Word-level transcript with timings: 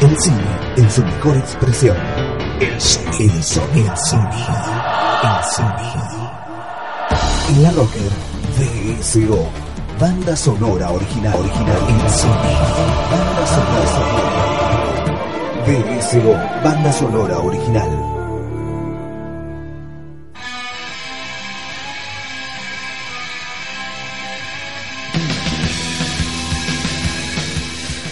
El 0.00 0.16
cine 0.16 0.44
en 0.76 0.88
su 0.88 1.04
mejor 1.04 1.36
expresión. 1.36 1.96
El 2.60 2.80
sonido. 2.80 3.34
El 3.34 3.42
sonido. 3.42 3.74
El 3.74 5.44
sonido. 5.56 6.30
En 7.48 7.62
la 7.64 7.70
Rocker, 7.72 8.12
VSO. 8.56 9.48
Banda 9.98 10.36
sonora 10.36 10.90
original. 10.92 11.34
Original. 11.40 11.76
El 11.88 12.10
sonido. 12.10 12.66
Banda 13.10 13.44
sonora. 13.56 13.98
VSO. 15.66 16.32
Banda 16.62 16.92
sonora 16.92 17.38
original. 17.40 18.17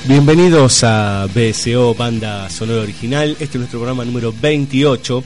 Bienvenidos 0.09 0.84
a 0.84 1.27
BSO 1.34 1.92
Banda 1.96 2.48
Sonora 2.48 2.83
Original. 2.83 3.30
Este 3.41 3.45
es 3.45 3.56
nuestro 3.56 3.80
programa 3.80 4.05
número 4.05 4.32
28. 4.32 5.24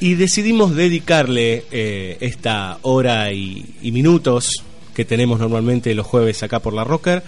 Y 0.00 0.14
decidimos 0.14 0.74
dedicarle 0.74 1.64
eh, 1.70 2.16
esta 2.18 2.80
hora 2.82 3.32
y, 3.32 3.64
minutos 3.92 4.64
que 4.94 5.04
tenemos 5.04 5.38
normalmente 5.38 5.94
los 5.94 6.08
jueves 6.08 6.42
acá 6.42 6.58
por 6.58 6.74
la 6.74 6.82
Rocker 6.82 7.22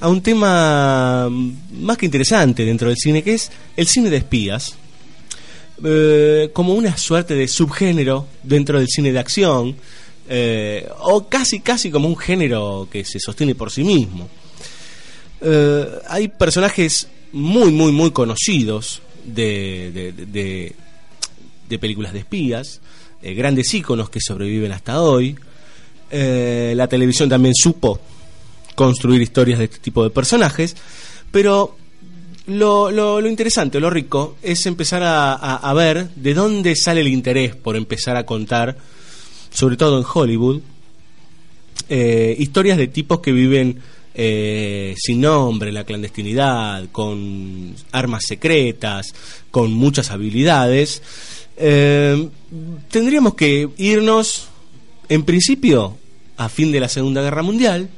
a 0.00 0.10
un 0.10 0.20
tema 0.20 1.30
más 1.30 1.96
que 1.96 2.04
interesante 2.04 2.66
dentro 2.66 2.88
del 2.88 2.98
cine, 2.98 3.22
que 3.22 3.32
es 3.32 3.50
el 3.74 3.86
cine 3.86 4.10
de 4.10 4.18
espías. 4.18 4.76
Eh, 5.82 6.50
como 6.52 6.74
una 6.74 6.98
suerte 6.98 7.34
de 7.34 7.48
subgénero 7.48 8.26
dentro 8.42 8.78
del 8.78 8.88
cine 8.88 9.10
de 9.10 9.20
acción, 9.20 9.74
eh, 10.28 10.86
o 11.00 11.28
casi, 11.28 11.60
casi 11.60 11.90
como 11.90 12.08
un 12.08 12.16
género 12.18 12.88
que 12.90 13.06
se 13.06 13.18
sostiene 13.18 13.54
por 13.54 13.70
sí 13.70 13.84
mismo. 13.84 14.28
Eh, 15.46 15.86
hay 16.08 16.28
personajes 16.28 17.06
muy, 17.32 17.70
muy, 17.70 17.92
muy 17.92 18.12
conocidos 18.12 19.02
de, 19.24 20.14
de, 21.68 21.78
películas 21.78 22.14
de 22.14 22.20
espías, 22.20 22.80
eh, 23.20 23.34
grandes 23.34 23.74
íconos 23.74 24.08
que 24.08 24.20
sobreviven 24.20 24.72
hasta 24.72 25.02
hoy. 25.02 25.36
Eh, 26.10 26.72
la 26.76 26.88
televisión 26.88 27.28
también 27.28 27.54
supo 27.54 28.00
construir 28.74 29.20
historias 29.20 29.58
de 29.58 29.66
este 29.66 29.78
tipo 29.80 30.02
de 30.02 30.10
personajes, 30.10 30.76
pero 31.30 31.76
lo, 32.46 32.90
lo, 32.90 33.28
interesante, 33.28 33.80
lo 33.80 33.90
rico, 33.90 34.36
es 34.42 34.64
empezar 34.64 35.02
a, 35.04 35.72
ver 35.74 36.08
de 36.14 36.32
dónde 36.32 36.74
sale 36.74 37.02
el 37.02 37.08
interés 37.08 37.54
por 37.54 37.76
empezar 37.76 38.16
a 38.16 38.24
contar, 38.24 38.76
sobre 39.50 39.76
todo 39.76 39.98
en 39.98 40.04
Hollywood, 40.10 40.62
historias 42.38 42.78
de 42.78 42.88
tipos 42.88 43.20
que 43.20 43.32
viven 43.32 43.80
eh, 44.14 44.94
sin 44.96 45.20
nombre, 45.20 45.72
la 45.72 45.84
clandestinidad, 45.84 46.88
con 46.92 47.74
armas 47.92 48.24
secretas, 48.26 49.14
con 49.50 49.72
muchas 49.72 50.10
habilidades, 50.10 51.02
eh, 51.56 52.28
tendríamos 52.90 53.34
que 53.34 53.68
irnos, 53.76 54.48
en 55.08 55.24
principio, 55.24 55.96
a 56.36 56.48
fin 56.48 56.72
de 56.72 56.80
la 56.80 56.88
Segunda 56.88 57.22
Guerra 57.22 57.42
Mundial, 57.42 57.88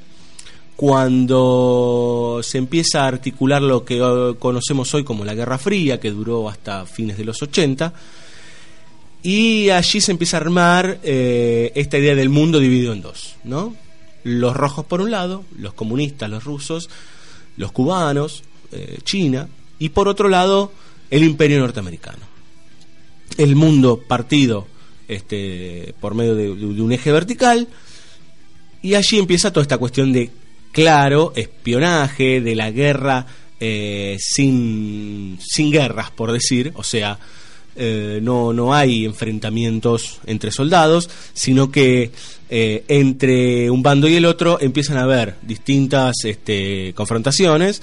cuando 0.75 2.41
se 2.43 2.59
empieza 2.59 3.05
a 3.05 3.09
articular 3.09 3.63
lo 3.63 3.85
que 3.85 3.99
conocemos 4.39 4.93
hoy 4.95 5.05
como 5.05 5.25
la 5.25 5.35
Guerra 5.35 5.59
Fría, 5.59 5.99
que 5.99 6.11
duró 6.11 6.49
hasta 6.49 6.85
fines 6.85 7.17
de 7.17 7.25
los 7.25 7.43
80, 7.43 7.93
y 9.23 9.71
allí 9.71 10.01
se 10.01 10.13
empieza 10.13 10.37
a 10.37 10.41
armar 10.41 10.99
eh, 11.03 11.73
esta 11.75 11.99
idea 11.99 12.15
del 12.15 12.29
mundo 12.29 12.61
dividido 12.61 12.93
en 12.93 13.03
dos, 13.03 13.37
¿no? 13.45 13.75
Los 14.27 14.57
rojos 14.57 14.85
por 14.85 15.01
un 15.01 15.13
lado, 15.13 15.45
los 15.57 15.73
comunistas, 15.73 16.29
los 16.29 16.43
rusos, 16.43 16.91
los 17.57 17.71
cubanos, 17.71 18.43
eh, 18.73 18.99
China, 19.05 19.49
y 19.79 19.91
por 19.91 20.09
otro 20.09 20.29
lado 20.29 20.73
el 21.11 21.23
imperio 21.23 21.61
norteamericano. 21.61 22.27
El 23.39 23.55
mundo 23.55 24.03
partido 24.07 24.67
este, 25.07 25.95
por 26.01 26.15
medio 26.15 26.35
de, 26.35 26.51
un 26.51 26.93
eje 26.93 27.13
vertical, 27.13 27.69
y 28.83 28.95
allí 28.95 29.19
empieza 29.19 29.53
toda 29.53 29.63
esta 29.63 29.79
cuestión 29.79 30.13
de, 30.13 30.31
claro, 30.73 31.33
espionaje, 31.37 32.41
de 32.41 32.55
la 32.57 32.73
guerra 32.73 33.27
eh, 33.61 34.17
sin, 34.19 35.39
sin 35.41 35.71
guerras, 35.71 36.11
por 36.11 36.33
decir, 36.33 36.73
o 36.75 36.83
sea, 36.83 37.19
eh, 37.77 38.21
no, 38.23 38.53
no 38.53 38.75
hay 38.75 39.05
enfrentamientos 39.05 40.21
entre 40.27 40.51
soldados, 40.51 41.11
sino 41.35 41.71
que 41.71 42.11
eh, 42.49 42.85
entre 42.89 43.71
un 43.71 43.83
bando 43.83 44.09
y 44.09 44.17
el 44.17 44.25
otro 44.25 44.59
empiezan 44.61 44.97
a 44.97 45.03
haber 45.03 45.35
distintas 45.43 46.15
este, 46.25 46.93
confrontaciones 46.95 47.83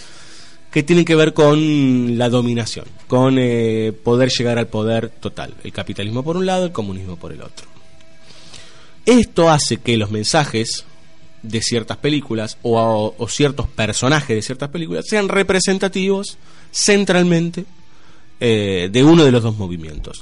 que 0.71 0.81
tienen 0.81 1.05
que 1.05 1.15
ver 1.15 1.33
con 1.33 2.17
la 2.17 2.29
dominación, 2.29 2.85
con 3.07 3.37
eh, 3.37 3.93
poder 4.03 4.29
llegar 4.29 4.57
al 4.57 4.67
poder 4.67 5.09
total. 5.09 5.53
El 5.63 5.71
capitalismo 5.71 6.23
por 6.23 6.37
un 6.37 6.47
lado, 6.47 6.65
el 6.65 6.71
comunismo 6.71 7.15
por 7.15 7.31
el 7.31 7.41
otro. 7.41 7.67
Esto 9.05 9.51
hace 9.51 9.77
que 9.77 9.97
los 9.97 10.09
mensajes 10.09 10.85
de 11.43 11.61
ciertas 11.61 11.97
películas 11.97 12.57
o, 12.63 13.13
o 13.15 13.27
ciertos 13.27 13.67
personajes 13.67 14.35
de 14.35 14.41
ciertas 14.41 14.69
películas 14.69 15.05
sean 15.07 15.27
representativos 15.27 16.37
centralmente 16.71 17.65
eh, 18.45 18.89
de 18.91 19.05
uno 19.05 19.23
de 19.23 19.31
los 19.31 19.41
dos 19.41 19.57
movimientos. 19.57 20.21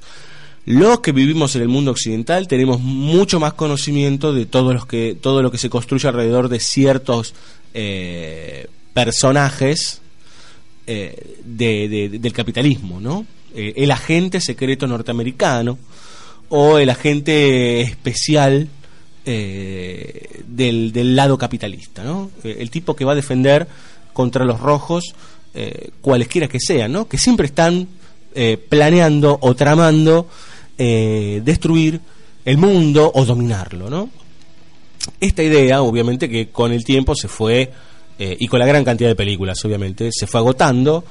Los 0.67 0.99
que 0.99 1.11
vivimos 1.11 1.55
en 1.55 1.63
el 1.63 1.69
mundo 1.69 1.89
occidental 1.89 2.47
tenemos 2.47 2.79
mucho 2.79 3.39
más 3.39 3.53
conocimiento 3.53 4.31
de 4.31 4.45
todo, 4.45 4.75
los 4.75 4.85
que, 4.85 5.17
todo 5.19 5.41
lo 5.41 5.49
que 5.49 5.57
se 5.57 5.71
construye 5.71 6.07
alrededor 6.07 6.47
de 6.47 6.59
ciertos 6.59 7.33
eh, 7.73 8.67
personajes 8.93 10.01
eh, 10.85 11.39
del 11.43 12.31
capitalismo, 12.31 13.01
¿no? 13.01 13.25
el 13.55 13.89
agente 13.89 14.39
secreto 14.39 14.85
norteamericano 14.85 15.79
o 16.49 16.77
el 16.77 16.91
agente 16.91 17.81
especial 17.81 18.69
del, 19.25 20.91
del, 20.91 21.15
lado 21.15 21.39
capitalista, 21.39 22.03
¿no? 22.03 22.29
el 22.43 22.69
tipo 22.69 22.95
que 22.95 23.03
va 23.03 23.13
a 23.13 23.15
defender 23.15 23.67
contra 24.13 24.45
los 24.45 24.59
rojos 24.59 25.15
cualesquiera 26.01 26.47
que 26.47 26.59
sean, 26.59 26.91
¿no? 26.91 27.07
que 27.07 27.17
siempre 27.17 27.47
están 27.47 27.87
eh, 28.33 28.57
planeando 28.57 29.37
o 29.41 29.55
tramando 29.55 30.27
eh, 30.77 31.41
destruir 31.43 31.99
el 32.45 32.57
mundo 32.57 33.11
o 33.13 33.25
dominarlo, 33.25 33.89
¿no? 33.89 34.09
Esta 35.19 35.43
idea, 35.43 35.81
obviamente, 35.81 36.29
que 36.29 36.49
con 36.49 36.71
el 36.71 36.83
tiempo 36.83 37.15
se 37.15 37.27
fue, 37.27 37.71
eh, 38.17 38.37
y 38.39 38.47
con 38.47 38.59
la 38.59 38.65
gran 38.65 38.83
cantidad 38.83 39.09
de 39.09 39.15
películas, 39.15 39.63
obviamente, 39.65 40.09
se 40.11 40.27
fue 40.27 40.39
agotando 40.39 41.03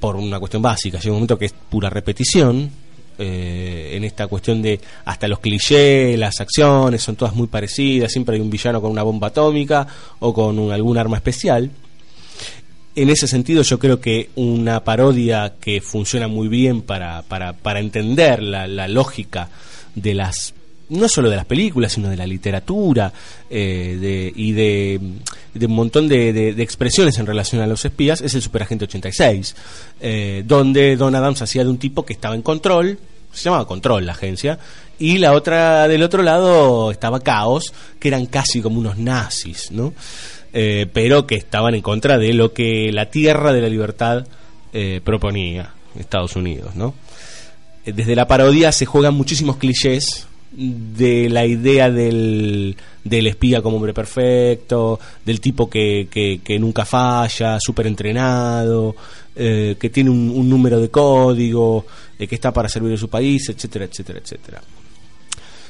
por 0.00 0.16
una 0.16 0.38
cuestión 0.38 0.62
básica. 0.62 0.98
Llega 0.98 1.12
un 1.12 1.18
momento 1.18 1.38
que 1.38 1.46
es 1.46 1.52
pura 1.52 1.90
repetición, 1.90 2.70
en 3.18 4.04
esta 4.04 4.26
cuestión 4.26 4.60
de 4.60 4.78
hasta 5.06 5.26
los 5.26 5.38
clichés, 5.38 6.18
las 6.18 6.38
acciones 6.38 7.02
son 7.02 7.16
todas 7.16 7.34
muy 7.34 7.46
parecidas, 7.46 8.12
siempre 8.12 8.34
hay 8.34 8.42
un 8.42 8.50
villano 8.50 8.78
con 8.82 8.90
una 8.90 9.02
bomba 9.02 9.28
atómica 9.28 9.86
o 10.18 10.34
con 10.34 10.70
algún 10.70 10.98
arma 10.98 11.16
especial 11.16 11.70
en 12.96 13.10
ese 13.10 13.28
sentido 13.28 13.62
yo 13.62 13.78
creo 13.78 14.00
que 14.00 14.30
una 14.34 14.82
parodia 14.82 15.54
que 15.60 15.80
funciona 15.80 16.28
muy 16.28 16.48
bien 16.48 16.80
para, 16.80 17.22
para, 17.22 17.52
para 17.52 17.78
entender 17.78 18.42
la, 18.42 18.66
la, 18.66 18.88
lógica 18.88 19.50
de 19.94 20.14
las 20.14 20.54
no 20.88 21.08
solo 21.08 21.28
de 21.28 21.36
las 21.36 21.44
películas 21.44 21.92
sino 21.92 22.08
de 22.08 22.16
la 22.16 22.26
literatura 22.26 23.12
eh, 23.50 23.98
de, 24.00 24.32
y 24.34 24.52
de, 24.52 25.00
un 25.66 25.72
montón 25.72 26.08
de, 26.08 26.32
de, 26.32 26.62
expresiones 26.62 27.18
en 27.18 27.26
relación 27.26 27.60
a 27.60 27.66
los 27.66 27.84
espías 27.84 28.22
es 28.22 28.34
el 28.34 28.42
Superagente 28.42 28.86
86 28.86 29.54
eh, 30.00 30.42
donde 30.46 30.96
Don 30.96 31.14
Adams 31.14 31.42
hacía 31.42 31.64
de 31.64 31.70
un 31.70 31.78
tipo 31.78 32.04
que 32.06 32.14
estaba 32.14 32.34
en 32.34 32.42
control 32.42 32.98
se 33.32 33.44
llamaba 33.44 33.66
Control 33.66 34.06
la 34.06 34.12
agencia 34.12 34.58
y 34.98 35.18
la 35.18 35.34
otra 35.34 35.86
del 35.88 36.02
otro 36.02 36.22
lado 36.22 36.90
estaba 36.90 37.20
Caos 37.20 37.74
que 37.98 38.08
eran 38.08 38.24
casi 38.24 38.62
como 38.62 38.78
unos 38.80 38.96
nazis 38.96 39.70
no 39.70 39.92
eh, 40.58 40.86
pero 40.90 41.26
que 41.26 41.34
estaban 41.34 41.74
en 41.74 41.82
contra 41.82 42.16
de 42.16 42.32
lo 42.32 42.54
que 42.54 42.90
la 42.90 43.10
tierra 43.10 43.52
de 43.52 43.60
la 43.60 43.68
libertad 43.68 44.26
eh, 44.72 45.02
proponía, 45.04 45.74
Estados 45.98 46.34
Unidos, 46.34 46.74
¿no? 46.74 46.94
Eh, 47.84 47.92
desde 47.92 48.16
la 48.16 48.26
parodia 48.26 48.72
se 48.72 48.86
juegan 48.86 49.12
muchísimos 49.12 49.58
clichés 49.58 50.26
de 50.52 51.28
la 51.28 51.44
idea 51.44 51.90
del, 51.90 52.74
del 53.04 53.26
espía 53.26 53.60
como 53.60 53.76
hombre 53.76 53.92
perfecto, 53.92 54.98
del 55.26 55.42
tipo 55.42 55.68
que, 55.68 56.08
que, 56.10 56.58
nunca 56.58 56.86
falla, 56.86 57.58
súper 57.60 57.86
entrenado, 57.88 58.96
que 59.34 59.90
tiene 59.92 60.08
un, 60.08 60.48
número 60.48 60.80
de 60.80 60.88
código, 60.88 61.84
que 62.16 62.34
está 62.34 62.50
para 62.50 62.70
servir 62.70 62.94
a 62.94 62.96
su 62.96 63.10
país, 63.10 63.46
etcétera, 63.50 63.84
etcétera, 63.84 64.20
etcétera. 64.20 64.62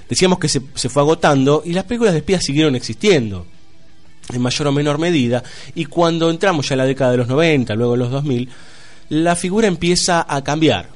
Decíamos 0.09 0.39
que 0.39 0.49
se, 0.49 0.63
se 0.77 0.89
fue 0.89 1.03
agotando 1.03 1.65
y 1.65 1.73
las 1.73 1.83
películas 1.83 2.13
de 2.13 2.19
espías 2.21 2.45
siguieron 2.45 2.77
existiendo 2.77 3.47
en 4.33 4.41
mayor 4.41 4.69
o 4.69 4.73
menor 4.73 4.99
medida, 4.99 5.43
y 5.75 5.85
cuando 5.85 6.31
entramos 6.31 6.69
ya 6.69 6.75
en 6.75 6.79
la 6.79 6.87
década 6.87 7.13
de 7.13 7.19
los 7.19 7.29
90, 7.29 7.75
luego 7.75 7.95
en 7.95 8.01
los 8.01 8.11
2000, 8.11 8.49
la 9.11 9.37
figura 9.37 9.69
empieza 9.69 10.27
a 10.29 10.43
cambiar. 10.43 10.89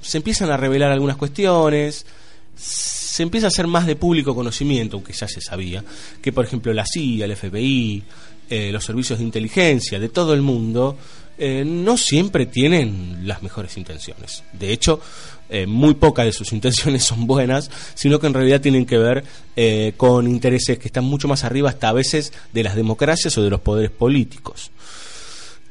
Se 0.00 0.18
empiezan 0.18 0.50
a 0.50 0.56
revelar 0.56 0.92
algunas 0.92 1.16
cuestiones, 1.16 2.06
se 2.54 3.22
empieza 3.22 3.46
a 3.46 3.48
hacer 3.48 3.66
más 3.66 3.86
de 3.86 3.96
público 3.96 4.34
conocimiento, 4.34 4.96
aunque 4.96 5.12
ya 5.12 5.26
se 5.26 5.40
sabía, 5.40 5.84
que 6.22 6.32
por 6.32 6.44
ejemplo 6.44 6.72
la 6.72 6.84
CIA, 6.86 7.24
el 7.24 7.36
FBI, 7.36 8.04
eh, 8.50 8.70
los 8.72 8.84
servicios 8.84 9.18
de 9.18 9.24
inteligencia 9.24 9.98
de 9.98 10.08
todo 10.08 10.34
el 10.34 10.42
mundo 10.42 10.96
eh, 11.36 11.64
no 11.64 11.96
siempre 11.96 12.46
tienen 12.46 13.20
las 13.24 13.42
mejores 13.42 13.76
intenciones. 13.76 14.42
De 14.52 14.72
hecho, 14.72 15.00
eh, 15.50 15.66
muy 15.66 15.94
pocas 15.94 16.26
de 16.26 16.32
sus 16.32 16.52
intenciones 16.52 17.04
son 17.04 17.26
buenas, 17.26 17.70
sino 17.94 18.18
que 18.18 18.26
en 18.26 18.34
realidad 18.34 18.60
tienen 18.60 18.86
que 18.86 18.98
ver 18.98 19.24
con 19.96 20.28
intereses 20.28 20.78
que 20.78 20.86
están 20.86 21.02
mucho 21.02 21.26
más 21.26 21.42
arriba 21.42 21.68
hasta 21.68 21.88
a 21.88 21.92
veces 21.92 22.32
de 22.52 22.62
las 22.62 22.76
democracias 22.76 23.36
o 23.38 23.42
de 23.42 23.50
los 23.50 23.60
poderes 23.60 23.90
políticos. 23.90 24.70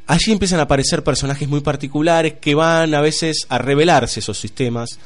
Allí 0.07 0.31
empiezan 0.31 0.59
a 0.59 0.63
aparecer 0.63 1.03
personajes 1.03 1.49
muy 1.49 1.59
particulares 1.59 2.35
que 2.39 2.55
van 2.55 2.93
a 2.93 3.01
veces 3.01 3.45
a 3.49 3.57
revelarse 3.57 4.21
esos 4.21 4.39
sistemas 4.39 4.99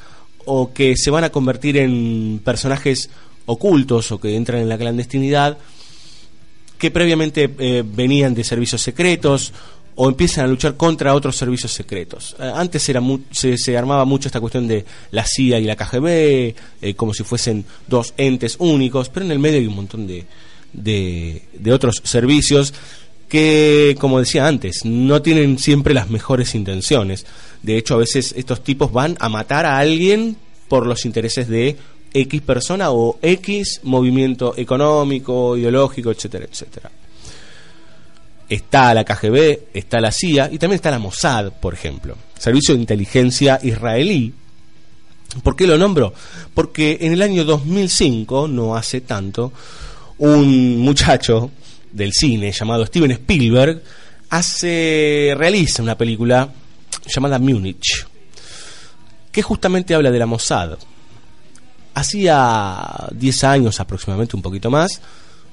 o 0.45 0.74
que 0.74 0.95
se 0.95 1.09
van 1.09 1.24
a 1.24 1.31
convertir 1.31 1.77
en 1.77 2.39
personajes 2.44 3.09
ocultos 3.47 4.12
o 4.12 4.19
que 4.19 4.35
entran 4.35 4.62
en 4.62 4.69
la 4.69 4.77
clandestinidad 4.77 5.57
que 6.77 6.91
previamente 6.91 7.51
eh, 7.59 7.83
venían 7.85 8.33
de 8.33 8.44
servicios 8.44 8.81
secretos 8.81 9.53
o 9.95 10.07
empiezan 10.07 10.45
a 10.45 10.47
luchar 10.47 10.75
contra 10.75 11.13
otros 11.13 11.35
servicios 11.35 11.71
secretos. 11.71 12.35
Eh, 12.39 12.51
antes 12.53 12.88
era 12.89 13.01
se, 13.31 13.77
armaba 13.77 14.05
mucho 14.05 14.27
esta 14.27 14.39
cuestión 14.39 14.67
de 14.67 14.85
la 15.11 15.25
CIA 15.25 15.59
y 15.59 15.65
la 15.65 15.75
KGB, 15.75 16.07
eh, 16.81 16.93
como 16.95 17.13
si 17.13 17.23
fuesen 17.23 17.65
dos 17.88 18.13
entes 18.17 18.55
únicos, 18.59 19.09
pero 19.09 19.25
en 19.25 19.31
el 19.31 19.39
medio 19.39 19.59
hay 19.59 19.67
un 19.67 19.75
montón 19.75 20.07
de, 20.07 20.25
de, 20.73 21.73
otros 21.73 22.01
servicios 22.03 22.73
que, 23.27 23.95
como 23.99 24.19
decía 24.19 24.47
antes, 24.47 24.83
no 24.85 25.21
tienen 25.21 25.57
siempre 25.57 25.93
las 25.93 26.09
mejores 26.09 26.55
intenciones. 26.55 27.25
De 27.61 27.77
hecho, 27.77 27.95
a 27.95 27.97
veces 27.97 28.33
estos 28.35 28.63
tipos 28.63 28.91
van 28.91 29.17
a 29.19 29.29
matar 29.29 29.65
a 29.65 29.77
alguien 29.77 30.35
por 30.67 30.85
los 30.85 31.05
intereses 31.05 31.47
de 31.47 31.77
X 32.13 32.41
persona 32.41 32.91
o 32.91 33.17
X 33.21 33.81
movimiento 33.83 34.53
económico, 34.57 35.55
ideológico, 35.55 36.11
etcétera, 36.11 36.45
etcétera. 36.49 36.91
Está 38.51 38.94
la 38.94 39.06
KGB, 39.06 39.69
está 39.74 40.01
la 40.01 40.12
CIA 40.12 40.50
y 40.51 40.57
también 40.57 40.75
está 40.75 40.92
la 40.92 41.00
Mossad, 41.00 41.53
por 41.53 41.74
ejemplo, 41.74 42.18
Servicio 42.38 42.74
de 42.74 42.81
Inteligencia 42.81 43.57
Israelí. 43.63 44.33
¿Por 45.42 45.56
qué 45.56 45.65
lo 45.65 45.77
nombro? 45.77 46.13
Porque 46.53 46.98
en 47.00 47.13
el 47.13 47.21
año 47.21 47.45
2005, 47.45 48.50
no 48.50 48.75
hace 48.75 49.00
tanto, 49.00 49.53
un 50.18 50.80
muchacho 50.80 51.50
del 51.94 52.12
cine 52.12 52.51
llamado 52.51 52.86
Steven 52.86 53.12
Spielberg 53.12 53.81
hace 54.30 55.33
realiza 55.38 55.81
una 55.81 55.98
película 55.98 56.51
llamada 57.07 57.39
Múnich 57.39 58.06
que 59.31 59.42
justamente 59.42 59.95
habla 59.95 60.12
de 60.12 60.19
la 60.19 60.25
Mossad 60.25 60.77
hacía 61.94 63.07
10 63.12 63.44
años 63.45 63.80
aproximadamente, 63.80 64.36
un 64.36 64.42
poquito 64.42 64.69
más, 64.69 65.01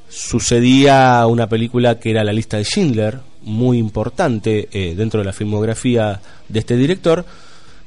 sucedía 0.08 1.26
una 1.26 1.48
película 1.48 1.98
que 1.98 2.10
era 2.10 2.24
La 2.24 2.32
lista 2.32 2.56
de 2.56 2.64
Schindler, 2.64 3.20
muy 3.42 3.78
importante 3.78 4.68
eh, 4.72 4.94
dentro 4.96 5.20
de 5.20 5.26
la 5.26 5.32
filmografía 5.32 6.20
de 6.48 6.58
este 6.58 6.76
director, 6.76 7.24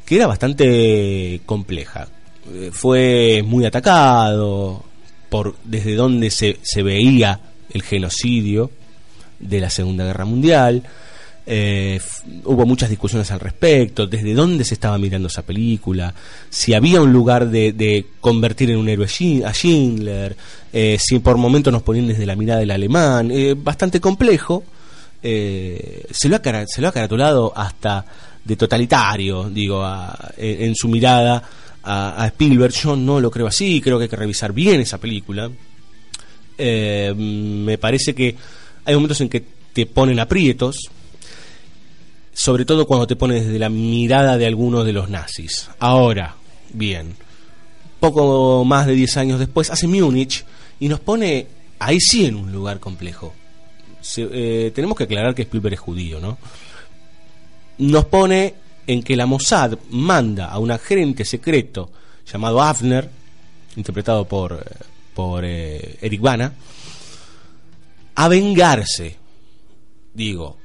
que 0.05 0.15
era 0.15 0.27
bastante 0.27 1.41
compleja. 1.45 2.07
Eh, 2.51 2.69
fue 2.71 3.43
muy 3.45 3.65
atacado 3.65 4.83
por 5.29 5.55
desde 5.63 5.95
donde 5.95 6.31
se, 6.31 6.57
se 6.61 6.83
veía 6.83 7.39
el 7.69 7.83
genocidio 7.83 8.71
de 9.39 9.59
la 9.59 9.69
Segunda 9.69 10.05
Guerra 10.05 10.25
Mundial. 10.25 10.83
Eh, 11.45 11.99
hubo 12.45 12.65
muchas 12.67 12.89
discusiones 12.89 13.31
al 13.31 13.39
respecto, 13.39 14.05
desde 14.05 14.33
dónde 14.33 14.63
se 14.63 14.75
estaba 14.75 14.97
mirando 14.99 15.27
esa 15.27 15.41
película, 15.41 16.13
si 16.49 16.73
había 16.75 17.01
un 17.01 17.11
lugar 17.11 17.49
de, 17.49 18.05
convertir 18.19 18.69
en 18.69 18.77
un 18.77 18.87
héroe 18.87 19.07
a 19.45 19.51
Schindler, 19.51 20.35
eh, 20.71 20.97
si 20.99 21.17
por 21.19 21.37
momentos 21.37 21.73
nos 21.73 21.81
ponían 21.81 22.07
desde 22.07 22.25
la 22.25 22.35
mirada 22.35 22.59
del 22.59 22.71
alemán, 22.71 23.31
eh, 23.31 23.55
bastante 23.57 23.99
complejo. 23.99 24.63
se, 25.21 26.29
lo 26.29 26.35
ha, 26.35 26.67
se 26.67 26.81
lo 26.81 26.87
ha 26.87 26.91
caratulado 26.91 27.53
hasta 27.55 28.05
de 28.43 28.55
totalitario, 28.55 29.49
digo, 29.49 29.83
en, 30.37 30.75
su 30.75 30.87
mirada 30.87 31.43
a, 31.83 32.23
a, 32.23 32.27
Spielberg. 32.27 32.73
Yo 32.73 32.95
no 32.95 33.19
lo 33.19 33.29
creo 33.31 33.47
así, 33.47 33.81
creo 33.81 33.97
que 33.97 34.03
hay 34.03 34.09
que 34.09 34.15
revisar 34.15 34.53
bien 34.53 34.79
esa 34.81 34.99
película. 34.99 35.49
me 36.57 37.77
parece 37.79 38.13
que 38.13 38.35
hay 38.85 38.95
momentos 38.95 39.21
en 39.21 39.29
que 39.29 39.43
te 39.73 39.85
ponen 39.85 40.19
aprietos, 40.19 40.89
sobre 42.33 42.65
todo 42.65 42.87
cuando 42.87 43.07
te 43.07 43.15
pones 43.15 43.45
desde 43.45 43.59
la 43.59 43.69
mirada 43.69 44.37
de 44.37 44.47
algunos 44.47 44.85
de 44.85 44.93
los 44.93 45.09
nazis. 45.09 45.69
Ahora, 45.79 46.35
bien, 46.73 47.15
poco 47.99 48.63
más 48.65 48.87
de 48.87 48.93
10 48.93 49.17
años 49.17 49.39
después, 49.39 49.69
hace 49.69 49.87
Múnich 49.87 50.45
y 50.79 50.87
nos 50.87 50.99
pone 50.99 51.47
ahí 51.79 51.99
sí 51.99 52.25
en 52.25 52.35
un 52.35 52.51
lugar 52.51 52.79
complejo. 52.79 53.33
Eh, 54.17 54.71
tenemos 54.73 54.97
que 54.97 55.03
aclarar 55.03 55.35
que 55.35 55.43
Spielberg 55.43 55.75
es 55.75 55.79
judío, 55.79 56.19
¿no? 56.19 56.37
Nos 57.77 58.05
pone 58.05 58.55
en 58.87 59.03
que 59.03 59.15
la 59.15 59.25
Mossad 59.25 59.77
manda 59.89 60.47
a 60.47 60.57
un 60.57 60.71
agente 60.71 61.25
secreto 61.25 61.91
llamado 62.25 62.61
Avner, 62.61 63.09
interpretado 63.75 64.25
por, 64.27 64.63
por 65.13 65.43
eh, 65.45 65.97
Eric 66.01 66.21
Bana, 66.21 66.53
a 68.15 68.27
vengarse. 68.27 69.17
Digo, 70.13 70.57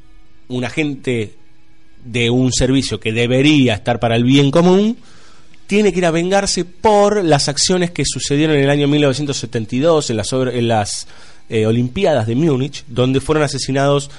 un 0.49 0.65
agente 0.65 1.35
de 2.07 2.31
un 2.31 2.53
servicio 2.53 3.01
que 3.01 3.13
debería 3.13 3.75
estar 3.75 4.01
para 4.01 4.17
el 4.17 4.25
bien 4.25 4.51
común, 4.51 4.97
tiene 5.67 5.93
que 5.93 5.99
ir 5.99 6.07
a 6.07 6.11
vengarse 6.11 6.65
por 6.65 7.25
las 7.25 7.49
acciones 7.49 7.91
que 7.91 8.05
sucedieron 8.05 8.57
en 8.57 8.65
el 8.65 8.71
año 8.71 8.89
1972 8.89 10.11
en 10.11 10.17
las, 10.17 10.33
en 10.33 10.69
las 10.69 11.07
eh, 11.49 11.67
Olimpiadas 11.67 12.27
de 12.27 12.37
Múnich, 12.37 12.85
donde 12.87 13.21
fueron 13.21 13.45
asesinados 13.45 14.11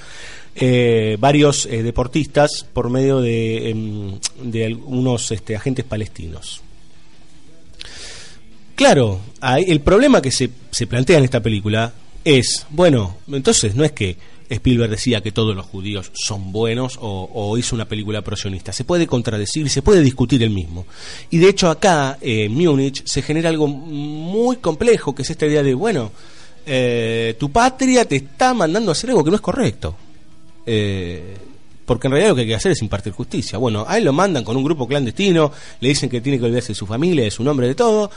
eh, 0.54 1.16
varios 1.18 1.66
eh, 1.66 1.82
deportistas 1.82 2.66
por 2.72 2.90
medio 2.90 3.20
de, 3.20 3.70
em, 3.70 4.18
de 4.42 4.66
algunos 4.66 5.30
este, 5.30 5.56
agentes 5.56 5.84
palestinos. 5.84 6.62
Claro, 8.74 9.20
el 9.42 9.80
problema 9.80 10.22
que 10.22 10.30
se, 10.30 10.50
se 10.70 10.86
plantea 10.86 11.18
en 11.18 11.24
esta 11.24 11.42
película 11.42 11.92
es, 12.24 12.64
bueno, 12.70 13.16
entonces 13.26 13.74
no 13.74 13.84
es 13.84 13.90
que 13.90 14.16
Spielberg 14.48 14.90
decía 14.90 15.20
que 15.20 15.32
todos 15.32 15.54
los 15.54 15.66
judíos 15.66 16.10
son 16.14 16.52
buenos 16.52 16.98
o, 17.00 17.56
hizo 17.58 17.74
una 17.74 17.86
película 17.86 18.22
prosionista. 18.22 18.72
Se 18.72 18.84
puede 18.84 19.06
contradecir, 19.06 19.68
se 19.68 19.82
puede 19.82 20.02
discutir 20.02 20.42
el 20.42 20.50
mismo. 20.50 20.86
Y 21.30 21.38
de 21.38 21.48
hecho 21.48 21.70
acá, 21.70 22.18
en 22.20 22.52
Múnich, 22.52 23.04
se 23.04 23.22
genera 23.22 23.50
algo 23.50 23.66
muy 23.66 24.56
complejo, 24.56 25.14
que 25.14 25.22
es 25.22 25.30
esta 25.30 25.46
idea 25.46 25.62
de, 25.62 25.74
bueno, 25.74 26.10
eh, 26.66 27.36
tu 27.38 27.50
patria 27.50 28.04
te 28.04 28.16
está 28.16 28.54
mandando 28.54 28.90
a 28.90 28.92
hacer 28.92 29.10
algo 29.10 29.24
que 29.24 29.30
no 29.30 29.36
es 29.36 29.42
correcto. 29.42 29.96
Eh, 30.64 31.36
porque 31.84 32.06
en 32.06 32.12
realidad 32.12 32.30
lo 32.30 32.34
que 32.34 32.40
hay 32.42 32.46
que 32.48 32.54
hacer 32.54 32.72
es 32.72 32.82
impartir 32.82 33.14
justicia. 33.14 33.58
Bueno, 33.58 33.84
a 33.88 33.96
él 33.96 34.04
lo 34.04 34.12
mandan 34.12 34.44
con 34.44 34.56
un 34.56 34.64
grupo 34.64 34.86
clandestino, 34.86 35.50
le 35.80 35.88
dicen 35.88 36.10
que 36.10 36.20
tiene 36.20 36.38
que 36.38 36.44
olvidarse 36.44 36.68
de 36.68 36.74
su 36.74 36.86
familia, 36.86 37.24
de 37.24 37.30
su 37.30 37.42
nombre, 37.42 37.66
de 37.66 37.74
todo, 37.74 38.10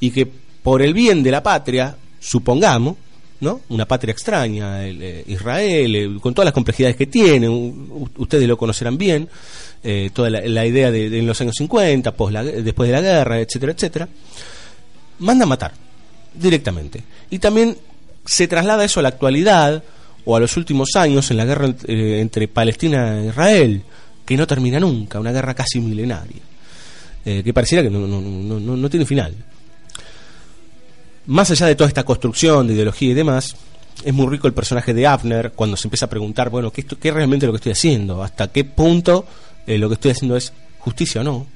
y 0.00 0.10
que 0.10 0.26
por 0.62 0.80
el 0.80 0.94
bien 0.94 1.22
de 1.22 1.30
la 1.30 1.42
patria, 1.42 1.96
supongamos, 2.18 2.96
¿no? 3.40 3.60
Una 3.68 3.86
patria 3.86 4.12
extraña, 4.12 4.86
eh, 4.86 5.24
Israel, 5.26 6.18
con 6.20 6.34
todas 6.34 6.46
las 6.46 6.54
complejidades 6.54 6.96
que 6.96 7.06
tiene, 7.06 7.48
ustedes 7.48 8.48
lo 8.48 8.56
conocerán 8.56 8.98
bien, 8.98 9.28
eh, 9.82 10.10
toda 10.12 10.30
la, 10.30 10.66
idea 10.66 10.90
de, 10.90 11.18
en 11.18 11.26
los 11.26 11.40
años 11.40 11.54
50, 11.56 12.14
después 12.62 12.88
de 12.88 12.92
la 12.92 13.00
guerra, 13.00 13.40
etcétera, 13.40 13.72
etcétera, 13.72 14.08
manda 15.20 15.44
a 15.44 15.48
matar 15.48 15.72
directamente. 16.34 17.02
Y 17.30 17.38
también 17.38 17.76
se 18.24 18.48
traslada 18.48 18.84
eso 18.84 19.00
a 19.00 19.04
la 19.04 19.10
actualidad 19.10 19.82
o 20.24 20.36
a 20.36 20.40
los 20.40 20.56
últimos 20.56 20.96
años 20.96 21.30
en 21.30 21.36
la 21.36 21.44
guerra 21.44 21.74
eh, 21.86 22.18
entre 22.20 22.48
Palestina 22.48 23.22
e 23.22 23.28
Israel, 23.28 23.82
que 24.26 24.36
no 24.36 24.46
termina 24.46 24.80
nunca, 24.80 25.20
una 25.20 25.32
guerra 25.32 25.54
casi 25.54 25.80
milenaria, 25.80 26.42
que 27.24 27.52
pareciera 27.52 27.82
que 27.82 27.90
no, 27.90 28.06
no, 28.06 28.20
no, 28.22 28.76
no 28.76 28.88
tiene 28.88 29.04
final 29.04 29.34
más 31.28 31.50
allá 31.50 31.66
de 31.66 31.74
toda 31.74 31.88
esta 31.88 32.04
construcción 32.04 32.66
de 32.66 32.72
ideología 32.72 33.10
y 33.10 33.14
demás, 33.14 33.54
es 34.02 34.14
muy 34.14 34.26
rico 34.28 34.46
el 34.46 34.54
personaje 34.54 34.94
de 34.94 35.06
Abner 35.06 35.52
cuando 35.52 35.76
se 35.76 35.86
empieza 35.86 36.06
a 36.06 36.08
preguntar, 36.08 36.48
bueno, 36.48 36.70
¿qué, 36.70 36.80
es 36.80 37.14
realmente 37.14 37.44
lo 37.44 37.52
que 37.52 37.56
estoy 37.56 37.72
haciendo? 37.72 38.22
¿Hasta 38.22 38.48
qué 38.48 38.64
punto 38.64 39.26
eh, 39.66 39.76
lo 39.76 39.88
que 39.88 39.94
estoy 39.94 40.12
haciendo 40.12 40.36
es 40.36 40.54
justicia 40.78 41.20
o 41.20 41.24
no? 41.24 41.46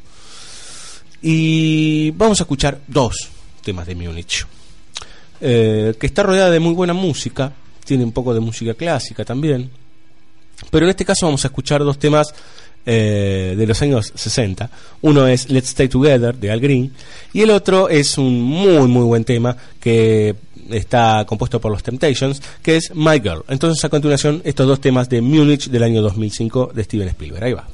Y 1.22 2.10
vamos 2.10 2.38
a 2.40 2.42
escuchar 2.44 2.80
dos 2.86 3.30
temas 3.62 3.86
de 3.86 3.94
Múnich, 3.94 4.46
eh, 5.40 5.94
que 5.98 6.06
está 6.06 6.22
rodeada 6.22 6.50
de 6.50 6.60
muy 6.60 6.74
buena 6.74 6.92
música, 6.92 7.50
tiene 7.84 8.04
un 8.04 8.12
poco 8.12 8.34
de 8.34 8.40
música 8.40 8.74
clásica 8.74 9.24
también, 9.24 9.70
pero 10.70 10.84
en 10.84 10.90
este 10.90 11.06
caso 11.06 11.24
vamos 11.24 11.44
a 11.46 11.48
escuchar 11.48 11.82
dos 11.82 11.98
temas 11.98 12.34
eh, 12.86 13.54
de 13.56 13.66
los 13.66 13.80
años 13.82 14.12
60. 14.14 14.70
Uno 15.02 15.26
es 15.26 15.50
Let's 15.50 15.68
Stay 15.68 15.88
Together 15.88 16.34
de 16.34 16.50
Al 16.50 16.60
Green 16.60 16.92
y 17.32 17.42
el 17.42 17.50
otro 17.50 17.88
es 17.88 18.18
un 18.18 18.40
muy 18.40 18.88
muy 18.88 19.04
buen 19.04 19.24
tema 19.24 19.56
que 19.80 20.34
está 20.70 21.24
compuesto 21.26 21.60
por 21.60 21.72
los 21.72 21.82
Temptations, 21.82 22.40
que 22.62 22.76
es 22.76 22.94
My 22.94 23.20
Girl. 23.20 23.44
Entonces 23.48 23.84
a 23.84 23.88
continuación 23.88 24.42
estos 24.44 24.66
dos 24.66 24.80
temas 24.80 25.08
de 25.08 25.20
Munich 25.20 25.68
del 25.68 25.82
año 25.82 26.02
2005 26.02 26.72
de 26.74 26.84
Steven 26.84 27.08
Spielberg. 27.08 27.44
Ahí 27.44 27.52
va. 27.52 27.66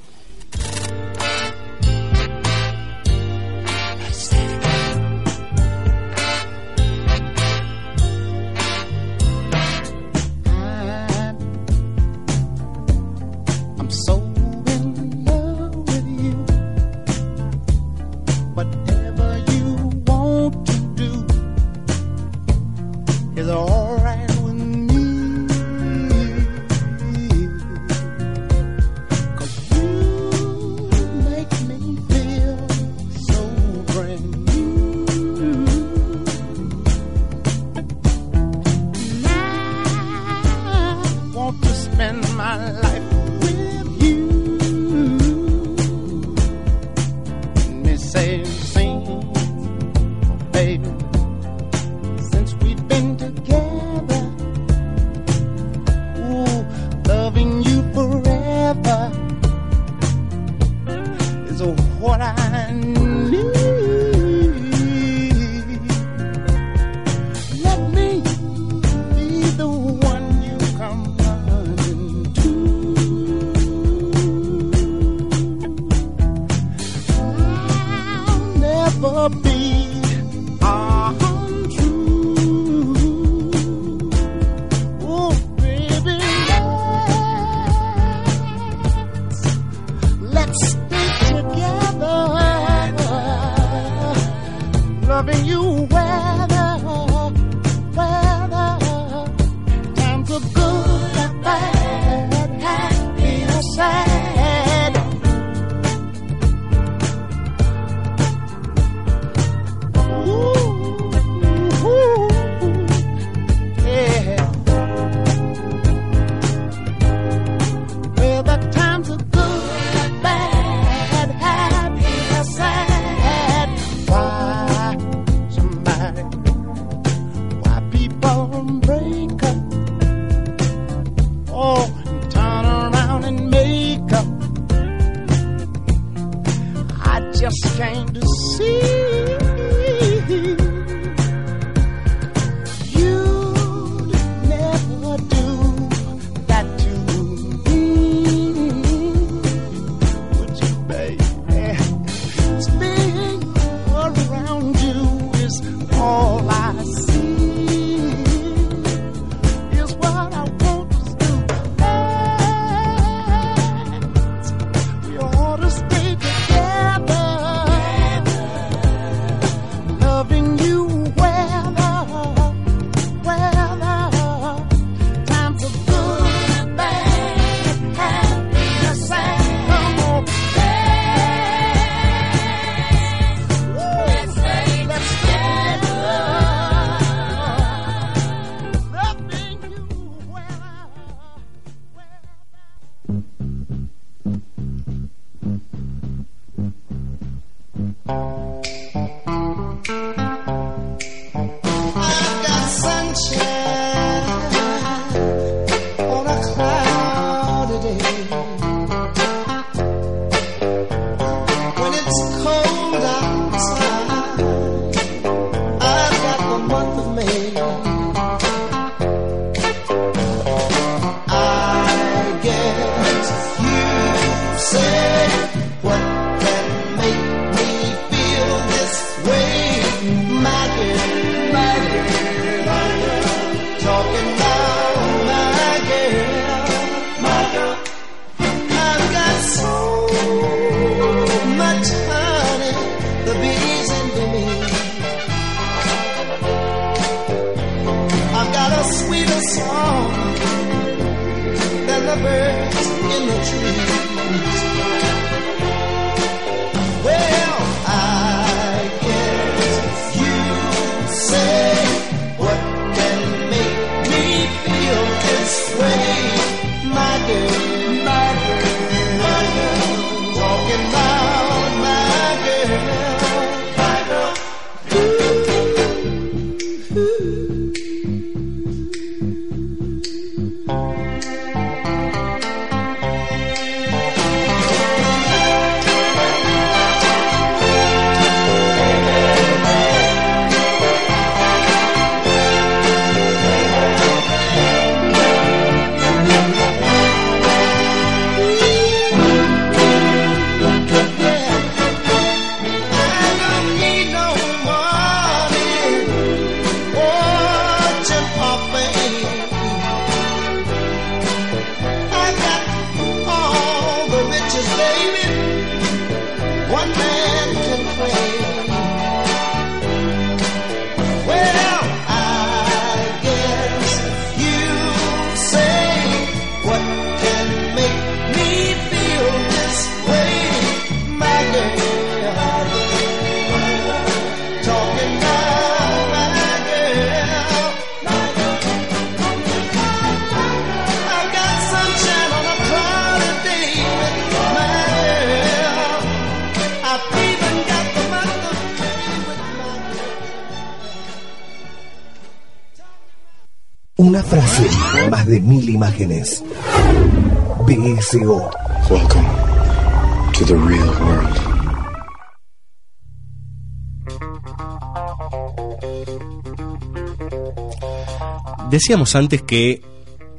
Decíamos 368.70 369.14
antes 369.14 369.40
que 369.40 369.80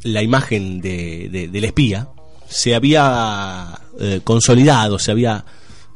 la 0.04 0.22
imagen 0.22 0.82
de, 0.82 1.50
del 1.52 1.64
espía 1.64 2.10
se 2.48 2.76
había 2.76 3.82
eh, 4.00 4.22
consolidado, 4.24 5.00
se 5.00 5.10
había 5.10 5.44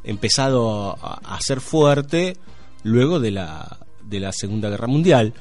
empezado 0.04 0.98
a, 1.00 1.36
hacer 1.36 1.62
fuerte 1.62 2.36
luego 2.82 3.20
de 3.20 3.30
la, 3.30 3.78
de 4.04 4.20
la 4.20 4.32
Segunda 4.32 4.70
Guerra 4.72 4.88
Mundial. 4.88 5.34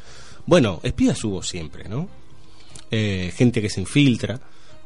Bueno, 0.44 0.80
espías 0.82 1.24
hubo 1.24 1.42
siempre, 1.42 1.88
¿no? 1.88 2.08
Eh, 2.90 3.32
gente 3.34 3.62
que 3.62 3.70
se 3.70 3.80
infiltra. 3.80 4.38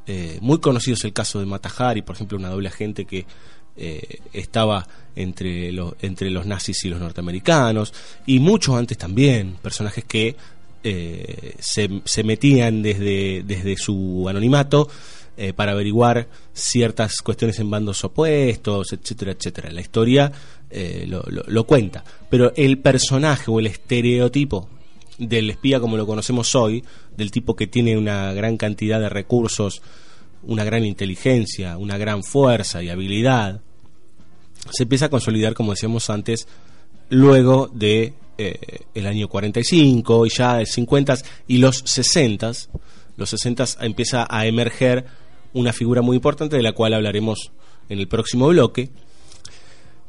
Eh, 0.07 0.39
muy 0.41 0.61
conocido 0.61 0.95
es 0.95 1.05
el 1.05 1.13
caso 1.13 1.41
de 1.41 1.47
Matahari, 1.47 2.03
por 2.03 2.15
ejemplo, 2.15 2.39
una 2.39 2.51
doble 2.51 2.69
agente 2.69 3.05
que 3.05 3.27
estaba 4.33 4.89
entre, 5.15 5.71
los 5.71 5.97
entre 6.01 6.31
los 6.31 6.47
nazis 6.47 6.83
y 6.87 6.89
los 6.89 6.99
norteamericanos, 6.99 7.93
y 8.25 8.41
muchos 8.41 8.75
antes 8.75 8.97
también, 8.97 9.59
personajes 9.61 10.03
que 10.05 10.35
eh, 10.83 11.55
se, 11.59 12.25
metían 12.25 12.83
desde, 12.83 13.43
desde 13.45 13.77
su 13.77 14.27
anonimato 14.29 14.89
eh, 15.37 15.53
para 15.53 15.73
averiguar 15.73 16.29
ciertas 16.53 17.21
cuestiones 17.23 17.59
en 17.59 17.71
bandos 17.71 18.05
opuestos, 18.05 18.93
etcétera, 18.93 19.33
etcétera. 19.33 19.71
La 19.73 19.81
historia 19.81 20.33
eh, 20.71 21.05
lo, 21.07 21.23
lo, 21.27 21.65
cuenta, 21.65 22.05
pero 22.31 22.53
el 22.57 22.79
personaje 22.79 23.51
o 23.51 23.59
el 23.61 23.67
estereotipo 23.67 24.69
del 25.19 25.51
espía 25.51 25.81
como 25.81 25.97
lo 25.97 26.07
conocemos 26.07 26.55
hoy, 26.55 26.85
del 27.17 27.31
tipo 27.31 27.57
que 27.57 27.67
tiene 27.67 27.97
una 27.97 28.33
gran 28.33 28.57
cantidad 28.57 29.01
de 29.01 29.09
recursos, 29.09 29.83
una 30.43 30.65
gran 30.65 30.85
inteligencia, 30.85 31.79
una 31.79 31.99
gran 31.99 32.23
fuerza 32.23 32.83
y 32.83 32.91
habilidad, 32.91 33.61
se 34.71 34.85
empieza 34.85 35.07
a 35.07 35.11
consolidar, 35.11 35.55
como 35.55 35.73
decíamos 35.73 36.11
antes, 36.11 36.49
luego 37.09 37.71
de 37.73 38.15
eh, 38.39 38.81
el 38.95 39.07
año 39.07 39.29
45 39.29 40.27
y 40.27 40.31
ya 40.31 40.61
el 40.61 40.67
50 40.67 41.19
y 41.49 41.59
los 41.59 41.83
60, 41.85 42.53
los 43.17 43.31
60 43.31 43.65
empieza 43.81 44.27
a 44.29 44.47
emerger 44.47 45.07
una 45.55 45.73
figura 45.73 46.03
muy 46.03 46.17
importante 46.17 46.57
de 46.57 46.63
la 46.63 46.73
cual 46.73 46.95
hablaremos 46.95 47.51
en 47.89 47.99
el 47.99 48.09
próximo 48.09 48.49
bloque. 48.49 48.91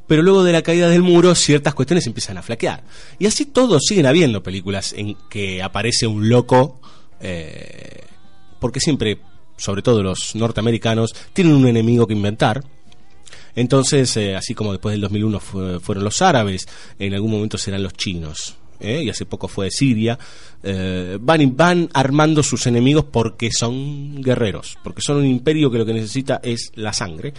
Pero 0.07 0.21
luego 0.23 0.43
de 0.43 0.53
la 0.53 0.61
caída 0.61 0.89
del 0.89 1.03
muro, 1.03 1.35
ciertas 1.35 1.73
cuestiones 1.73 2.07
empiezan 2.07 2.37
a 2.37 2.41
flaquear. 2.41 2.83
Y 3.19 3.25
así 3.27 3.45
todos 3.45 3.83
siguen 3.85 4.05
habiendo 4.05 4.41
películas 4.41 4.93
en 4.93 5.15
que 5.29 5.61
aparece 5.61 6.07
un 6.07 6.29
loco, 6.29 6.79
eh, 7.19 8.03
porque 8.59 8.79
siempre, 8.79 9.19
sobre 9.57 9.81
todo 9.81 10.03
los 10.03 10.33
norteamericanos, 10.35 11.13
tienen 11.33 11.55
un 11.55 11.67
enemigo 11.67 12.07
que 12.07 12.13
inventar 12.13 12.63
entonces, 13.57 14.15
eh, 14.17 14.35
así 14.35 14.53
como 14.53 14.71
después 14.71 14.93
del 14.93 15.01
2001 15.01 15.39
fueron 15.39 16.03
los 16.03 16.21
árabes, 16.21 16.67
en 16.99 17.15
algún 17.15 17.31
momento 17.31 17.57
serán 17.57 17.81
los 17.81 17.93
chinos. 17.93 18.55
¿eh? 18.79 19.01
y 19.03 19.09
hace 19.09 19.25
poco 19.25 19.47
fue 19.47 19.71
Siria, 19.71 20.19
eh, 20.61 21.17
van, 21.19 21.57
van 21.57 21.89
armando 21.93 22.43
sus 22.43 22.67
enemigos 22.67 23.05
porque 23.05 23.49
son 23.51 24.21
guerreros, 24.21 24.77
porque 24.83 25.01
son 25.01 25.17
un 25.17 25.25
imperio 25.25 25.71
que 25.71 25.79
lo 25.79 25.87
que 25.87 25.93
necesita 25.93 26.39
es 26.43 26.71
la 26.75 26.93
sangre. 26.93 27.33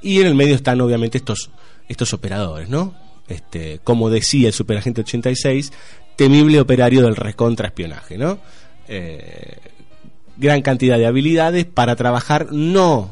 Y 0.00 0.20
en 0.20 0.28
el 0.28 0.36
medio 0.36 0.54
están 0.54 0.80
obviamente 0.80 1.18
estos, 1.18 1.50
estos 1.88 2.12
operadores, 2.12 2.68
¿no? 2.68 2.94
Este, 3.26 3.80
como 3.82 4.10
decía 4.10 4.46
el 4.46 4.54
Superagente 4.54 5.00
86, 5.00 5.72
temible 6.14 6.60
operario 6.60 7.02
del 7.02 7.16
recontraespionaje, 7.16 8.16
¿no? 8.16 8.38
gran 10.36 10.62
cantidad 10.62 10.98
de 10.98 11.06
habilidades 11.06 11.64
para 11.64 11.96
trabajar 11.96 12.52
no 12.52 13.10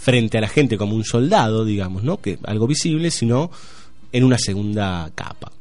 frente 0.00 0.38
a 0.38 0.40
la 0.40 0.48
gente 0.48 0.78
como 0.78 0.96
un 0.96 1.04
soldado, 1.04 1.64
digamos, 1.64 2.02
¿no? 2.02 2.22
Que 2.22 2.38
algo 2.44 2.66
visible, 2.66 3.10
sino 3.10 3.50
en 4.12 4.24
una 4.24 4.38
segunda 4.38 5.10
capa. 5.14 5.52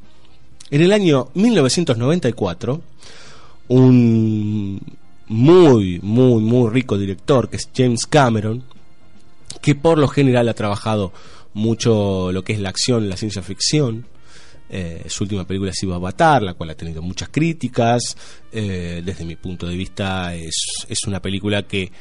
En 0.72 0.82
el 0.82 0.94
año 0.94 1.28
1994, 1.34 2.82
un 3.68 4.80
muy, 5.28 6.00
muy, 6.02 6.42
muy 6.42 6.70
rico 6.70 6.98
director, 6.98 7.50
que 7.50 7.58
es 7.58 7.70
James 7.76 8.06
Cameron, 8.06 8.64
que 9.62 9.76
por 9.76 9.98
lo 9.98 10.08
general 10.08 10.48
ha 10.48 10.54
trabajado 10.54 11.12
mucho 11.54 12.32
lo 12.32 12.44
que 12.44 12.54
es 12.54 12.60
la 12.60 12.70
acción, 12.70 13.10
la 13.10 13.18
ciencia 13.18 13.42
ficción. 13.42 14.06
Eh, 14.70 15.04
su 15.08 15.26
última 15.26 15.46
película 15.46 15.72
ha 15.72 15.96
Avatar, 15.96 16.44
la 16.44 16.54
cual 16.54 16.70
ha 16.70 16.76
tenido 16.76 17.02
muchas 17.02 17.28
críticas. 17.28 18.16
Eh, 18.54 19.02
desde 19.04 19.26
mi 19.26 19.36
punto 19.36 19.68
de 19.68 19.76
vista 19.76 20.34
es, 20.34 20.56
es 20.88 21.00
una 21.08 21.22
película 21.22 21.64
que 21.64 21.92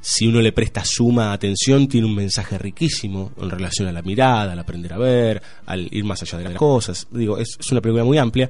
si 0.00 0.26
uno 0.26 0.40
le 0.40 0.52
presta 0.52 0.84
suma 0.84 1.32
atención, 1.32 1.88
tiene 1.88 2.06
un 2.06 2.14
mensaje 2.14 2.56
riquísimo 2.56 3.32
en 3.40 3.50
relación 3.50 3.88
a 3.88 3.92
la 3.92 4.02
mirada, 4.02 4.52
al 4.52 4.58
aprender 4.58 4.92
a 4.92 4.98
ver, 4.98 5.42
al 5.66 5.88
ir 5.90 6.04
más 6.04 6.22
allá 6.22 6.38
de 6.38 6.44
las 6.44 6.54
cosas. 6.54 7.06
Digo, 7.10 7.38
es, 7.38 7.58
una 7.70 7.80
película 7.80 8.04
muy 8.04 8.18
amplia. 8.18 8.48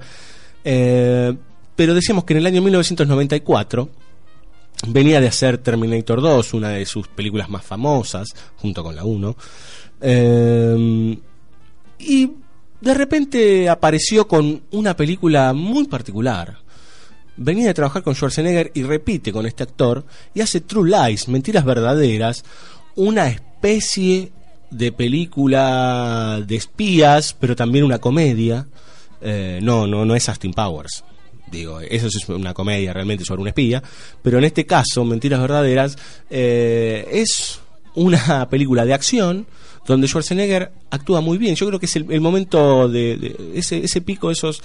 Eh, 0.62 1.34
pero 1.74 1.94
decíamos 1.94 2.24
que 2.24 2.34
en 2.34 2.38
el 2.38 2.46
año 2.46 2.62
1994 2.62 3.88
venía 4.88 5.20
de 5.20 5.28
hacer 5.28 5.58
Terminator 5.58 6.20
2, 6.20 6.54
una 6.54 6.70
de 6.70 6.84
sus 6.84 7.08
películas 7.08 7.48
más 7.48 7.64
famosas, 7.64 8.28
junto 8.56 8.82
con 8.82 8.94
la 8.94 9.04
1. 9.04 9.36
Eh, 10.00 11.18
y 11.98 12.30
de 12.80 12.94
repente 12.94 13.68
apareció 13.68 14.28
con 14.28 14.62
una 14.70 14.94
película 14.94 15.52
muy 15.52 15.86
particular 15.88 16.58
venía 17.38 17.68
de 17.68 17.74
trabajar 17.74 18.02
con 18.02 18.14
Schwarzenegger 18.14 18.72
y 18.74 18.82
repite 18.82 19.32
con 19.32 19.46
este 19.46 19.62
actor 19.62 20.04
y 20.34 20.40
hace 20.40 20.60
True 20.60 20.90
Lies, 20.90 21.28
Mentiras 21.28 21.64
Verdaderas, 21.64 22.44
una 22.96 23.28
especie 23.28 24.32
de 24.70 24.92
película 24.92 26.42
de 26.46 26.56
espías, 26.56 27.34
pero 27.38 27.56
también 27.56 27.84
una 27.84 27.98
comedia. 27.98 28.66
Eh, 29.20 29.60
no, 29.62 29.86
no, 29.86 30.04
no 30.04 30.14
es 30.14 30.28
Austin 30.28 30.52
Powers. 30.52 31.04
Digo, 31.50 31.80
eso 31.80 32.08
es 32.08 32.28
una 32.28 32.52
comedia 32.52 32.92
realmente 32.92 33.24
sobre 33.24 33.40
un 33.40 33.48
espía, 33.48 33.82
pero 34.22 34.38
en 34.38 34.44
este 34.44 34.66
caso, 34.66 35.04
Mentiras 35.04 35.40
Verdaderas, 35.40 35.96
eh, 36.28 37.08
es 37.10 37.60
una 37.94 38.48
película 38.50 38.84
de 38.84 38.92
acción 38.92 39.46
donde 39.86 40.06
Schwarzenegger 40.06 40.70
actúa 40.90 41.22
muy 41.22 41.38
bien. 41.38 41.54
Yo 41.54 41.66
creo 41.66 41.80
que 41.80 41.86
es 41.86 41.96
el, 41.96 42.20
momento 42.20 42.88
de, 42.88 43.16
de 43.16 43.52
ese, 43.54 43.82
ese 43.82 44.02
pico, 44.02 44.30
esos 44.30 44.62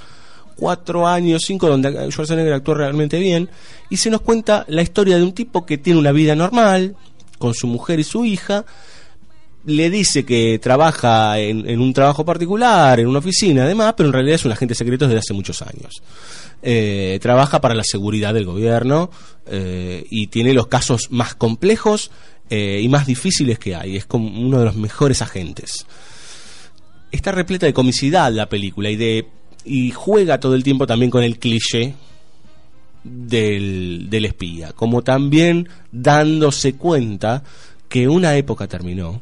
cuatro 0.56 1.08
años, 1.08 1.44
cinco, 1.46 1.68
donde 1.68 2.12
Schwarzenegger 2.12 2.54
actuó 2.54 2.76
realmente 2.76 3.20
bien, 3.20 3.50
y 3.90 3.98
se 3.98 4.10
nos 4.10 4.22
cuenta 4.22 4.66
la 4.68 4.82
historia 4.82 5.18
de 5.18 5.24
un 5.24 5.34
tipo 5.34 5.66
que 5.66 5.78
tiene 5.78 6.00
una 6.00 6.12
vida 6.12 6.36
normal, 6.36 6.96
con 7.38 7.54
su 7.54 7.68
mujer 7.68 8.00
y 8.00 8.04
su 8.04 8.26
hija, 8.26 8.66
le 9.66 9.90
dice 9.90 10.26
que 10.26 10.60
trabaja 10.60 11.40
en, 11.40 11.80
un 11.80 11.94
trabajo 11.94 12.26
particular, 12.26 13.00
en 13.00 13.08
una 13.08 13.20
oficina, 13.20 13.64
además, 13.64 13.94
pero 13.96 14.10
en 14.10 14.14
realidad 14.14 14.36
es 14.36 14.46
un 14.46 14.52
agente 14.52 14.76
secreto 14.76 15.08
desde 15.08 15.20
hace 15.20 15.34
muchos 15.34 15.62
años. 15.62 16.02
Eh, 16.62 17.20
trabaja 17.22 17.62
para 17.62 17.76
la 17.76 17.84
seguridad 17.84 18.34
del 18.34 18.46
gobierno 18.46 19.10
eh, 19.46 20.06
y 20.10 20.28
tiene 20.28 20.54
los 20.54 20.68
casos 20.68 21.12
más 21.12 21.36
complejos 21.36 22.12
eh, 22.50 22.80
y 22.82 22.90
más 22.90 23.06
difíciles 23.06 23.60
que 23.60 23.76
hay. 23.76 23.96
Es 23.96 24.06
como 24.06 24.28
uno 24.28 24.60
de 24.60 24.66
los 24.66 24.76
mejores 24.76 25.22
agentes. 25.22 25.86
Está 27.12 27.32
repleta 27.32 27.66
de 27.66 27.74
comicidad 27.74 28.32
la 28.32 28.50
película 28.50 28.90
y 28.90 28.96
de 28.96 29.28
y 29.66 29.92
juega 29.92 30.40
todo 30.40 30.56
el 30.56 30.64
tiempo 30.64 30.88
también 30.88 31.12
con 31.12 31.24
el 31.24 31.40
cliché 31.40 31.96
del, 33.04 34.08
del 34.10 34.26
espía, 34.26 34.72
como 34.74 35.02
también 35.02 35.70
dándose 35.92 36.74
cuenta 36.74 37.44
que 37.90 38.08
una 38.08 38.36
época 38.36 38.68
terminó, 38.68 39.22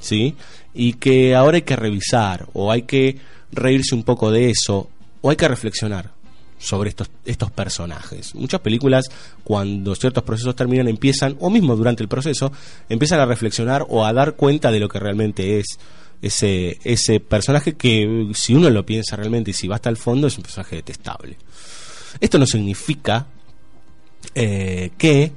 ¿sí? 0.00 0.34
Y 0.74 0.94
que 0.94 1.34
ahora 1.34 1.56
hay 1.56 1.62
que 1.62 1.76
revisar, 1.76 2.46
o 2.52 2.70
hay 2.70 2.82
que 2.82 3.18
reírse 3.52 3.94
un 3.94 4.02
poco 4.02 4.30
de 4.30 4.50
eso, 4.50 4.90
o 5.20 5.30
hay 5.30 5.36
que 5.36 5.48
reflexionar 5.48 6.10
sobre 6.58 6.90
estos, 6.90 7.10
estos 7.24 7.50
personajes. 7.50 8.34
Muchas 8.34 8.60
películas, 8.60 9.06
cuando 9.42 9.94
ciertos 9.94 10.22
procesos 10.22 10.54
terminan, 10.54 10.88
empiezan, 10.88 11.36
o 11.40 11.50
mismo 11.50 11.74
durante 11.76 12.02
el 12.02 12.08
proceso, 12.08 12.52
empiezan 12.88 13.20
a 13.20 13.26
reflexionar 13.26 13.84
o 13.88 14.06
a 14.06 14.12
dar 14.12 14.34
cuenta 14.34 14.70
de 14.70 14.78
lo 14.78 14.88
que 14.88 15.00
realmente 15.00 15.58
es 15.58 15.78
ese, 16.22 16.78
ese 16.84 17.20
personaje 17.20 17.74
que 17.74 18.30
si 18.32 18.54
uno 18.54 18.70
lo 18.70 18.86
piensa 18.86 19.16
realmente 19.16 19.50
y 19.50 19.54
si 19.54 19.68
va 19.68 19.74
hasta 19.74 19.90
el 19.90 19.96
fondo 19.96 20.28
es 20.28 20.36
un 20.38 20.44
personaje 20.44 20.76
detestable. 20.76 21.36
Esto 22.20 22.38
no 22.38 22.46
significa 22.46 23.26
eh, 24.34 24.92
que 24.96 25.32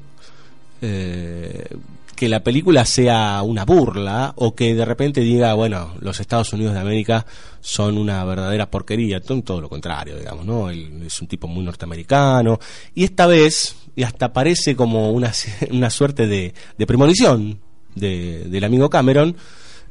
eh, 0.81 1.67
que 2.15 2.29
la 2.29 2.41
película 2.41 2.85
sea 2.85 3.41
una 3.43 3.65
burla 3.65 4.33
o 4.37 4.55
que 4.55 4.73
de 4.73 4.85
repente 4.85 5.21
diga, 5.21 5.53
bueno, 5.53 5.95
los 5.99 6.19
Estados 6.19 6.53
Unidos 6.53 6.73
de 6.73 6.79
América 6.79 7.25
son 7.59 7.97
una 7.97 8.23
verdadera 8.23 8.71
porquería, 8.71 9.19
todo, 9.19 9.59
lo 9.59 9.69
contrario, 9.69 10.17
digamos, 10.17 10.45
¿no? 10.45 10.69
es 10.69 11.21
un 11.21 11.27
tipo 11.27 11.47
muy 11.47 11.63
norteamericano 11.63 12.59
y 12.93 13.03
esta 13.03 13.27
vez, 13.27 13.75
y 13.95 14.03
hasta 14.03 14.31
parece 14.31 14.75
como 14.75 15.11
una, 15.11 15.33
una 15.71 15.89
suerte 15.89 16.25
de, 16.27 16.53
de 16.77 16.87
premonición 16.87 17.59
de, 17.95 18.45
del 18.45 18.63
amigo 18.63 18.89
Cameron, 18.89 19.35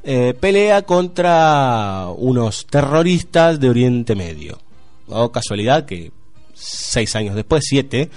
eh, 0.07 0.35
pelea 0.39 0.83
contra 0.83 2.09
unos 2.15 2.67
terroristas 2.67 3.59
de 3.59 3.71
Oriente 3.71 4.15
Medio. 4.15 4.59
O 5.09 5.33
casualidad 5.33 5.87
que 5.87 6.13
seis 6.53 7.17
años 7.17 7.35
después, 7.35 7.65
siete, 7.67 8.11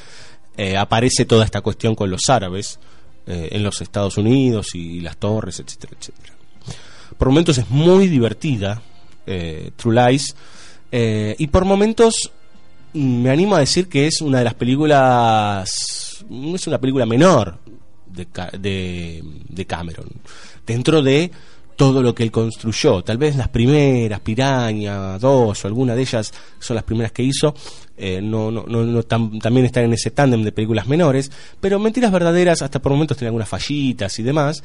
eh, 0.57 0.75
aparece 0.75 1.23
toda 1.23 1.45
esta 1.45 1.61
cuestión 1.61 1.95
con 1.95 2.09
los 2.11 2.27
árabes 2.27 2.77
eh, 3.25 3.49
en 3.51 3.63
los 3.63 3.79
Estados 3.79 4.17
Unidos 4.17 4.75
y 4.75 4.99
las 4.99 5.15
torres, 5.15 5.61
etcétera, 5.61 5.93
etcétera. 5.97 6.33
Por 7.17 7.29
momentos 7.29 7.57
es 7.57 7.69
muy 7.69 8.09
divertida, 8.09 8.81
True 9.75 9.95
Lies, 9.95 10.35
y 10.91 11.47
por 11.47 11.65
momentos 11.65 12.31
me 12.93 13.29
animo 13.29 13.55
a 13.55 13.59
decir 13.59 13.87
que 13.87 14.07
es 14.07 14.21
una 14.21 14.39
de 14.39 14.43
las 14.43 14.53
películas, 14.53 16.23
es 16.53 16.67
una 16.67 16.79
película 16.79 17.05
menor 17.05 17.57
de, 18.05 18.27
de, 18.59 19.23
de 19.49 19.65
Cameron, 19.65 20.09
dentro 20.65 21.01
de 21.01 21.31
todo 21.77 22.01
lo 22.01 22.13
que 22.13 22.23
él 22.23 22.31
construyó. 22.31 23.03
Tal 23.03 23.17
vez 23.17 23.35
las 23.37 23.47
primeras, 23.49 24.19
Piraña, 24.19 25.17
dos 25.19 25.63
o 25.63 25.67
alguna 25.67 25.95
de 25.95 26.01
ellas 26.01 26.33
son 26.59 26.75
las 26.75 26.83
primeras 26.83 27.11
que 27.11 27.23
hizo. 27.23 27.53
Eh, 27.95 28.19
no, 28.21 28.51
no, 28.51 28.65
no, 28.65 29.03
también 29.03 29.65
están 29.67 29.85
en 29.85 29.93
ese 29.93 30.11
tándem 30.11 30.43
de 30.43 30.51
películas 30.51 30.87
menores. 30.87 31.31
Pero 31.61 31.79
Mentiras 31.79 32.11
Verdaderas, 32.11 32.63
hasta 32.63 32.81
por 32.81 32.91
momentos 32.91 33.15
tiene 33.15 33.29
algunas 33.29 33.47
fallitas 33.47 34.17
y 34.17 34.23
demás. 34.23 34.63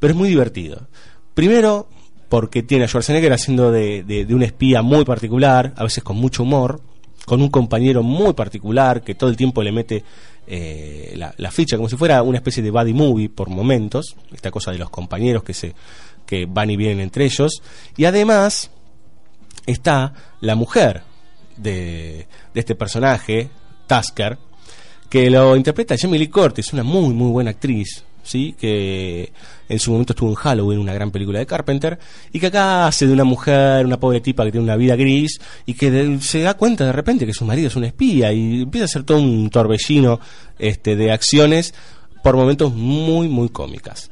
Pero 0.00 0.12
es 0.12 0.16
muy 0.16 0.30
divertido. 0.30 0.88
Primero, 1.34 1.86
porque 2.30 2.62
tiene 2.62 2.84
a 2.84 2.88
Schwarzenegger 2.88 3.34
haciendo 3.34 3.70
de, 3.70 4.02
de, 4.02 4.34
un 4.34 4.42
espía 4.42 4.80
muy 4.80 5.04
particular, 5.04 5.74
a 5.76 5.84
veces 5.84 6.02
con 6.02 6.16
mucho 6.16 6.44
humor, 6.44 6.80
con 7.26 7.42
un 7.42 7.50
compañero 7.50 8.02
muy 8.02 8.32
particular 8.32 9.02
que 9.02 9.14
todo 9.14 9.28
el 9.28 9.36
tiempo 9.36 9.62
le 9.62 9.70
mete 9.70 10.02
eh, 10.46 11.12
la, 11.16 11.34
la, 11.36 11.50
ficha, 11.50 11.76
como 11.76 11.88
si 11.88 11.96
fuera 11.96 12.22
una 12.22 12.38
especie 12.38 12.62
de 12.62 12.70
buddy 12.70 12.94
movie 12.94 13.28
por 13.28 13.48
momentos, 13.50 14.16
esta 14.32 14.50
cosa 14.50 14.72
de 14.72 14.78
los 14.78 14.90
compañeros 14.90 15.42
que 15.42 15.54
se 15.54 15.74
que 16.26 16.46
van 16.46 16.70
y 16.70 16.76
vienen 16.76 17.00
entre 17.00 17.24
ellos. 17.24 17.62
Y 17.96 18.04
además 18.04 18.70
está 19.66 20.14
la 20.40 20.54
mujer 20.54 21.02
de, 21.56 22.26
de 22.52 22.60
este 22.60 22.74
personaje, 22.74 23.50
Tasker, 23.86 24.38
que 25.08 25.30
lo 25.30 25.56
interpreta 25.56 25.96
Jamie 25.96 26.18
Lee 26.18 26.28
Curtis, 26.28 26.72
una 26.72 26.82
muy, 26.82 27.14
muy 27.14 27.30
buena 27.30 27.50
actriz, 27.50 28.04
¿sí? 28.24 28.54
que 28.58 29.32
en 29.68 29.78
su 29.78 29.92
momento 29.92 30.12
estuvo 30.12 30.30
en 30.30 30.34
Halloween, 30.34 30.80
una 30.80 30.92
gran 30.92 31.10
película 31.10 31.38
de 31.38 31.46
Carpenter, 31.46 31.98
y 32.32 32.40
que 32.40 32.48
acá 32.48 32.88
hace 32.88 33.06
de 33.06 33.12
una 33.12 33.24
mujer, 33.24 33.86
una 33.86 34.00
pobre 34.00 34.20
tipa 34.20 34.44
que 34.44 34.50
tiene 34.50 34.64
una 34.64 34.76
vida 34.76 34.96
gris, 34.96 35.40
y 35.66 35.74
que 35.74 36.18
se 36.20 36.40
da 36.40 36.54
cuenta 36.54 36.84
de 36.86 36.92
repente 36.92 37.26
que 37.26 37.34
su 37.34 37.44
marido 37.44 37.68
es 37.68 37.76
un 37.76 37.84
espía, 37.84 38.32
y 38.32 38.62
empieza 38.62 38.84
a 38.84 38.86
hacer 38.86 39.04
todo 39.04 39.18
un 39.18 39.50
torbellino 39.50 40.18
este, 40.58 40.96
de 40.96 41.12
acciones 41.12 41.74
por 42.22 42.36
momentos 42.36 42.74
muy, 42.74 43.28
muy 43.28 43.50
cómicas. 43.50 44.10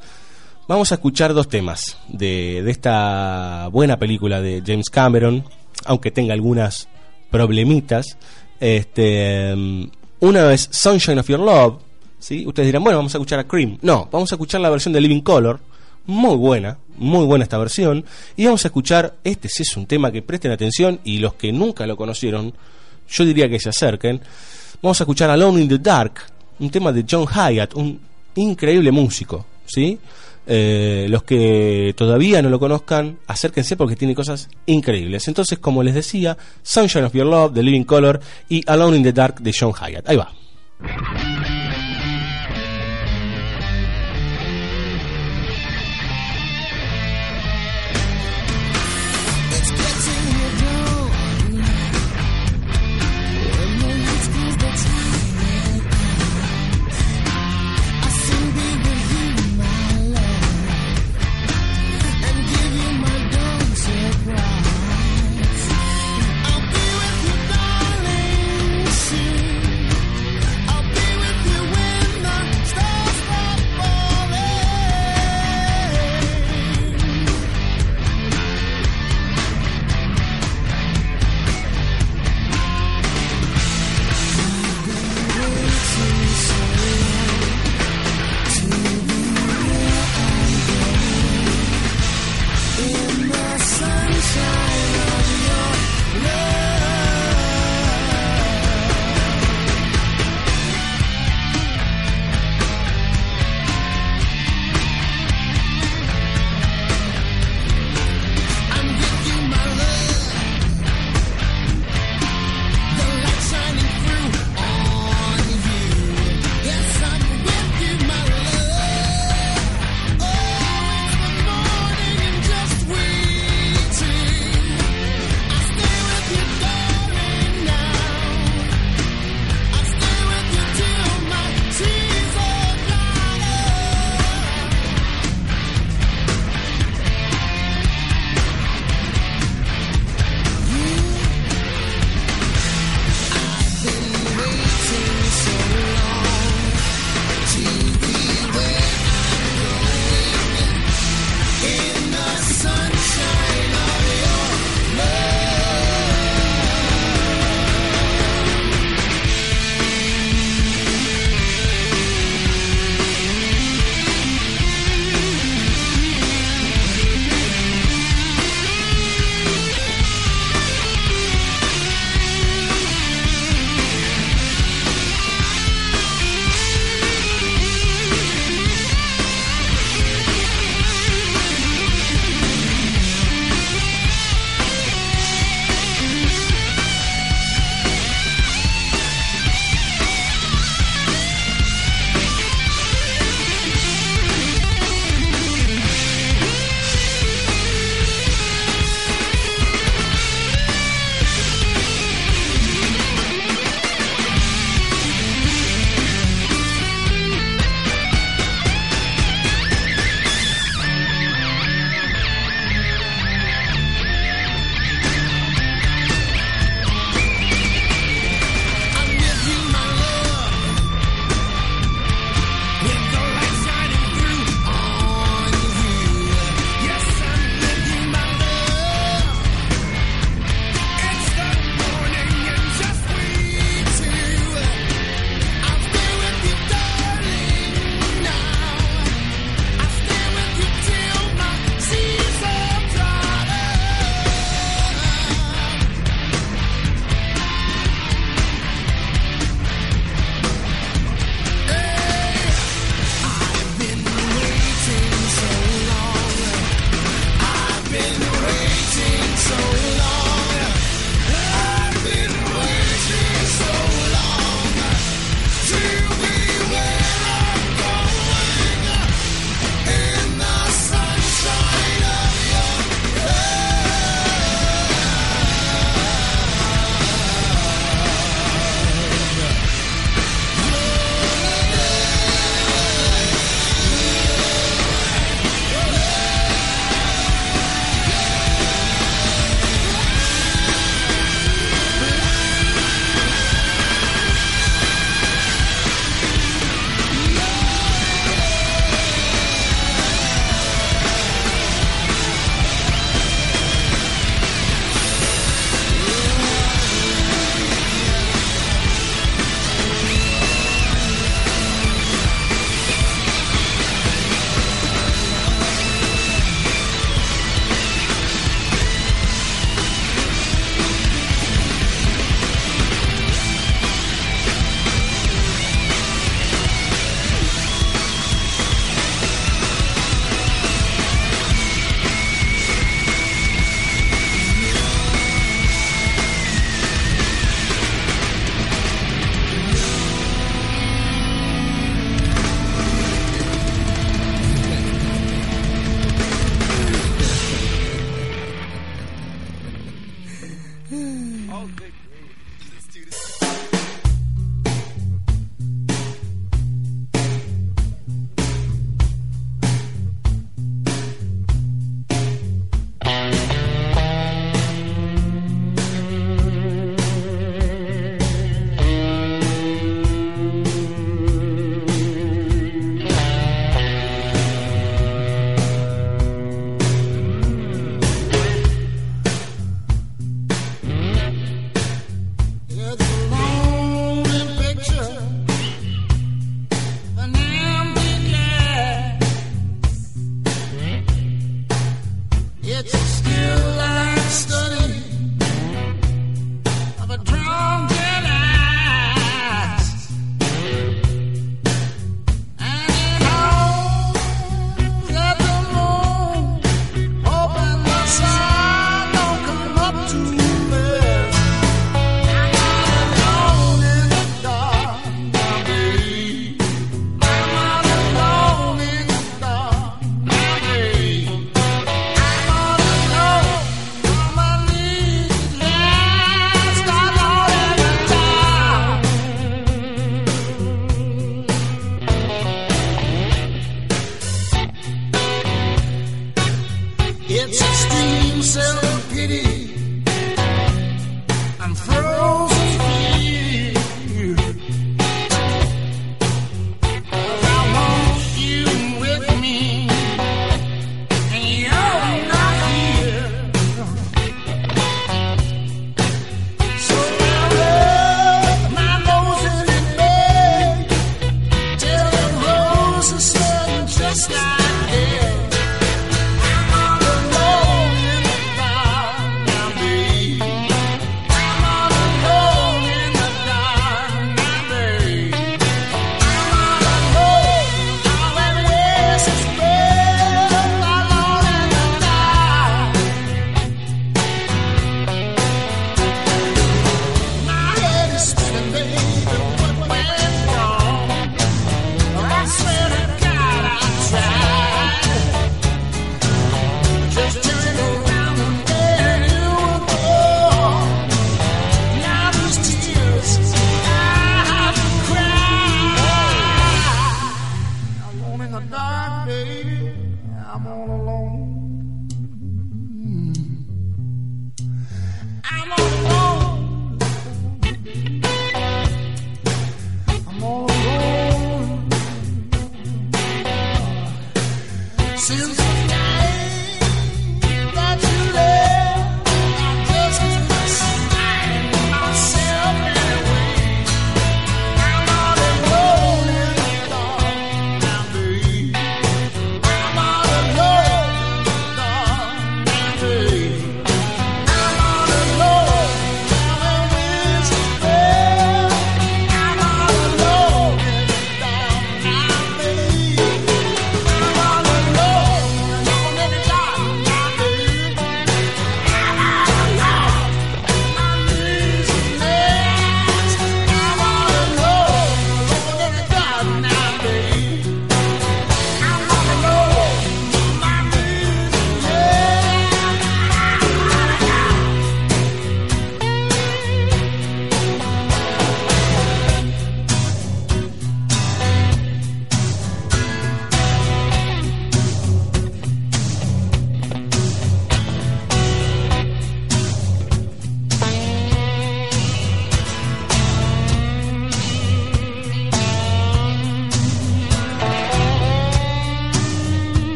Vamos 0.73 0.91
a 0.91 0.95
escuchar 0.95 1.35
dos 1.35 1.51
temas 1.51 1.99
de, 2.09 2.63
de 2.63 2.71
esta 2.71 3.69
buena 3.71 3.99
película 3.99 4.41
de 4.41 4.63
James 4.67 4.89
Cameron, 4.89 5.45
aunque 5.85 6.11
tenga 6.11 6.33
algunas 6.33 6.89
problemitas. 7.31 8.17
Este, 8.59 9.53
um, 9.53 9.91
una 10.21 10.51
es 10.51 10.71
Sunshine 10.73 11.19
of 11.19 11.29
Your 11.29 11.41
Love. 11.41 11.75
¿sí? 12.19 12.47
Ustedes 12.47 12.69
dirán, 12.69 12.83
bueno, 12.83 12.97
vamos 12.97 13.15
a 13.15 13.19
escuchar 13.19 13.39
a 13.39 13.45
Cream. 13.45 13.77
No, 13.83 14.09
vamos 14.11 14.33
a 14.33 14.37
escuchar 14.37 14.63
la 14.63 14.71
versión 14.71 14.95
de 14.95 15.03
Living 15.03 15.21
Color. 15.21 15.61
Muy 16.07 16.37
buena, 16.37 16.79
muy 16.97 17.27
buena 17.27 17.43
esta 17.43 17.59
versión. 17.59 18.03
Y 18.35 18.47
vamos 18.47 18.65
a 18.65 18.69
escuchar, 18.69 19.17
este 19.25 19.51
sí 19.51 19.65
es 19.65 19.77
un 19.77 19.85
tema 19.85 20.11
que 20.11 20.23
presten 20.23 20.53
atención 20.53 21.01
y 21.05 21.19
los 21.19 21.35
que 21.35 21.53
nunca 21.53 21.87
lo 21.87 21.99
conocieron, 21.99 22.55
yo 23.11 23.27
diría 23.27 23.47
que 23.47 23.61
se 23.61 23.69
acerquen. 23.69 24.23
Vamos 24.81 24.99
a 24.99 25.05
escuchar 25.05 25.29
Alone 25.29 25.65
in 25.65 25.69
the 25.69 25.79
Dark, 25.79 26.15
un 26.61 26.71
tema 26.71 26.93
de 26.93 27.05
John 27.07 27.27
Hyatt, 27.27 27.75
un 27.75 28.01
increíble 28.37 28.91
músico, 28.91 29.45
¿sí? 29.67 29.99
Eh, 30.47 31.07
los 31.09 31.23
que 31.23 31.95
todavía 31.97 32.43
no 32.43 32.49
lo 32.49 32.59
conozcan, 32.59 33.19
acérquense 33.27 33.77
porque 33.77 33.97
tiene 33.97 34.15
cosas 34.15 34.49
increíbles. 34.67 35.29
Entonces, 35.29 35.59
como 35.59 35.83
les 35.83 35.95
decía, 35.95 36.37
Sunshine 36.63 37.05
of 37.05 37.15
Your 37.15 37.27
Love 37.27 37.53
de 37.53 37.63
Living 37.63 37.85
Color 37.85 38.21
y 38.49 38.63
Alone 38.67 38.97
in 38.97 39.03
the 39.03 39.13
Dark 39.13 39.41
de 39.41 39.55
John 39.59 39.73
Hyatt. 39.73 40.09
Ahí 40.09 40.17
va. 40.17 40.33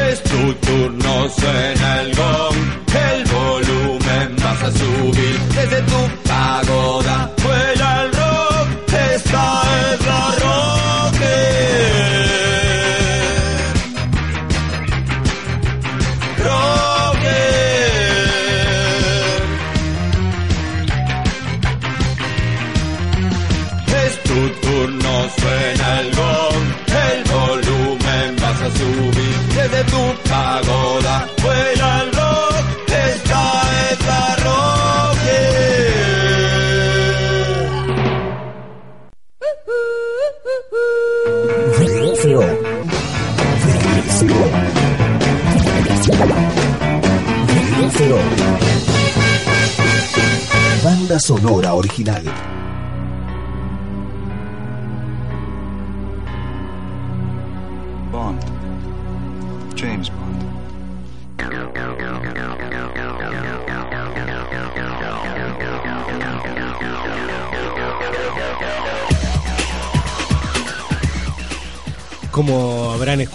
Es 0.10 0.22
tu 0.24 0.54
turno, 0.56 1.30
suena 1.30 2.02
el 2.02 2.14
gong, 2.16 2.56
el 2.94 3.24
volumen 3.32 4.36
vas 4.44 4.64
a 4.64 4.72
subir 4.72 5.40
desde 5.56 5.82
tu 5.84 6.10
pagoda. 6.28 7.32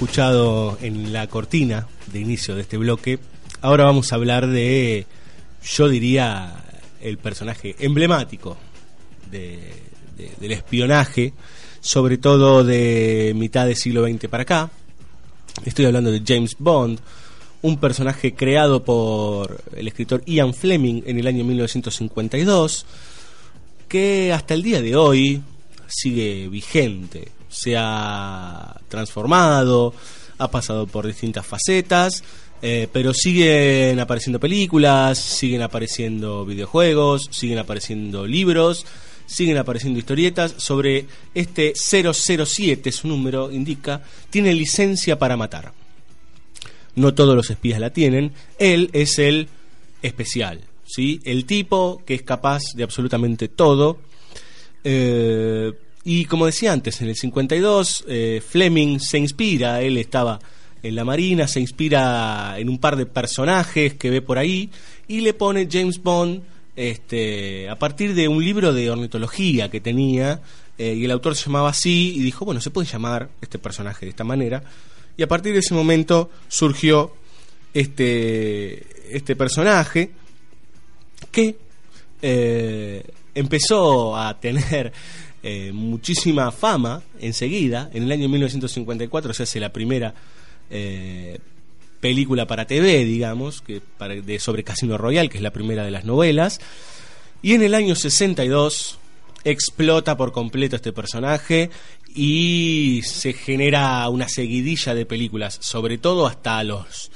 Escuchado 0.05 0.78
en 0.80 1.12
la 1.12 1.26
cortina 1.26 1.86
de 2.11 2.20
inicio 2.20 2.55
de 2.55 2.62
este 2.62 2.78
bloque, 2.78 3.18
ahora 3.61 3.84
vamos 3.84 4.11
a 4.11 4.14
hablar 4.14 4.46
de, 4.46 5.05
yo 5.62 5.90
diría, 5.90 6.64
el 7.03 7.18
personaje 7.18 7.76
emblemático 7.80 8.57
de- 9.30 9.59
de- 10.16 10.30
del 10.40 10.53
espionaje, 10.53 11.34
sobre 11.82 12.16
todo 12.16 12.64
de 12.64 13.34
mitad 13.36 13.66
del 13.66 13.76
siglo 13.76 14.03
XX 14.09 14.26
para 14.30 14.44
acá. 14.44 14.70
Estoy 15.66 15.84
hablando 15.84 16.11
de 16.11 16.22
James 16.26 16.57
Bond, 16.59 16.98
un 17.61 17.76
personaje 17.78 18.32
creado 18.32 18.82
por 18.82 19.62
el 19.76 19.86
escritor 19.86 20.22
Ian 20.24 20.55
Fleming 20.55 21.03
en 21.05 21.18
el 21.18 21.26
año 21.26 21.44
1952, 21.44 22.86
que 23.86 24.32
hasta 24.32 24.55
el 24.55 24.62
día 24.62 24.80
de 24.80 24.96
hoy 24.96 25.42
sigue 25.88 26.48
vigente. 26.48 27.28
Se 27.51 27.74
ha 27.76 28.80
transformado, 28.88 29.92
ha 30.38 30.51
pasado 30.51 30.86
por 30.86 31.07
distintas 31.07 31.46
facetas 31.46 32.22
Eh, 32.62 32.88
pero 32.92 33.14
siguen 33.14 33.98
apareciendo 34.01 34.38
películas, 34.38 35.18
siguen 35.18 35.62
apareciendo 35.62 36.44
videojuegos, 36.44 37.28
siguen 37.30 37.59
apareciendo 37.59 38.26
libros, 38.26 38.84
siguen 39.24 39.57
apareciendo 39.57 39.98
historietas 39.98 40.55
sobre 40.59 41.07
este 41.34 41.72
007, 41.74 42.92
su 42.92 43.09
número 43.09 43.51
indica, 43.51 44.03
tiene 44.28 44.53
licencia 44.53 45.18
para 45.18 45.38
matar. 45.38 45.72
No 46.96 47.14
todos 47.14 47.34
los 47.34 47.48
espías 47.48 47.80
la 47.80 47.94
tienen, 47.94 48.32
él 48.59 48.90
es 48.92 49.18
el 49.18 49.48
especial, 50.03 50.61
¿sí? 50.84 51.20
El 51.24 51.46
tipo 51.46 52.03
que 52.05 52.14
es 52.14 52.22
capaz 52.22 52.62
de 52.74 52.82
absolutamente 52.82 53.48
todo. 53.48 54.01
Eh, 54.84 55.72
y 56.05 56.24
como 56.24 56.46
decía 56.46 56.72
antes, 56.72 57.01
en 57.01 57.09
el 57.09 57.16
52 57.16 58.05
eh, 58.09 58.42
Fleming 58.46 58.98
se 58.98 59.18
inspira, 59.18 59.82
él 59.82 59.98
estaba 59.98 60.40
en 60.82 60.94
la 60.94 61.05
Marina, 61.05 61.46
se 61.46 61.61
inspira 61.61 62.59
en 62.59 62.68
un 62.68 62.78
par 62.78 62.96
de 62.96 63.07
personajes 63.07 63.94
que 63.94 64.11
ve 64.11 64.22
por 64.22 64.38
ahí 64.38 64.70
y 65.09 65.20
le 65.20 65.34
pone 65.34 65.68
James 65.70 66.03
Bond 66.03 66.42
este, 66.74 67.68
a 67.68 67.78
partir 67.78 68.14
de 68.14 68.28
un 68.28 68.42
libro 68.42 68.72
de 68.72 68.90
ornitología 68.90 69.70
que 69.70 69.80
tenía 69.80 70.40
eh, 70.78 70.94
y 70.94 71.05
el 71.05 71.11
autor 71.11 71.36
se 71.36 71.46
llamaba 71.46 71.68
así 71.68 72.14
y 72.16 72.20
dijo, 72.20 72.46
bueno, 72.46 72.62
se 72.62 72.70
puede 72.70 72.88
llamar 72.88 73.28
este 73.42 73.59
personaje 73.59 74.07
de 74.07 74.11
esta 74.11 74.24
manera 74.24 74.62
y 75.18 75.22
a 75.22 75.28
partir 75.28 75.53
de 75.53 75.59
ese 75.59 75.74
momento 75.74 76.30
surgió 76.48 77.14
este, 77.74 79.14
este 79.14 79.36
personaje 79.36 80.11
que 81.30 81.57
eh, 82.22 83.05
empezó 83.34 84.16
a 84.16 84.40
tener 84.40 84.92
eh, 85.43 85.72
muchísima 85.72 86.53
fama 86.53 87.03
enseguida. 87.18 87.91
En 87.95 88.05
el 88.05 88.12
año 88.12 88.28
1954 88.28 89.34
se 89.34 89.43
hace 89.45 89.61
la 89.61 89.72
primera 89.72 90.14
eh, 90.70 91.38
película 92.01 92.47
para 92.47 92.66
TV, 92.66 93.05
digamos, 93.05 93.62
que 93.62 93.80
de, 94.24 94.38
sobre 94.38 94.64
Casino 94.64 94.99
Royale, 94.99 95.28
que 95.28 95.38
es 95.38 95.43
la 95.43 95.53
primera 95.53 95.84
de 95.84 95.91
las 95.91 96.05
novelas. 96.05 96.61
Y 97.43 97.55
en 97.55 97.62
el 97.62 97.74
año 97.74 97.95
62 97.95 98.99
explota 99.45 100.16
por 100.16 100.32
completo 100.32 100.76
este 100.76 100.93
personaje 100.93 101.70
y 102.14 103.01
se 103.05 103.32
genera 103.32 104.07
una 104.09 104.28
seguidilla 104.28 104.95
de 104.95 105.07
películas, 105.07 105.59
sobre 105.62 105.97
todo 105.99 106.26
hasta 106.26 106.62
los 106.64 107.11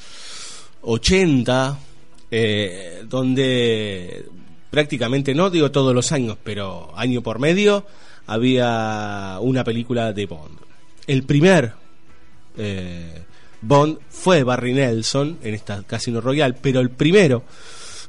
80, 0.82 1.78
eh, 2.30 3.04
donde 3.08 4.24
prácticamente, 4.74 5.34
no 5.36 5.50
digo 5.50 5.70
todos 5.70 5.94
los 5.94 6.10
años, 6.10 6.36
pero 6.42 6.90
año 6.96 7.22
por 7.22 7.38
medio, 7.38 7.86
había 8.26 9.38
una 9.40 9.62
película 9.62 10.12
de 10.12 10.26
Bond. 10.26 10.58
El 11.06 11.22
primer 11.22 11.74
eh, 12.58 13.22
Bond 13.62 13.98
fue 14.10 14.42
Barry 14.42 14.72
Nelson 14.72 15.38
en 15.44 15.54
esta 15.54 15.84
Casino 15.84 16.20
Royale, 16.20 16.56
pero 16.60 16.80
el 16.80 16.90
primero 16.90 17.44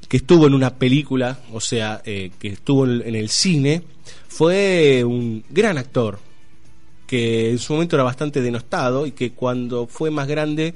que 0.09 0.17
estuvo 0.17 0.47
en 0.47 0.55
una 0.55 0.73
película, 0.73 1.37
o 1.53 1.59
sea, 1.61 2.01
eh, 2.03 2.31
que 2.39 2.47
estuvo 2.47 2.85
en, 2.85 3.15
el 3.15 3.29
cine, 3.29 3.83
fue 4.27 5.03
un 5.03 5.43
gran 5.51 5.77
actor 5.77 6.17
que 7.05 7.51
en 7.51 7.59
su 7.59 7.73
momento 7.73 7.95
era 7.95 8.03
bastante 8.03 8.41
denostado 8.41 9.05
y 9.05 9.11
que 9.11 9.33
cuando 9.33 9.85
fue 9.85 10.09
más 10.09 10.27
grande 10.27 10.73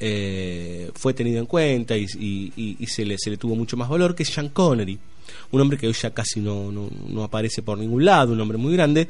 eh, 0.00 0.90
fue 0.94 1.14
tenido 1.14 1.38
en 1.38 1.46
cuenta 1.46 1.96
y- 1.96 2.06
y 2.56 2.86
se, 2.86 3.04
le, 3.04 3.16
se 3.18 3.30
le 3.30 3.36
tuvo 3.36 3.54
mucho 3.54 3.76
más 3.76 3.88
valor, 3.88 4.14
que 4.14 4.22
es 4.24 4.30
Sean 4.30 4.48
Connery, 4.48 4.98
un 5.50 5.60
hombre 5.60 5.78
que 5.78 5.86
hoy 5.86 5.92
ya 5.92 6.10
casi 6.10 6.40
no, 6.40 6.70
no, 6.72 7.24
aparece 7.24 7.62
por 7.62 7.78
ningún 7.78 8.04
lado, 8.04 8.32
un 8.32 8.40
hombre 8.40 8.58
muy 8.58 8.72
grande, 8.72 9.08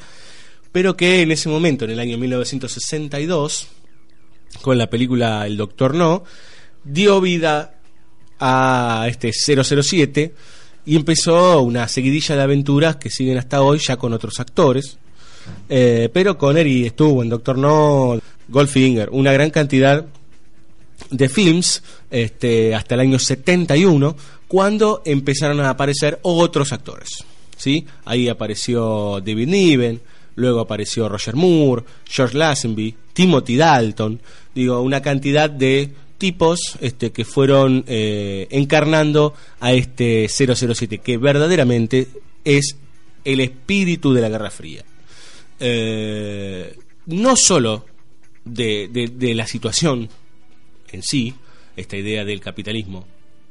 pero 0.72 0.96
que 0.96 1.22
en 1.22 1.32
ese 1.32 1.48
momento, 1.48 1.84
en 1.84 1.92
el 1.92 2.00
año 2.00 2.18
1962, 2.18 3.68
con 4.62 4.78
la 4.78 4.88
película 4.88 5.46
El 5.46 5.56
Doctor 5.56 5.94
No, 5.94 6.24
dio 6.84 7.20
vida 7.20 7.74
a 8.38 9.06
este 9.08 9.32
007 9.32 10.34
y 10.86 10.96
empezó 10.96 11.60
una 11.60 11.86
seguidilla 11.88 12.36
de 12.36 12.42
aventuras 12.42 12.96
que 12.96 13.10
siguen 13.10 13.38
hasta 13.38 13.62
hoy 13.62 13.78
ya 13.78 13.96
con 13.96 14.12
otros 14.12 14.40
actores. 14.40 14.98
Eh, 15.68 16.08
pero 16.12 16.38
Connery 16.38 16.86
estuvo 16.86 17.22
en 17.22 17.28
Doctor 17.28 17.58
No, 17.58 18.18
Goldfinger, 18.48 19.08
una 19.12 19.32
gran 19.32 19.50
cantidad 19.50 20.04
de 21.10 21.28
films 21.28 21.82
este, 22.10 22.74
hasta 22.74 22.94
el 22.94 23.00
año 23.00 23.18
71 23.18 24.16
cuando 24.50 25.00
empezaron 25.04 25.60
a 25.60 25.70
aparecer 25.70 26.18
otros 26.22 26.72
actores. 26.72 27.24
¿sí? 27.56 27.86
Ahí 28.04 28.28
apareció 28.28 29.20
David 29.20 29.46
Niven, 29.46 30.00
luego 30.34 30.58
apareció 30.58 31.08
Roger 31.08 31.36
Moore, 31.36 31.84
George 32.04 32.36
Lazenby, 32.36 32.96
Timothy 33.12 33.56
Dalton, 33.56 34.20
digo, 34.52 34.80
una 34.80 35.00
cantidad 35.02 35.48
de 35.48 35.90
tipos 36.18 36.76
este, 36.80 37.12
que 37.12 37.24
fueron 37.24 37.84
eh, 37.86 38.48
encarnando 38.50 39.34
a 39.60 39.72
este 39.72 40.26
007, 40.28 40.98
que 40.98 41.16
verdaderamente 41.16 42.08
es 42.44 42.76
el 43.24 43.38
espíritu 43.38 44.12
de 44.12 44.20
la 44.20 44.30
Guerra 44.30 44.50
Fría. 44.50 44.84
Eh, 45.60 46.76
no 47.06 47.36
solo 47.36 47.84
de, 48.44 49.32
la 49.32 49.46
situación 49.46 50.08
en 50.90 51.04
sí, 51.04 51.36
esta 51.76 51.96
idea 51.96 52.24
del 52.24 52.40
capitalismo 52.40 53.06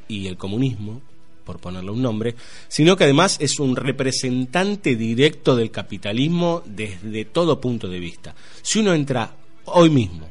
y 0.09 0.27
el 0.27 0.35
comunismo, 0.37 1.01
por 1.45 1.59
ponerle 1.59 1.91
un 1.91 2.01
nombre, 2.01 2.35
sino 2.67 2.97
que 2.97 3.05
además 3.05 3.37
es 3.39 3.59
un 3.59 3.75
representante 3.75 4.95
directo 4.95 5.55
del 5.55 5.71
capitalismo 5.71 6.61
desde 6.65 7.25
todo 7.25 7.61
punto 7.61 7.87
de 7.87 7.99
vista. 7.99 8.35
Si 8.61 8.79
uno 8.79 8.93
entra 8.93 9.35
hoy 9.65 9.89
mismo 9.89 10.27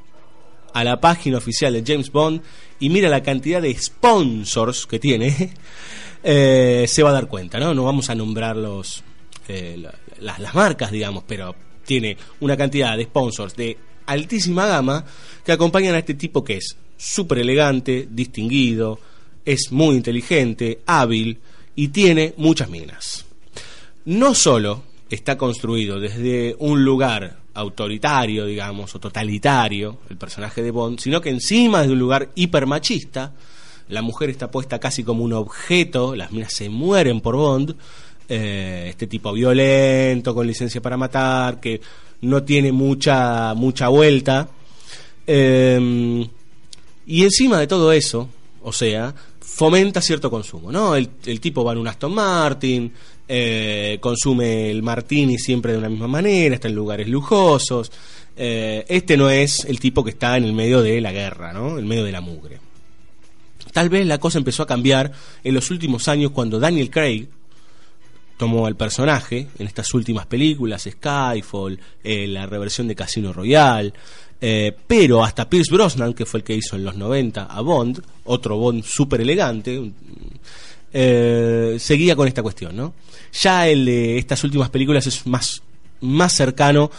a 0.75 0.85
la 0.85 1.01
página 1.01 1.39
oficial 1.39 1.73
de 1.73 1.85
James 1.87 2.11
Bond 2.13 2.43
y 2.81 2.91
mira 2.91 3.09
la 3.09 3.23
cantidad 3.23 3.63
de 3.63 3.73
sponsors 3.79 4.85
que 4.87 4.99
tiene, 4.99 5.55
eh, 6.25 6.85
se 6.89 7.03
va 7.03 7.11
a 7.11 7.15
dar 7.15 7.29
cuenta, 7.29 7.59
¿no? 7.59 7.73
No 7.73 7.85
vamos 7.85 8.11
a 8.11 8.15
nombrar 8.15 8.57
los, 8.57 9.03
eh, 9.49 9.77
la- 9.81 9.95
las, 10.21 10.41
las 10.41 10.55
marcas, 10.55 10.91
digamos, 10.91 11.23
pero 11.27 11.55
tiene 11.85 12.17
una 12.41 12.57
cantidad 12.57 12.97
de 12.97 13.05
sponsors 13.05 13.55
de 13.57 13.79
altísima 14.07 14.67
gama 14.67 15.05
que 15.45 15.53
acompañan 15.53 15.95
a 15.95 15.99
este 15.99 16.15
tipo 16.15 16.43
que 16.45 16.57
es 16.57 16.77
súper 16.97 17.39
elegante, 17.39 18.09
distinguido, 18.11 18.99
es 19.49 19.73
muy 19.73 19.97
inteligente, 19.97 20.81
hábil 20.85 21.39
y 21.75 21.89
tiene 21.89 22.35
muchas 22.37 22.69
minas. 22.69 23.25
No 24.05 24.35
solo 24.35 24.83
está 25.09 25.39
construido 25.39 25.99
desde 25.99 26.55
un 26.59 26.85
lugar 26.85 27.39
autoritario, 27.55 28.45
digamos, 28.45 28.95
o 28.95 29.01
totalitario, 29.01 30.01
el 30.11 30.19
personaje 30.19 30.63
de 30.63 30.71
Bond, 30.71 31.01
sino 31.01 31.23
que 31.23 31.31
encima 31.31 31.83
de 31.83 31.93
un 31.93 31.99
lugar 31.99 32.29
hipermachista, 32.35 33.33
la 33.89 34.03
mujer 34.03 34.29
está 34.29 34.51
puesta 34.51 34.79
casi 34.79 35.03
como 35.03 35.25
un 35.25 35.33
objeto, 35.33 36.15
las 36.15 36.31
minas 36.31 36.53
se 36.53 36.69
mueren 36.69 37.23
por 37.23 37.35
Bond, 37.37 37.75
eh, 38.29 38.89
este 38.91 39.07
tipo 39.07 39.33
violento, 39.33 40.35
con 40.35 40.47
licencia 40.47 40.83
para 40.83 40.99
matar, 40.99 41.59
que 41.59 41.81
no 42.21 42.43
tiene 42.43 42.71
mucha, 42.71 43.55
mucha 43.55 43.89
vuelta. 43.89 44.47
Eh, 45.27 46.29
y 47.07 47.25
encima 47.25 47.59
de 47.59 47.67
todo 47.67 47.91
eso, 47.93 48.29
o 48.63 48.73
sea, 48.73 49.15
fomenta 49.49 50.01
cierto 50.01 50.31
consumo, 50.31 50.71
¿no? 50.71 50.95
El, 50.95 51.09
tipo 51.41 51.65
va 51.65 51.73
en 51.73 51.79
un 51.79 51.89
Aston 51.89 52.15
Martin, 52.15 52.93
eh, 53.27 53.99
consume 54.01 54.71
el 54.71 54.83
martini 54.83 55.39
siempre 55.39 55.73
de 55.73 55.79
una 55.79 55.89
misma 55.89 56.07
manera, 56.07 56.55
está 56.55 56.69
en 56.69 56.75
lugares 56.75 57.09
lujosos. 57.09 57.91
Eh, 58.37 58.85
este 58.89 59.17
no 59.17 59.31
es 59.31 59.65
el 59.65 59.81
tipo 59.81 60.05
que 60.05 60.11
está 60.11 60.37
en 60.37 60.45
el 60.45 60.53
medio 60.53 60.81
de 60.81 61.01
la 61.01 61.11
guerra, 61.11 61.53
¿no? 61.53 61.79
En 61.79 61.89
medio 61.89 62.05
de 62.05 62.13
la 62.13 62.21
mugre. 62.21 62.61
Tal 63.73 63.89
vez 63.89 64.07
la 64.07 64.19
cosa 64.19 64.39
empezó 64.39 64.63
a 64.63 64.67
cambiar 64.67 65.13
en 65.43 65.55
los 65.55 65.71
últimos 65.71 66.07
años 66.09 66.31
cuando 66.31 66.61
Daniel 66.61 66.91
Craig 66.91 67.29
tomó 68.37 68.67
al 68.67 68.77
personaje 68.77 69.49
en 69.59 69.67
estas 69.67 69.93
últimas 69.95 70.27
películas, 70.27 70.89
Skyfall, 70.89 71.81
eh, 72.05 72.29
la 72.29 72.47
reversión 72.47 72.87
de 72.87 72.95
Casino 72.95 73.33
Royale, 73.33 73.93
eh, 74.41 74.77
pero 74.87 75.25
hasta 75.25 75.49
Pierce 75.49 75.73
Brosnan, 75.73 76.15
que 76.15 76.27
fue 76.27 76.39
el 76.39 76.45
que 76.45 76.55
hizo 76.55 76.77
en 76.77 76.85
los 76.85 76.97
90 76.97 77.45
a 77.45 77.61
Bond, 77.61 78.03
otro 78.25 78.57
Bond 78.57 78.85
súper 78.85 79.21
elegante, 79.21 79.93
eh, 80.93 81.77
seguía 81.79 82.17
con 82.17 82.29
esta 82.29 82.43
cuestión, 82.43 82.77
¿no? 82.77 82.95
Ya 83.33 83.69
el 83.69 83.85
de 83.85 84.19
estas 84.19 84.43
últimas 84.45 84.71
películas 84.71 85.07
es 85.07 85.27
más, 85.27 85.63
más 86.01 86.33
cercano 86.33 86.91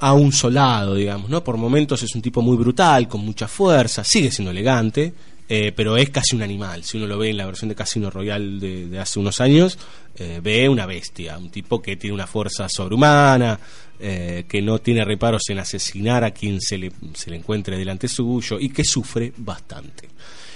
a 0.00 0.12
un 0.14 0.32
soldado, 0.32 0.94
digamos, 0.94 1.28
¿no? 1.28 1.44
Por 1.44 1.56
momentos 1.56 2.02
es 2.02 2.14
un 2.14 2.22
tipo 2.22 2.42
muy 2.42 2.56
brutal, 2.56 3.08
con 3.08 3.20
mucha 3.24 3.46
fuerza, 3.46 4.02
sigue 4.02 4.30
siendo 4.30 4.50
elegante, 4.50 5.12
eh, 5.48 5.72
pero 5.76 5.96
es 5.96 6.10
casi 6.10 6.34
un 6.34 6.42
animal. 6.42 6.82
Si 6.82 6.96
uno 6.96 7.06
lo 7.06 7.18
ve 7.18 7.30
en 7.30 7.36
la 7.36 7.46
versión 7.46 7.68
de 7.68 7.74
Casino 7.74 8.10
Royale 8.10 8.88
de, 8.88 8.98
hace 8.98 9.20
unos 9.20 9.40
años, 9.40 9.78
eh, 10.16 10.40
ve 10.42 10.68
una 10.68 10.86
bestia, 10.86 11.36
un 11.36 11.50
tipo 11.50 11.82
que 11.82 11.96
tiene 11.96 12.14
una 12.14 12.26
fuerza 12.26 12.68
sobrehumana, 12.68 13.60
eh, 14.04 14.46
que 14.48 14.60
no 14.60 14.80
tiene 14.80 15.04
reparos 15.04 15.42
en 15.50 15.60
asesinar 15.60 16.24
a 16.24 16.32
quien 16.32 16.60
se 16.60 16.76
le, 16.76 16.90
se 17.14 17.30
le 17.30 17.36
encuentre 17.36 17.78
delante 17.78 18.08
suyo 18.08 18.58
y 18.58 18.70
que 18.70 18.82
sufre 18.82 19.32
bastante. 19.36 20.08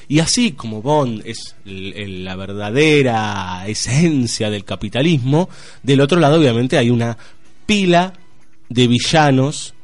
Y 0.09 0.19
así 0.19 0.51
como 0.51 0.83
Bond 0.83 1.23
es 1.25 1.55
la 1.65 2.35
verdadera 2.35 3.63
esencia 3.69 4.51
del 4.51 4.65
capitalismo, 4.65 5.49
del 5.81 6.01
otro 6.01 6.19
lado 6.19 6.41
obviamente 6.41 6.77
hay 6.77 6.91
una 6.91 7.17
pila 7.67 8.15
de 8.69 8.89
villanos 8.89 9.75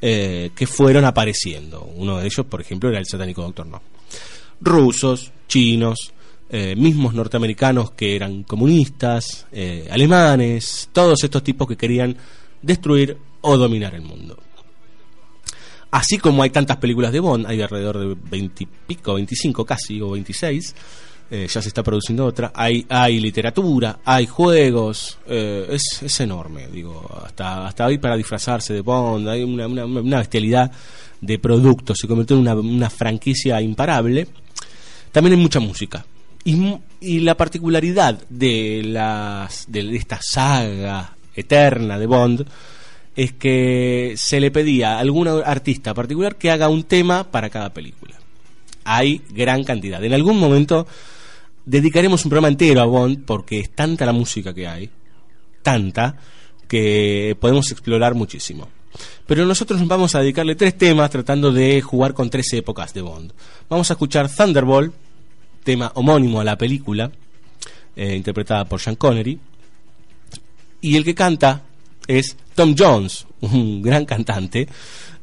eh, 0.00 0.50
que 0.54 0.68
fueron 0.68 1.04
apareciendo. 1.04 1.82
Uno 1.96 2.18
de 2.18 2.26
ellos, 2.26 2.46
por 2.46 2.60
ejemplo, 2.60 2.90
era 2.90 3.00
el 3.00 3.06
satánico 3.06 3.42
Doctor 3.42 3.66
No. 3.66 3.82
Rusos, 4.60 5.32
chinos, 5.48 6.12
eh, 6.48 6.76
mismos 6.76 7.12
norteamericanos 7.12 7.90
que 7.90 8.14
eran 8.14 8.44
comunistas, 8.44 9.48
alemanes, 9.90 10.90
todos 10.92 11.24
estos 11.24 11.42
tipos 11.42 11.66
que 11.66 11.76
querían 11.76 12.16
destruir 12.62 13.16
o 13.40 13.56
dominar 13.56 13.94
el 13.94 14.02
mundo. 14.02 14.38
Así 15.90 16.18
como 16.18 16.42
hay 16.42 16.50
tantas 16.50 16.76
películas 16.76 17.12
de 17.12 17.20
Bond, 17.20 17.46
hay 17.46 17.60
alrededor 17.60 17.98
de 17.98 18.16
20 18.30 18.62
y 18.62 18.68
pico, 18.86 19.14
25 19.14 19.64
casi, 19.64 20.00
o 20.00 20.10
26, 20.10 20.74
eh, 21.32 21.48
ya 21.48 21.62
se 21.62 21.68
está 21.68 21.82
produciendo 21.82 22.26
otra, 22.26 22.52
hay, 22.54 22.84
literatura, 23.20 23.98
hay 24.04 24.26
juegos, 24.26 25.18
eh, 25.26 25.66
es, 25.70 26.02
es 26.02 26.20
enorme, 26.20 26.68
digo, 26.68 27.08
hasta, 27.24 27.66
hasta 27.66 27.86
hoy 27.86 27.98
para 27.98 28.16
disfrazarse 28.16 28.72
de 28.72 28.82
Bond, 28.82 29.28
hay 29.28 29.42
una, 29.42 29.66
una, 29.66 29.84
una 29.84 30.18
bestialidad 30.18 30.70
de 31.20 31.38
productos, 31.38 31.98
se 31.98 32.06
convirtió 32.06 32.36
en 32.36 32.42
una, 32.42 32.54
una 32.54 32.90
franquicia 32.90 33.60
imparable. 33.60 34.28
También 35.12 35.36
hay 35.36 35.42
mucha 35.42 35.60
música. 35.60 36.04
Y, 36.44 36.74
y 37.00 37.20
la 37.20 37.36
particularidad 37.36 38.22
de, 38.28 38.82
las, 38.84 39.70
de 39.70 39.96
esta 39.96 40.20
saga 40.22 41.16
eterna 41.34 41.98
de 41.98 42.06
Bond 42.06 42.46
es 43.16 43.32
que 43.32 44.14
se 44.16 44.40
le 44.40 44.50
pedía 44.50 44.94
a 44.94 45.00
algún 45.00 45.28
artista 45.28 45.94
particular 45.94 46.36
que 46.36 46.50
haga 46.50 46.68
un 46.68 46.84
tema 46.84 47.24
para 47.24 47.50
cada 47.50 47.72
película. 47.72 48.14
Hay 48.84 49.22
gran 49.30 49.64
cantidad. 49.64 50.02
En 50.02 50.14
algún 50.14 50.38
momento 50.38 50.86
dedicaremos 51.64 52.24
un 52.24 52.30
programa 52.30 52.48
entero 52.48 52.80
a 52.80 52.86
Bond 52.86 53.24
porque 53.24 53.60
es 53.60 53.70
tanta 53.70 54.06
la 54.06 54.12
música 54.12 54.54
que 54.54 54.66
hay, 54.66 54.90
tanta, 55.62 56.16
que 56.66 57.36
podemos 57.40 57.70
explorar 57.72 58.14
muchísimo. 58.14 58.68
Pero 59.26 59.44
nosotros 59.46 59.78
nos 59.78 59.88
vamos 59.88 60.14
a 60.14 60.20
dedicarle 60.20 60.54
tres 60.54 60.76
temas 60.76 61.10
tratando 61.10 61.52
de 61.52 61.80
jugar 61.80 62.14
con 62.14 62.30
tres 62.30 62.52
épocas 62.52 62.92
de 62.94 63.02
Bond. 63.02 63.32
Vamos 63.68 63.90
a 63.90 63.94
escuchar 63.94 64.28
Thunderbolt, 64.28 64.92
tema 65.62 65.92
homónimo 65.94 66.40
a 66.40 66.44
la 66.44 66.56
película, 66.56 67.10
eh, 67.96 68.16
interpretada 68.16 68.64
por 68.64 68.80
Sean 68.80 68.96
Connery. 68.96 69.38
Y 70.80 70.96
el 70.96 71.04
que 71.04 71.14
canta 71.14 71.62
es 72.06 72.36
Tom 72.54 72.74
Jones, 72.78 73.26
un 73.40 73.82
gran 73.82 74.04
cantante, 74.04 74.68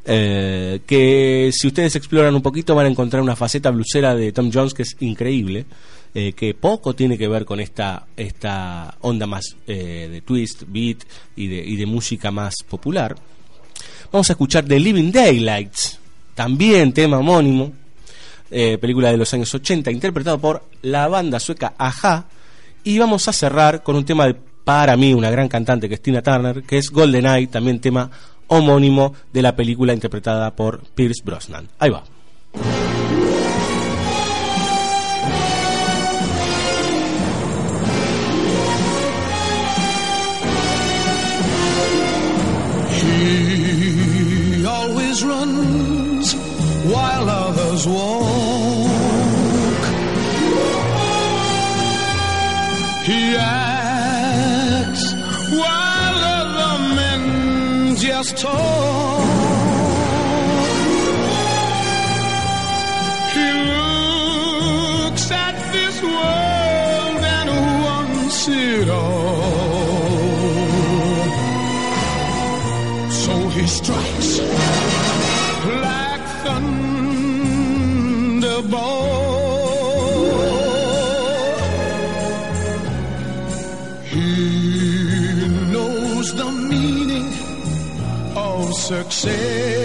eh, 0.05 0.79
que 0.85 1.51
si 1.53 1.67
ustedes 1.67 1.95
exploran 1.95 2.33
un 2.33 2.41
poquito 2.41 2.75
van 2.75 2.85
a 2.85 2.89
encontrar 2.89 3.21
una 3.21 3.35
faceta 3.35 3.71
blusera 3.71 4.15
de 4.15 4.31
Tom 4.31 4.51
Jones 4.53 4.73
que 4.73 4.83
es 4.83 4.95
increíble, 5.01 5.65
eh, 6.13 6.33
que 6.33 6.53
poco 6.53 6.95
tiene 6.95 7.17
que 7.17 7.27
ver 7.27 7.45
con 7.45 7.59
esta, 7.59 8.07
esta 8.15 8.95
onda 9.01 9.27
más 9.27 9.55
eh, 9.67 10.07
de 10.09 10.21
twist, 10.21 10.63
beat 10.67 10.99
y 11.35 11.47
de, 11.47 11.57
y 11.57 11.75
de 11.75 11.85
música 11.85 12.31
más 12.31 12.55
popular. 12.67 13.15
Vamos 14.11 14.29
a 14.29 14.33
escuchar 14.33 14.65
The 14.65 14.79
Living 14.79 15.11
Daylights, 15.11 15.99
también 16.33 16.93
tema 16.93 17.17
homónimo, 17.19 17.73
eh, 18.49 18.77
película 18.77 19.11
de 19.11 19.17
los 19.17 19.33
años 19.33 19.53
80, 19.53 19.91
interpretado 19.91 20.39
por 20.39 20.63
la 20.81 21.07
banda 21.07 21.39
sueca 21.39 21.73
Aja. 21.77 22.25
Y 22.83 22.97
vamos 22.97 23.27
a 23.27 23.33
cerrar 23.33 23.83
con 23.83 23.97
un 23.97 24.05
tema 24.05 24.27
de, 24.27 24.35
para 24.67 24.97
mí, 24.97 25.13
una 25.13 25.31
gran 25.31 25.47
cantante 25.47 25.87
que 25.87 25.95
es 25.95 26.01
Tina 26.01 26.21
Turner, 26.21 26.61
que 26.63 26.77
es 26.77 26.91
GoldenEye, 26.91 27.47
también 27.47 27.79
tema 27.79 28.11
homónimo 28.47 29.13
de 29.31 29.41
la 29.41 29.55
película 29.55 29.93
interpretada 29.93 30.53
por 30.53 30.81
Pierce 30.93 31.23
Brosnan. 31.23 31.69
Ahí 31.79 31.89
va. 31.89 32.03
He 42.99 44.65
always 44.65 45.23
runs 45.23 46.35
while 46.83 47.29
others 47.29 47.87
walk. 47.87 48.27
He 53.05 53.37
torn 58.33 59.26
success. 88.87 89.76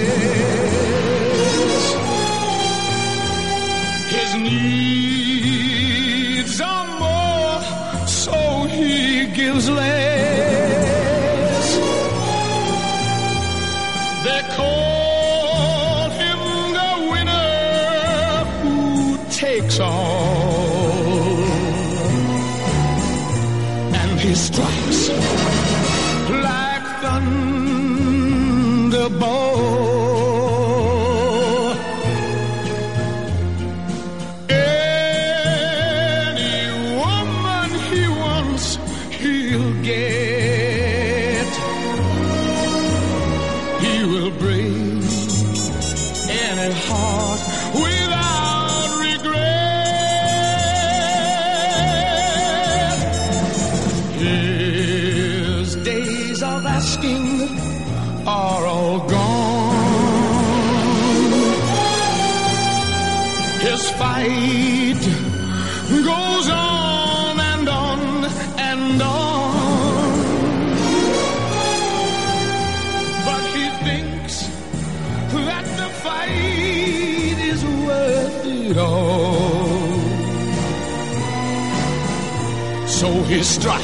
destruction. 83.42 83.81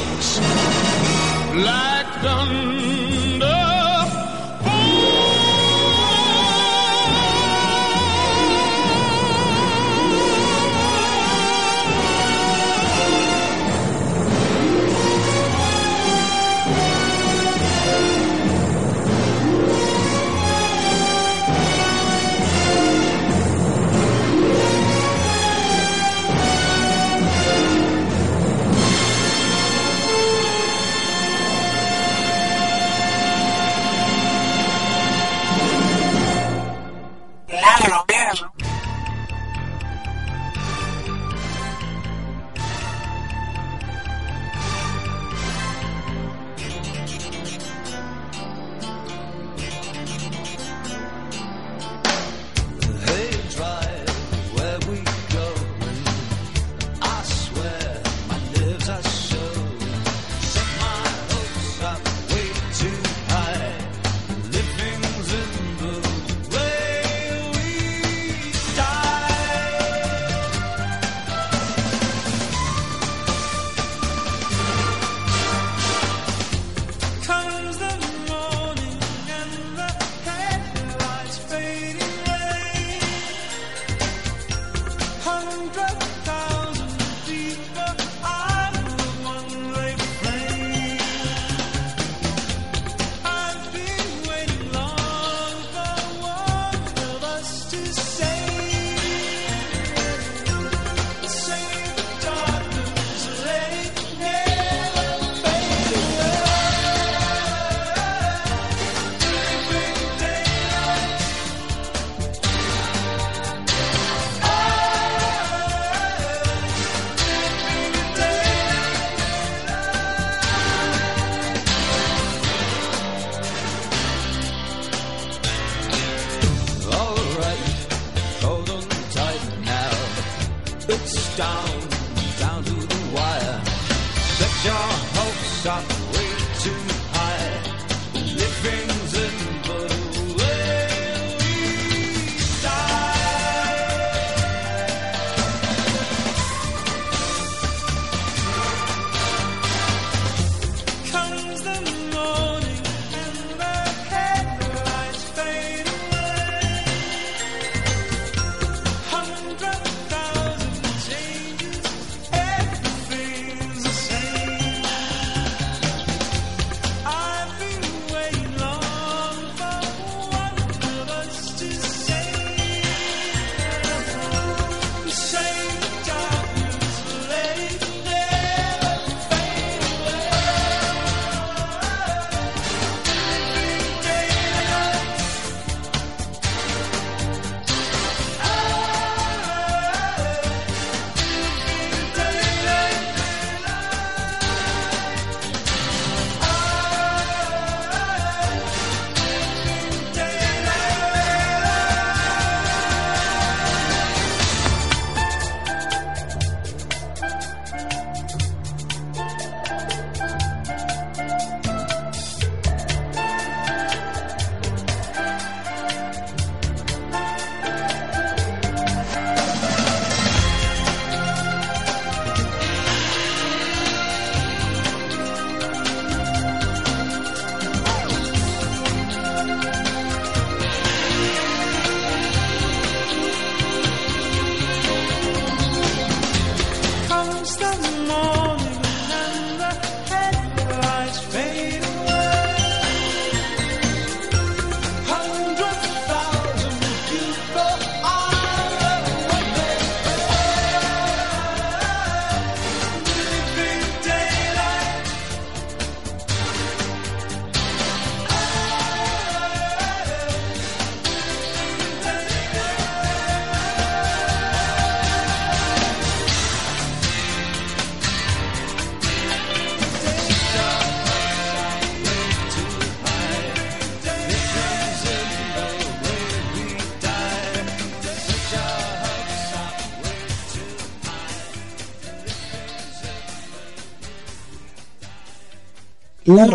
La 286.39 286.45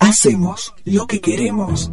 hacemos 0.00 0.74
lo 0.84 1.06
que 1.06 1.20
queremos. 1.20 1.92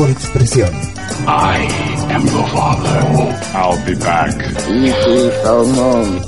Mejor 0.00 0.10
expresión. 0.10 0.70
I 1.26 1.68
am 2.10 2.26
your 2.26 2.46
father. 2.48 3.00
I'll 3.54 3.84
be 3.84 3.94
back. 3.96 4.34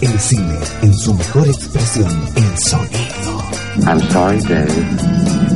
El 0.02 0.20
cine 0.20 0.58
en 0.82 0.94
su 0.94 1.14
mejor 1.14 1.48
expresión. 1.48 2.28
El 2.36 2.58
sonido. 2.58 3.42
I'm 3.86 4.00
sorry, 4.10 4.40
Dave. 4.42 4.68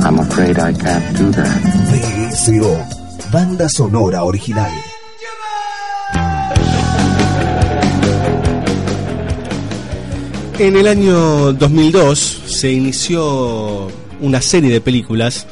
I'm 0.03 0.19
afraid 0.19 0.57
I 0.57 0.73
can't 0.73 1.17
do 1.17 1.31
that. 1.31 1.61
VSO. 1.91 3.31
Banda 3.31 3.69
sonora 3.69 4.23
original. 4.23 4.71
En 10.57 10.75
el 10.75 10.87
año 10.87 11.53
2002 11.53 12.41
se 12.47 12.71
inició 12.71 13.91
una 14.21 14.41
serie 14.41 14.71
de 14.71 14.81
películas 14.81 15.45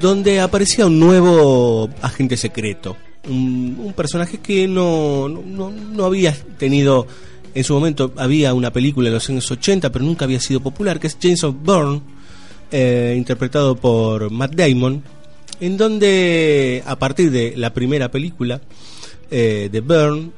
donde 0.00 0.40
aparecía 0.40 0.86
un 0.86 0.98
nuevo 0.98 1.90
agente 2.02 2.36
secreto, 2.36 2.96
un, 3.28 3.92
personaje 3.96 4.38
que 4.38 4.66
no, 4.66 5.28
no, 5.28 5.70
no 5.70 6.04
había 6.04 6.34
tenido, 6.58 7.06
en 7.54 7.64
su 7.64 7.74
momento 7.74 8.12
había 8.16 8.54
una 8.54 8.72
película 8.72 9.08
en 9.08 9.14
los 9.14 9.28
años 9.28 9.50
80, 9.50 9.90
pero 9.90 10.04
nunca 10.04 10.24
había 10.24 10.40
sido 10.40 10.60
popular, 10.60 10.98
que 10.98 11.06
es 11.06 11.18
James 11.20 11.44
of 11.44 11.54
Bourne, 11.62 12.00
eh, 12.72 13.14
interpretado 13.16 13.76
por 13.76 14.30
Matt 14.30 14.54
Damon, 14.54 15.02
en 15.60 15.76
donde 15.76 16.82
a 16.86 16.96
partir 16.98 17.30
de 17.30 17.54
la 17.56 17.74
primera 17.74 18.10
película 18.10 18.60
eh, 19.30 19.68
de 19.70 19.80
Bourne, 19.80 20.30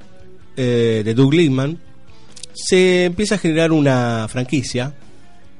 eh, 0.56 1.02
de 1.04 1.14
Doug 1.14 1.32
Liman, 1.32 1.78
se 2.52 3.04
empieza 3.04 3.36
a 3.36 3.38
generar 3.38 3.72
una 3.72 4.26
franquicia 4.28 4.94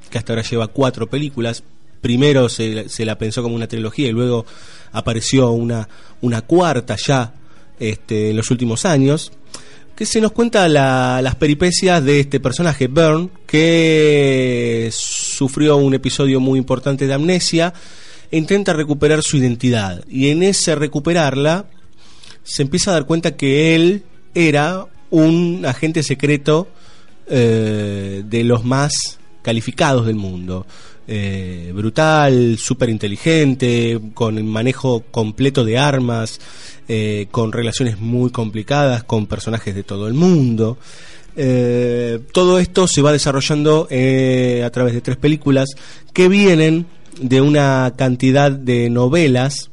que 0.09 0.17
hasta 0.17 0.33
ahora 0.33 0.43
lleva 0.43 0.67
cuatro 0.67 1.09
películas. 1.09 1.63
Primero 2.03 2.49
se, 2.49 2.85
la 2.99 3.17
pensó 3.17 3.41
como 3.41 3.55
una 3.55 3.67
trilogía 3.67 4.09
y 4.09 4.11
luego 4.11 4.45
apareció 4.91 5.51
una, 5.51 5.87
una 6.21 6.41
cuarta 6.41 6.97
ya 7.03 7.33
este, 7.79 8.29
en 8.31 8.35
los 8.37 8.51
últimos 8.51 8.83
años, 8.85 9.31
que 9.95 10.05
se 10.05 10.19
nos 10.19 10.33
cuenta 10.33 10.67
la- 10.67 11.21
las 11.23 11.35
peripecias 11.35 12.03
de 12.03 12.19
este 12.19 12.39
personaje, 12.41 12.87
Byrne, 12.87 13.29
que 13.47 14.89
sufrió 14.91 15.77
un 15.77 15.93
episodio 15.93 16.39
muy 16.39 16.59
importante 16.59 17.07
de 17.07 17.13
amnesia 17.13 17.73
e 18.29 18.37
intenta 18.37 18.73
recuperar 18.73 19.21
su 19.23 19.37
identidad. 19.37 20.03
Y 20.09 20.29
en 20.29 20.43
ese 20.43 20.75
recuperarla, 20.75 21.65
se 22.43 22.63
empieza 22.63 22.91
a 22.91 22.95
dar 22.95 23.05
cuenta 23.05 23.37
que 23.37 23.75
él 23.75 24.03
era 24.35 24.85
un 25.09 25.63
agente 25.65 26.03
secreto 26.03 26.67
eh, 27.27 28.23
de 28.25 28.43
los 28.43 28.65
más 28.65 28.91
calificados 29.43 30.05
del 30.05 30.15
mundo. 30.15 30.65
Eh, 31.05 31.71
brutal, 31.75 32.57
súper 32.57 32.89
inteligente, 32.89 33.99
con 34.13 34.45
manejo 34.47 35.03
completo 35.11 35.65
de 35.65 35.77
armas, 35.77 36.39
eh, 36.87 37.27
con 37.29 37.51
relaciones 37.51 37.99
muy 37.99 38.31
complicadas 38.31 39.03
con 39.03 39.27
personajes 39.27 39.75
de 39.75 39.83
todo 39.83 40.07
el 40.07 40.13
mundo. 40.13 40.77
Eh, 41.35 42.19
todo 42.31 42.57
esto 42.57 42.87
se 42.87 43.01
va 43.01 43.11
desarrollando 43.11 43.87
a 43.89 44.69
través 44.69 44.93
de 44.93 45.01
tres 45.01 45.17
películas 45.17 45.69
que 46.13 46.29
vienen 46.29 46.85
de 47.19 47.41
una 47.41 47.93
cantidad 47.97 48.51
de 48.51 48.89
novelas 48.89 49.69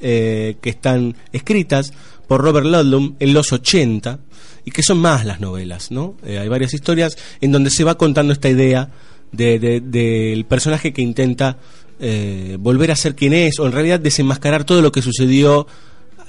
que 0.00 0.58
están 0.64 1.14
escritas 1.32 1.92
por 2.26 2.42
Robert 2.42 2.66
Ludlum 2.66 3.14
en 3.20 3.32
los 3.32 3.52
80 3.52 4.18
y 4.64 4.72
que 4.72 4.82
son 4.82 4.98
más 4.98 5.24
las 5.24 5.40
novelas, 5.40 5.92
¿no? 5.92 6.16
Hay 6.26 6.48
varias 6.48 6.74
historias 6.74 7.16
en 7.40 7.52
donde 7.52 7.70
se 7.70 7.84
va 7.84 7.96
contando 7.96 8.32
esta 8.32 8.48
idea 8.48 8.90
de- 9.32 9.58
de- 9.58 9.80
del 9.80 10.44
personaje 10.44 10.92
que 10.92 11.02
intenta 11.02 11.58
eh, 12.00 12.56
volver 12.60 12.90
a 12.90 12.96
ser 12.96 13.14
quien 13.14 13.32
es 13.32 13.58
o 13.58 13.66
en 13.66 13.72
realidad 13.72 14.00
desenmascarar 14.00 14.64
todo 14.64 14.82
lo 14.82 14.90
que 14.92 15.02
sucedió 15.02 15.66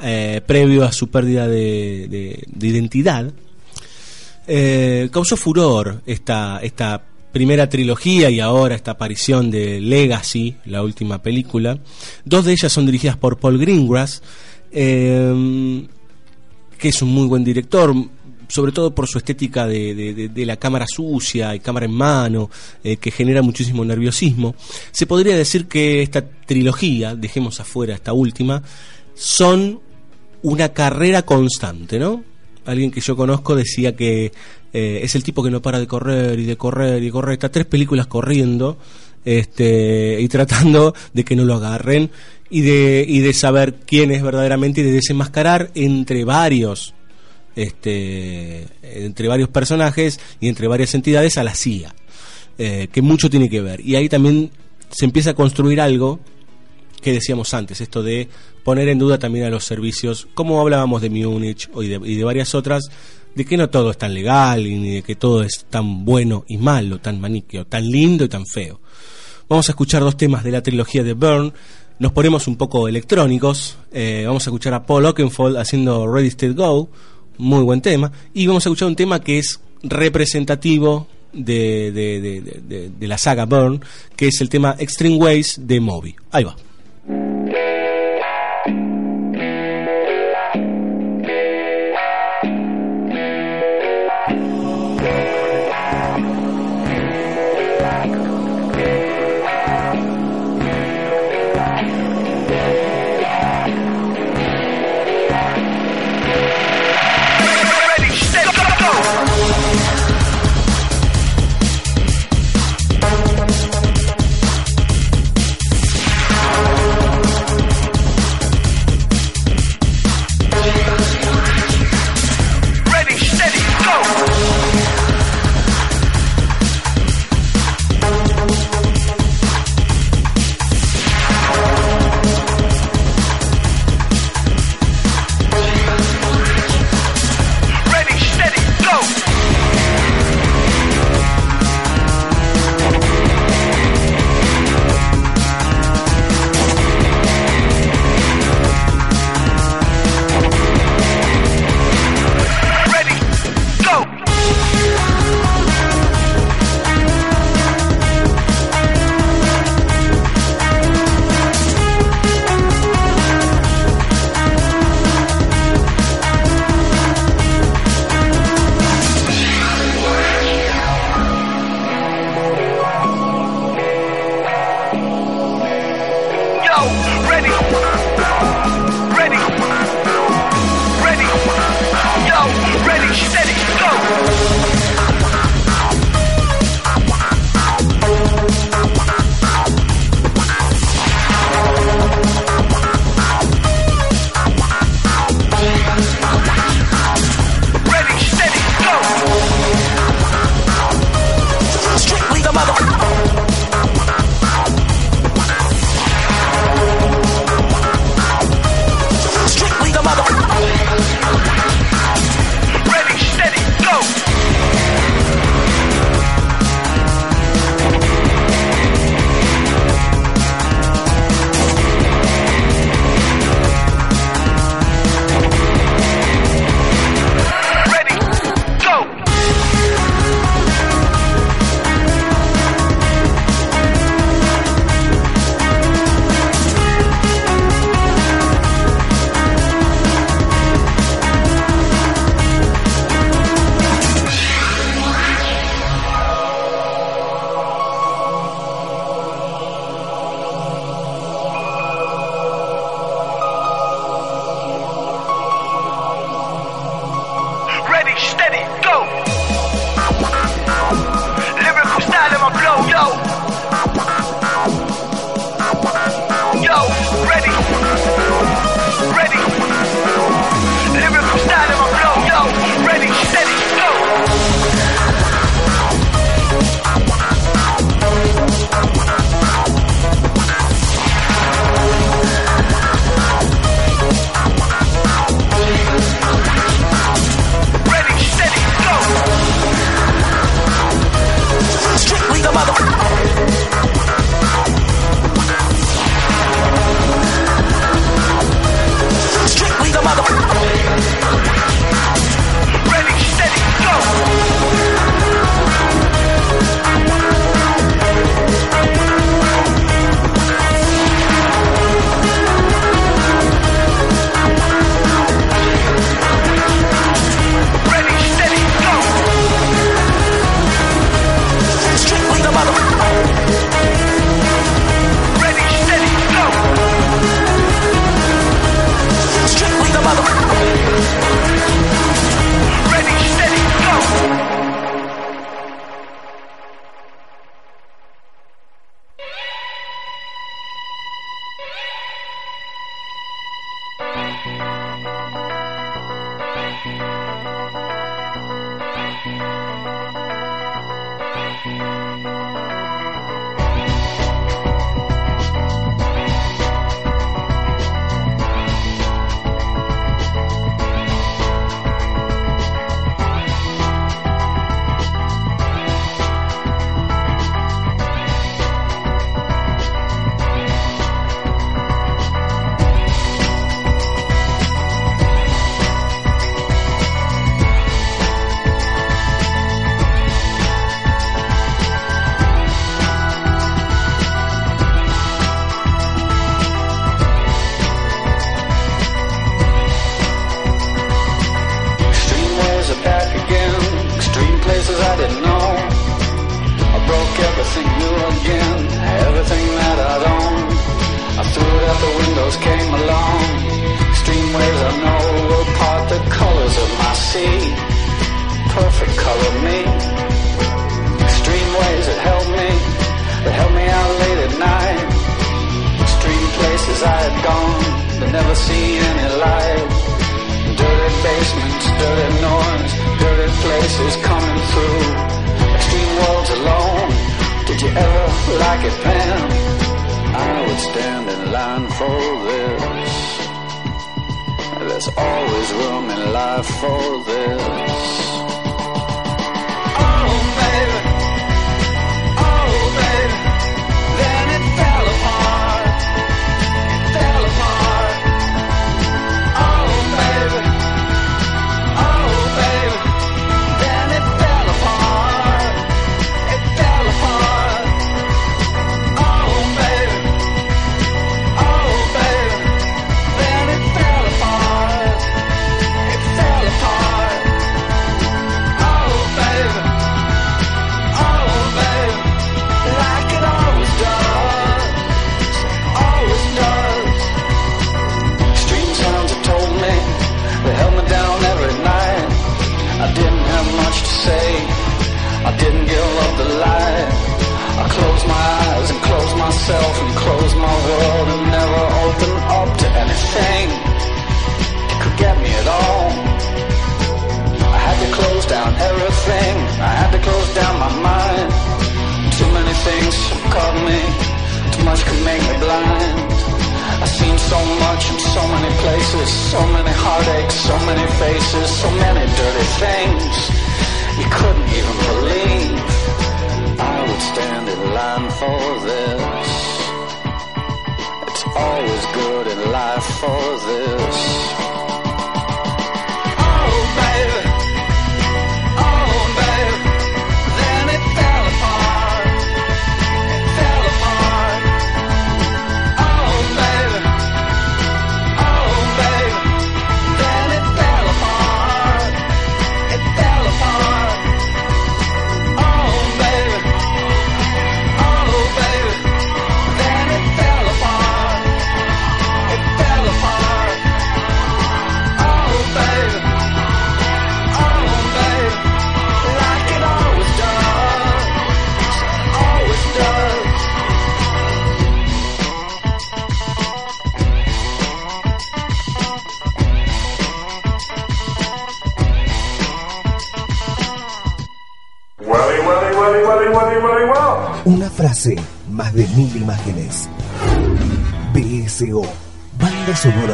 eh, 0.02 0.42
previo 0.46 0.84
a 0.84 0.92
su 0.92 1.10
pérdida 1.10 1.48
de, 1.48 2.08
de- 2.10 2.44
de 2.48 2.68
identidad. 2.68 3.32
Eh, 4.48 5.10
causó 5.12 5.38
furor 5.38 6.02
esta, 6.06 6.60
esta 6.62 7.02
primera 7.32 7.70
trilogía 7.70 8.30
y 8.30 8.40
ahora 8.40 8.76
esta 8.76 8.92
aparición 8.92 9.50
de 9.50 9.80
Legacy, 9.80 10.56
la 10.66 10.84
última 10.84 11.22
película. 11.24 11.80
Dos 12.26 12.46
de 12.46 12.52
ellas 12.52 12.72
son 12.72 12.86
dirigidas 12.86 13.18
por 13.18 13.38
Paul 13.38 13.58
Greengrass, 13.58 14.22
que 14.72 15.88
es 16.90 17.02
un 17.02 17.10
muy 17.10 17.28
buen 17.28 17.44
director, 17.44 17.96
sobre 18.54 18.72
todo 18.72 18.94
por 18.94 19.08
su 19.08 19.18
estética 19.18 19.66
de, 19.66 20.30
de- 20.30 20.46
la 20.46 20.58
cámara 20.58 20.86
sucia 20.88 21.56
y 21.56 21.60
cámara 21.60 21.88
en 21.88 21.94
mano, 21.94 22.52
eh, 22.84 22.98
que 22.98 23.10
genera 23.10 23.42
muchísimo 23.42 23.84
nerviosismo. 23.84 24.54
Se 24.92 25.08
podría 25.08 25.36
decir 25.36 25.66
que 25.66 26.04
esta 26.04 26.24
trilogía, 26.46 27.16
dejemos 27.16 27.60
afuera 27.60 27.96
esta 27.96 28.14
última, 28.14 28.62
son 29.16 29.80
una 30.44 30.70
carrera 30.70 31.24
constante, 31.24 31.98
¿no? 31.98 32.24
Alguien 32.66 32.92
que 32.92 33.02
yo 33.02 33.16
conozco 33.16 33.56
decía 33.56 33.96
que 33.96 34.32
eh, 34.72 35.00
es 35.02 35.16
el 35.16 35.24
tipo 35.24 35.42
que 35.44 35.50
no 35.50 35.60
para 35.60 35.80
de 35.80 35.88
correr 35.88 36.38
y 36.38 36.46
de 36.46 36.56
correr 36.56 37.02
y 37.02 37.10
correr, 37.10 37.34
está 37.34 37.50
tres 37.50 37.66
películas 37.66 38.06
corriendo 38.06 38.78
este, 39.26 40.20
y 40.22 40.28
tratando 40.28 40.94
de 41.12 41.24
que 41.24 41.36
no 41.36 41.44
lo 41.44 41.56
agarren 41.56 42.12
y 42.52 42.62
de, 42.62 43.04
y 43.08 43.20
de 43.22 43.34
saber 43.34 43.78
quién 43.88 44.12
es 44.12 44.22
verdaderamente 44.22 44.82
y 44.82 44.84
de 44.84 44.92
desenmascarar 44.92 45.72
entre 45.74 46.24
varios 46.24 46.94
este, 47.56 48.68
entre 48.82 49.28
varios 49.28 49.50
personajes 49.50 50.20
y 50.40 50.48
entre 50.48 50.68
varias 50.68 50.94
entidades 50.96 51.38
a 51.38 51.44
la 51.44 51.56
CIA, 51.56 51.94
eh, 52.58 52.88
que 52.92 53.02
mucho 53.02 53.30
tiene 53.30 53.50
que 53.50 53.62
ver. 53.62 53.82
Y 53.82 53.96
ahí 53.96 54.10
también 54.10 54.52
se 54.90 55.06
empieza 55.06 55.32
a 55.32 55.34
construir 55.34 55.82
algo 55.82 56.20
que 57.04 57.12
decíamos 57.12 57.54
antes, 57.54 57.82
esto 57.82 58.02
de 58.02 58.30
poner 58.64 58.88
en 58.88 58.98
duda 58.98 59.20
también 59.20 59.46
a 59.46 59.50
los 59.50 59.66
servicios, 59.66 60.28
como 60.34 60.60
hablábamos 60.62 61.02
de 61.02 61.10
Múnich 61.10 61.70
y 61.76 62.16
de, 62.16 62.24
varias 62.24 62.56
otras, 62.56 62.90
de 63.36 63.46
que 63.46 63.58
no 63.58 63.70
todo 63.70 63.92
es 63.92 63.98
tan 63.98 64.14
legal 64.14 64.66
y 64.66 64.76
ni 64.76 64.96
de 64.96 65.02
que 65.04 65.16
todo 65.16 65.44
es 65.44 65.66
tan 65.70 66.06
bueno 66.06 66.46
y 66.48 66.58
malo, 66.58 67.00
tan 67.00 67.20
maniqueo, 67.20 67.66
tan 67.66 67.86
lindo 67.90 68.24
y 68.24 68.30
tan 68.30 68.46
feo. 68.48 68.80
Vamos 69.50 69.68
a 69.70 69.74
escuchar 69.74 70.02
dos 70.02 70.16
temas 70.16 70.44
de 70.44 70.52
la 70.52 70.64
trilogía 70.64 71.04
de 71.04 71.14
Byrne. 71.14 71.52
Nos 72.00 72.14
ponemos 72.14 72.48
un 72.48 72.56
poco 72.56 72.88
electrónicos. 72.88 73.78
eh, 73.92 74.24
vamos 74.26 74.48
a 74.48 74.50
escuchar 74.50 74.74
a 74.74 74.86
Paul 74.86 75.06
Oakenfold 75.06 75.58
haciendo 75.58 76.08
Ready 76.08 76.32
Steady 76.32 76.54
Go, 76.54 76.90
muy 77.38 77.64
buen 77.64 77.82
tema. 77.82 78.12
Y 78.34 78.48
vamos 78.48 78.66
a 78.66 78.70
escuchar 78.70 78.88
un 78.88 78.96
tema 78.96 79.22
que 79.22 79.40
es 79.40 79.60
representativo 79.84 81.08
de, 81.34 81.92
de- 81.92 82.92
de- 83.00 83.08
la 83.08 83.18
saga 83.18 83.46
Byrne, 83.46 83.80
que 84.16 84.28
es 84.28 84.40
el 84.42 84.50
tema 84.50 84.76
Extreme 84.80 85.16
Ways 85.18 85.56
de 85.62 85.80
Moby. 85.80 86.16
Ahí 86.32 86.44
va. 86.44 86.56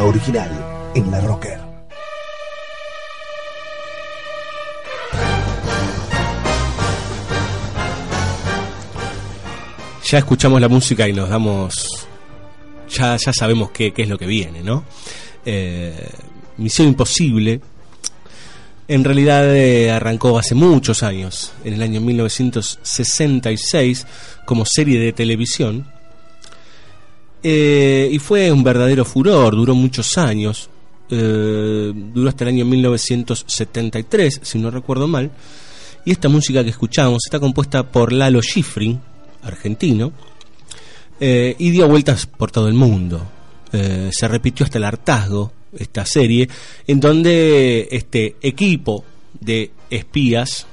Original 0.10 0.50
en 0.96 1.12
la 1.12 1.22
Rocker. 1.22 1.60
Ya 10.04 10.18
escuchamos 10.18 10.60
la 10.60 10.68
música 10.68 11.08
y 11.08 11.14
nos 11.14 11.30
damos. 11.30 12.08
Ya, 12.90 13.16
ya 13.18 13.32
sabemos 13.32 13.70
qué, 13.70 13.92
qué 13.92 14.02
es 14.02 14.10
lo 14.10 14.18
que 14.18 14.26
viene, 14.26 14.64
¿no? 14.64 14.84
Eh, 15.46 16.10
Misión 16.58 16.88
Imposible. 16.88 17.62
En 18.88 19.04
realidad 19.04 19.56
eh, 19.56 19.92
arrancó 19.92 20.40
hace 20.40 20.56
muchos 20.56 21.04
años, 21.04 21.54
en 21.64 21.76
el 21.76 21.84
año 21.84 22.02
1966, 22.02 24.08
como 24.46 24.66
serie 24.66 25.00
de 25.00 25.14
televisión. 25.14 25.99
Eh, 27.42 28.10
y 28.12 28.20
fue 28.20 28.52
un 28.52 28.64
verdadero 28.64 29.06
furor, 29.06 29.56
duró 29.56 29.76
muchos 29.76 30.18
años. 30.18 30.70
Eh, 31.10 31.92
duró 31.96 32.30
hasta 32.30 32.44
el 32.44 32.50
año 32.50 32.66
1973, 32.66 34.42
si 34.44 34.60
no 34.60 34.70
recuerdo 34.70 35.08
mal. 35.08 35.32
Y 36.06 36.12
esta 36.12 36.30
música 36.30 36.64
que 36.64 36.70
escuchamos 36.70 37.24
está 37.26 37.40
compuesta 37.40 37.84
por 37.84 38.12
Lalo 38.12 38.42
Schifrin, 38.42 39.00
argentino, 39.44 40.12
eh, 41.20 41.56
y 41.58 41.72
dio 41.72 41.88
vueltas 41.88 42.26
por 42.26 42.52
todo 42.52 42.68
el 42.68 42.74
mundo. 42.74 43.22
Se 43.72 44.28
repitió 44.28 44.64
hasta 44.64 44.80
el 44.80 44.84
hartazgo 44.84 45.52
esta 45.78 46.04
serie, 46.04 46.50
en 46.88 47.00
donde 47.00 47.88
este 47.92 48.38
equipo 48.42 49.04
de 49.40 49.70
espías 49.92 50.66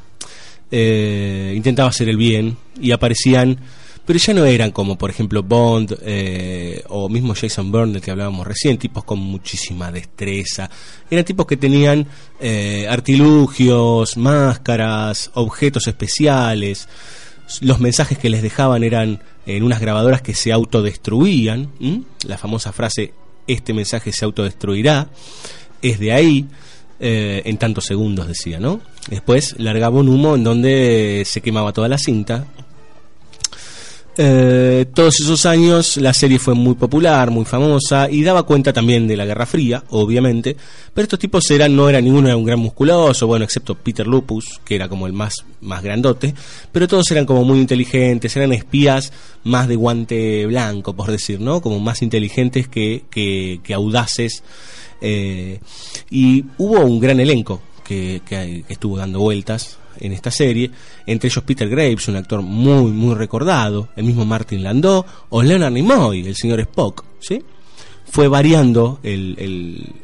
intentaba 0.71 1.91
hacer 1.91 2.09
el 2.09 2.17
bien 2.17 2.57
y 2.81 2.93
aparecían, 2.93 3.59
pero 4.07 4.19
ya 4.19 4.33
no 4.33 4.45
eran 4.45 4.71
como 4.71 4.97
por 4.97 5.11
ejemplo 5.11 5.43
Bond 5.43 5.99
eh, 6.03 6.83
o 6.89 7.09
mismo 7.09 7.35
Jason 7.35 7.71
Bourne 7.73 7.95
del 7.95 8.03
que 8.03 8.11
hablábamos 8.11 8.47
recién, 8.47 8.79
tipos 8.79 9.05
con 9.05 9.19
muchísima 9.19 9.91
destreza, 9.91 10.71
eran 11.11 11.25
tipos 11.25 11.47
que 11.47 11.57
tenían 11.57 12.07
eh, 12.41 12.87
artilugios, 12.89 14.17
máscaras, 14.17 15.31
objetos 15.35 15.87
especiales, 15.89 16.89
los 17.61 17.81
mensajes 17.81 18.19
que 18.19 18.31
les 18.31 18.43
dejaban 18.43 18.85
eran 18.85 19.23
en 19.45 19.63
unas 19.63 19.81
grabadoras 19.81 20.23
que 20.23 20.35
se 20.35 20.53
autodestruían, 20.53 21.71
la 22.27 22.39
famosa 22.39 22.73
frase 22.73 23.13
este 23.47 23.73
mensaje 23.73 24.13
se 24.13 24.25
autodestruirá, 24.25 25.09
es 25.83 25.99
de 26.01 26.13
ahí, 26.13 26.47
eh, 26.99 27.43
en 27.45 27.59
tantos 27.59 27.85
segundos 27.85 28.27
decía, 28.27 28.59
¿no? 28.59 28.81
Después 29.11 29.55
largaba 29.59 30.01
un 30.01 30.09
humo 30.09 30.35
en 30.35 30.45
donde 30.45 31.25
se 31.27 31.43
quemaba 31.43 31.73
toda 31.73 31.89
la 31.89 31.99
cinta. 31.99 32.47
Eh, 34.19 34.87
todos 34.95 35.21
esos 35.21 35.45
años 35.45 35.99
la 35.99 36.15
serie 36.15 36.39
fue 36.39 36.55
muy 36.55 36.75
popular, 36.75 37.31
muy 37.31 37.45
famosa 37.45 38.09
y 38.11 38.23
daba 38.23 38.45
cuenta 38.45 38.73
también 38.73 39.07
de 39.07 39.15
la 39.15 39.27
Guerra 39.27 39.45
Fría, 39.45 39.85
obviamente, 39.91 40.57
pero 40.95 41.03
estos 41.03 41.19
tipos 41.19 41.51
eran, 41.51 41.77
no 41.77 41.87
era 41.87 42.01
ninguno 42.01 42.29
era 42.29 42.37
un 42.37 42.47
gran 42.47 42.59
musculoso, 42.59 43.27
bueno, 43.27 43.45
excepto 43.45 43.75
Peter 43.75 44.07
Lupus, 44.07 44.59
que 44.65 44.75
era 44.75 44.89
como 44.89 45.07
el 45.07 45.13
más, 45.13 45.45
más 45.61 45.83
grandote, 45.83 46.35
pero 46.73 46.89
todos 46.89 47.11
eran 47.11 47.27
como 47.27 47.45
muy 47.45 47.59
inteligentes, 47.59 48.35
eran 48.37 48.55
espías 48.55 49.13
más 49.45 49.69
de 49.69 49.77
guante 49.77 50.47
blanco, 50.47 50.95
por 50.97 51.11
decir, 51.11 51.39
¿no? 51.39 51.61
Como 51.61 51.79
más 51.79 52.01
inteligentes 52.01 52.69
que, 52.69 53.05
que, 53.11 53.61
que 53.63 53.75
audaces. 53.75 54.43
eh, 55.03 55.61
y 56.09 56.43
hubo 56.57 56.81
un 56.81 57.01
gran 57.01 57.21
elenco 57.21 57.61
que, 57.85 58.23
que 58.27 58.65
estuvo 58.69 58.97
dando 58.97 59.21
vueltas 59.21 59.77
en 60.01 60.13
esta 60.13 60.31
serie, 60.31 60.71
entre 61.07 61.29
ellos 61.29 61.45
Peter 61.45 61.69
Graves, 61.69 62.09
un 62.09 62.17
actor 62.17 62.43
muy, 62.43 62.91
muy 62.93 63.15
recordado, 63.15 63.89
el 63.97 64.05
mismo 64.05 64.25
Martin 64.25 64.63
Landau, 64.63 65.05
o 65.31 65.43
Leonard 65.43 65.73
Nimoy, 65.73 66.27
el 66.27 66.35
señor 66.37 66.61
Spock, 66.61 67.05
¿sí? 67.21 67.43
Fue 68.11 68.29
variando 68.29 69.01
el, 69.03 69.35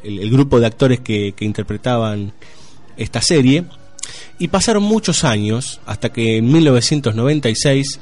el- 0.03 0.29
grupo 0.29 0.59
de 0.59 0.65
actores 0.67 0.99
que, 0.99 1.33
que 1.35 1.45
interpretaban 1.45 2.33
esta 2.97 3.21
serie, 3.21 3.63
Y 4.37 4.49
pasaron 4.49 4.83
muchos 4.83 5.23
años 5.23 5.79
hasta 5.85 6.11
que 6.11 6.37
en 6.37 6.51
1996 6.51 7.99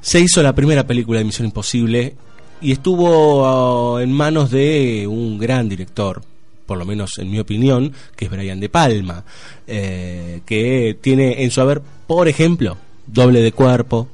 se 0.00 0.20
hizo 0.20 0.42
la 0.42 0.54
primera 0.54 0.86
película 0.86 1.18
de 1.18 1.24
Misión 1.24 1.46
Imposible 1.46 2.14
y 2.60 2.72
estuvo 2.72 3.96
ah, 3.96 4.02
en 4.02 4.12
manos 4.12 4.50
de 4.50 5.06
un 5.08 5.38
gran 5.38 5.68
director, 5.68 6.22
por 6.66 6.78
lo 6.78 6.84
menos 6.84 7.18
en 7.18 7.30
mi 7.30 7.38
opinión, 7.38 7.92
que 8.16 8.26
es 8.26 8.30
Brian 8.30 8.60
De 8.60 8.68
Palma, 8.68 9.24
eh, 9.66 10.40
que 10.46 10.96
tiene 11.00 11.42
en 11.42 11.50
su 11.50 11.60
haber, 11.60 11.82
por 12.06 12.28
ejemplo, 12.28 12.76
Doble 13.06 13.42
de 13.42 13.52
Cuerpo, 13.52 14.08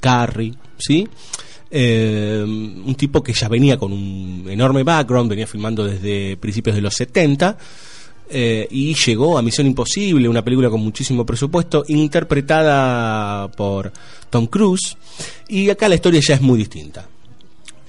Carrie, 0.00 0.54
¿sí? 0.78 1.08
Eh, 1.70 2.44
un 2.44 2.94
tipo 2.96 3.22
que 3.22 3.32
ya 3.32 3.48
venía 3.48 3.78
con 3.78 3.92
un 3.92 4.46
enorme 4.48 4.82
background, 4.82 5.30
venía 5.30 5.46
filmando 5.46 5.84
desde 5.84 6.36
principios 6.36 6.76
de 6.76 6.82
los 6.82 6.92
70 6.92 7.56
eh, 8.28 8.66
y 8.70 8.94
llegó 8.94 9.38
a 9.38 9.42
Misión 9.42 9.66
Imposible, 9.66 10.28
una 10.28 10.44
película 10.44 10.68
con 10.70 10.80
muchísimo 10.80 11.24
presupuesto, 11.24 11.84
interpretada 11.88 13.48
por 13.48 13.92
Tom 14.28 14.46
Cruise. 14.46 14.96
Y 15.48 15.70
acá 15.70 15.88
la 15.88 15.94
historia 15.94 16.20
ya 16.26 16.34
es 16.34 16.40
muy 16.40 16.58
distinta. 16.58 17.06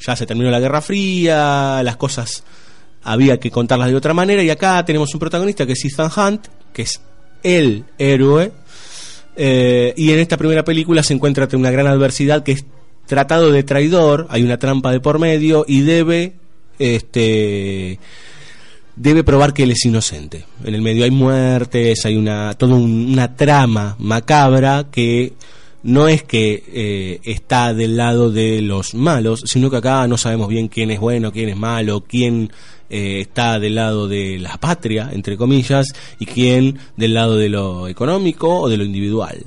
Ya 0.05 0.15
se 0.15 0.25
terminó 0.25 0.49
la 0.51 0.59
Guerra 0.59 0.81
Fría, 0.81 1.81
las 1.83 1.95
cosas 1.95 2.43
había 3.03 3.39
que 3.39 3.51
contarlas 3.51 3.89
de 3.89 3.95
otra 3.95 4.13
manera. 4.13 4.41
Y 4.43 4.49
acá 4.49 4.83
tenemos 4.85 5.13
un 5.13 5.19
protagonista 5.19 5.65
que 5.65 5.73
es 5.73 5.85
Ethan 5.85 6.11
Hunt, 6.15 6.47
que 6.73 6.83
es 6.83 7.01
el 7.43 7.83
héroe. 7.97 8.51
eh, 9.35 9.93
y 9.97 10.11
en 10.11 10.19
esta 10.19 10.37
primera 10.37 10.63
película 10.63 11.01
se 11.03 11.13
encuentra 11.13 11.45
ante 11.45 11.55
una 11.57 11.71
gran 11.71 11.87
adversidad 11.87 12.43
que 12.43 12.51
es 12.53 12.65
tratado 13.07 13.51
de 13.51 13.63
traidor, 13.63 14.27
hay 14.29 14.43
una 14.43 14.57
trampa 14.59 14.91
de 14.91 14.99
por 14.99 15.17
medio 15.19 15.65
y 15.67 15.81
debe 15.81 16.33
este 16.79 17.99
debe 18.95 19.23
probar 19.23 19.53
que 19.53 19.63
él 19.63 19.71
es 19.71 19.83
inocente. 19.85 20.45
En 20.63 20.75
el 20.75 20.81
medio 20.81 21.03
hay 21.03 21.11
muertes, 21.11 22.05
hay 22.05 22.15
una 22.15 22.53
toda 22.53 22.75
un- 22.75 23.11
una 23.11 23.35
trama 23.35 23.95
macabra 23.99 24.85
que 24.91 25.33
no 25.81 26.07
es 26.07 26.23
que 26.23 26.63
eh, 26.67 27.19
está 27.23 27.73
del 27.73 27.97
lado 27.97 28.31
de 28.31 28.61
los 28.61 28.93
malos, 28.93 29.43
sino 29.47 29.69
que 29.71 29.77
acá 29.77 30.07
no 30.07 30.17
sabemos 30.17 30.47
bien 30.47 30.67
quién 30.67 30.91
es 30.91 30.99
bueno, 30.99 31.31
quién 31.31 31.49
es 31.49 31.57
malo, 31.57 32.03
quién 32.07 32.51
eh, 32.93 33.21
está 33.21 33.59
del 33.59 33.73
lado 33.73 34.07
de 34.07 34.37
la 34.37 34.57
patria, 34.57 35.09
entre 35.11 35.35
comillas, 35.35 35.87
y 36.19 36.27
quién 36.27 36.77
del 36.95 37.15
lado 37.15 37.37
de 37.37 37.49
lo 37.49 37.87
económico 37.87 38.61
o 38.61 38.69
de 38.69 38.77
lo 38.77 38.83
individual. 38.83 39.43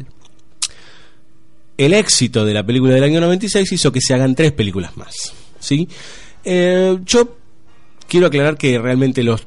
El 1.78 1.94
éxito 1.94 2.44
de 2.44 2.54
la 2.54 2.66
película 2.66 2.94
del 2.94 3.04
año 3.04 3.20
96 3.20 3.70
hizo 3.70 3.92
que 3.92 4.00
se 4.00 4.14
hagan 4.14 4.34
tres 4.34 4.50
películas 4.50 4.96
más. 4.96 5.32
¿sí? 5.60 5.86
Eh, 6.44 6.98
yo 7.04 7.36
quiero 8.08 8.26
aclarar 8.26 8.58
que 8.58 8.80
realmente 8.80 9.22
los 9.22 9.46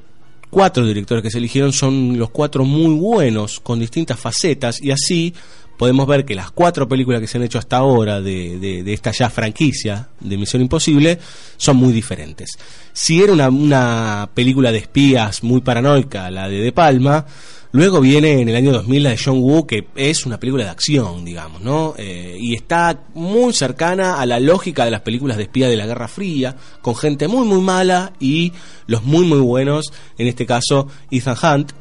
cuatro 0.49 0.85
directores 0.85 1.21
que 1.21 1.29
se 1.29 1.39
eligieron 1.39 1.73
son 1.73 2.17
los 2.17 2.29
cuatro 2.29 2.63
muy 2.63 2.97
buenos, 2.97 3.59
con 3.59 3.81
distintas 3.81 4.17
facetas, 4.17 4.81
y 4.81 4.91
así 4.91 5.33
podemos 5.79 6.05
ver 6.07 6.25
que 6.25 6.35
las 6.35 6.51
cuatro 6.51 6.89
películas 6.89 7.21
que 7.21 7.27
se 7.27 7.37
han 7.37 7.43
hecho 7.45 7.57
hasta 7.57 7.77
ahora 7.77 8.19
de, 8.19 8.83
esta 8.87 9.11
ya 9.11 9.29
franquicia 9.29 10.09
de 10.19 10.37
Misión 10.37 10.61
Imposible 10.61 11.17
son 11.55 11.77
muy 11.77 11.93
diferentes. 11.93 12.59
Si 12.91 13.23
era 13.23 13.31
una, 13.31 13.47
una 13.47 14.29
película 14.33 14.73
de 14.73 14.79
espías 14.79 15.41
muy 15.41 15.61
paranoica, 15.61 16.29
la 16.31 16.49
de 16.49 16.59
De 16.59 16.73
Palma, 16.73 17.25
luego 17.71 18.01
viene 18.01 18.41
en 18.41 18.49
el 18.49 18.57
año 18.57 18.73
2000 18.73 19.03
la 19.03 19.11
de 19.11 19.21
John 19.23 19.37
Woo, 19.39 19.65
que 19.65 19.87
es 19.95 20.25
una 20.25 20.37
película 20.37 20.65
de 20.65 20.69
acción, 20.69 21.23
digamos, 21.23 21.61
¿no? 21.61 21.93
Eh, 21.97 22.35
y 22.37 22.55
está 22.55 23.05
muy 23.13 23.53
cercana 23.53 24.19
a 24.19 24.25
la 24.25 24.41
lógica 24.41 24.83
de 24.83 24.91
las 24.91 25.01
películas 25.01 25.37
de 25.37 25.43
espía 25.43 25.69
de 25.69 25.77
la 25.77 25.85
Guerra 25.85 26.09
Fría, 26.09 26.57
con 26.81 26.93
gente 26.93 27.29
muy, 27.29 27.47
muy 27.47 27.61
mala 27.61 28.11
y 28.19 28.51
los 28.85 29.05
muy, 29.05 29.25
muy 29.25 29.39
buenos, 29.39 29.93
en 30.17 30.27
este 30.27 30.45
caso 30.45 30.89
Ethan 31.09 31.37
Hunt, 31.41 31.71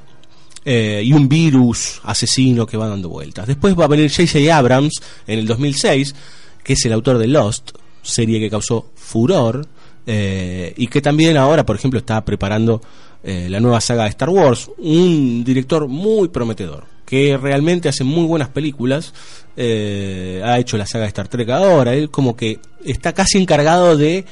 eh, 0.70 1.01
y 1.03 1.12
un 1.15 1.28
virus 1.28 1.99
asesino 2.05 2.66
que 2.66 2.77
va 2.77 2.89
dando 2.89 3.09
vueltas. 3.09 3.47
Después 3.47 3.74
va 3.74 3.86
a 3.86 3.89
venir 3.89 4.11
J.J. 4.11 4.55
Abrams 4.55 5.01
en 5.27 5.39
el 5.39 5.47
2006, 5.47 6.15
que 6.62 6.74
es 6.74 6.85
el 6.85 6.93
autor 6.93 7.16
de 7.16 7.27
Lost, 7.27 7.70
serie 8.03 8.39
que 8.39 8.51
causó 8.51 8.90
furor, 8.95 9.66
eh, 10.07 10.74
y 10.77 10.86
que 10.89 11.01
también 11.01 11.36
ahora, 11.39 11.65
por 11.65 11.77
ejemplo, 11.77 11.99
está 11.99 12.23
preparando 12.24 12.82
eh, 13.24 13.47
la 13.51 13.61
nueva 13.61 13.81
saga 13.81 14.03
de 14.05 14.11
Star 14.11 14.28
Wars. 14.28 14.70
Un 14.78 15.43
director 15.43 15.89
muy 15.89 16.28
prometedor, 16.28 16.85
que 17.07 17.39
realmente 17.39 17.89
hace 17.89 18.05
muy 18.05 18.27
buenas 18.27 18.49
películas. 18.51 19.15
ha 19.57 20.59
hecho 20.59 20.77
la 20.77 20.86
saga 20.86 21.05
de 21.05 21.09
Star 21.09 21.28
Trek 21.28 21.49
ahora. 21.49 21.95
Él 21.95 22.11
como 22.11 22.36
que 22.36 22.59
está 22.85 23.12
casi 23.15 23.39
encargado 23.39 23.97
de 23.97 24.24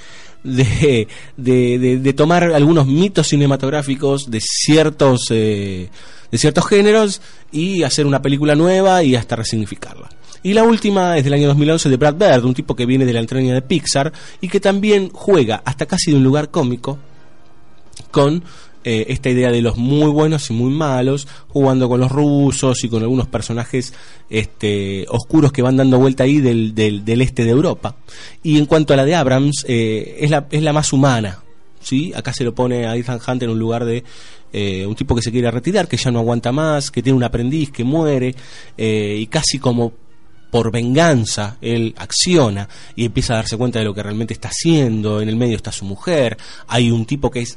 de, 0.44 1.08
de, 1.36 1.78
de- 1.78 1.98
de 1.98 2.12
tomar 2.12 2.44
algunos 2.44 2.86
mitos 2.86 3.26
cinematográficos 3.28 4.30
de 4.30 4.40
ciertos 4.40 5.22
de 6.30 6.38
ciertos 6.38 6.66
géneros 6.66 7.20
y 7.52 7.82
hacer 7.82 8.06
una 8.06 8.22
película 8.22 8.54
nueva 8.54 9.02
y 9.02 9.16
hasta 9.16 9.36
resignificarla. 9.36 10.08
Y 10.42 10.52
la 10.52 10.62
última 10.62 11.16
es 11.16 11.24
del 11.24 11.32
año 11.32 11.48
2011 11.48 11.88
de 11.88 11.96
Brad 11.96 12.14
Bird, 12.14 12.44
un 12.44 12.54
tipo 12.54 12.76
que 12.76 12.86
viene 12.86 13.04
de 13.04 13.12
la 13.12 13.20
entraña 13.20 13.52
de 13.52 13.62
Pixar 13.62 14.12
y 14.40 14.48
que 14.48 14.60
también 14.60 15.10
juega 15.12 15.62
hasta 15.64 15.86
casi 15.86 16.12
de 16.12 16.18
un 16.18 16.24
lugar 16.24 16.50
cómico 16.50 16.98
con 18.10 18.44
eh, 18.88 19.06
esta 19.08 19.30
idea 19.30 19.50
de 19.50 19.62
los 19.62 19.76
muy 19.76 20.12
buenos 20.12 20.48
y 20.48 20.52
muy 20.52 20.70
malos, 20.70 21.26
jugando 21.48 21.88
con 21.88 21.98
los 21.98 22.12
rusos 22.12 22.84
y 22.84 22.88
con 22.88 23.02
algunos 23.02 23.26
personajes 23.26 23.92
este, 24.30 25.04
oscuros 25.08 25.50
que 25.50 25.62
van 25.62 25.76
dando 25.76 25.98
vuelta 25.98 26.22
ahí 26.22 26.40
del, 26.40 26.72
del, 26.72 27.04
del 27.04 27.22
este 27.22 27.44
de 27.44 27.50
Europa. 27.50 27.96
Y 28.44 28.58
en 28.58 28.66
cuanto 28.66 28.94
a 28.94 28.96
la 28.96 29.04
de 29.04 29.16
Abrams, 29.16 29.64
eh, 29.66 30.18
es, 30.20 30.30
la, 30.30 30.46
es 30.52 30.62
la 30.62 30.72
más 30.72 30.92
humana. 30.92 31.40
¿sí? 31.80 32.12
Acá 32.14 32.32
se 32.32 32.44
lo 32.44 32.54
pone 32.54 32.86
a 32.86 32.94
Ethan 32.94 33.18
Hunt 33.26 33.42
en 33.42 33.50
un 33.50 33.58
lugar 33.58 33.84
de 33.84 34.04
eh, 34.58 34.86
un 34.86 34.94
tipo 34.94 35.14
que 35.14 35.20
se 35.20 35.30
quiere 35.30 35.50
retirar, 35.50 35.86
que 35.86 35.98
ya 35.98 36.10
no 36.10 36.20
aguanta 36.20 36.50
más, 36.50 36.90
que 36.90 37.02
tiene 37.02 37.18
un 37.18 37.24
aprendiz 37.24 37.70
que 37.70 37.84
muere, 37.84 38.34
eh, 38.74 39.18
y 39.20 39.26
casi 39.26 39.58
como 39.58 39.92
por 40.50 40.72
venganza 40.72 41.58
él 41.60 41.94
acciona 41.98 42.66
y 42.94 43.04
empieza 43.04 43.34
a 43.34 43.36
darse 43.36 43.58
cuenta 43.58 43.80
de 43.80 43.84
lo 43.84 43.92
que 43.92 44.02
realmente 44.02 44.32
está 44.32 44.48
haciendo. 44.48 45.20
En 45.20 45.28
el 45.28 45.36
medio 45.36 45.56
está 45.56 45.72
su 45.72 45.84
mujer. 45.84 46.38
Hay 46.68 46.90
un 46.90 47.04
tipo 47.04 47.30
que 47.30 47.40
es 47.40 47.54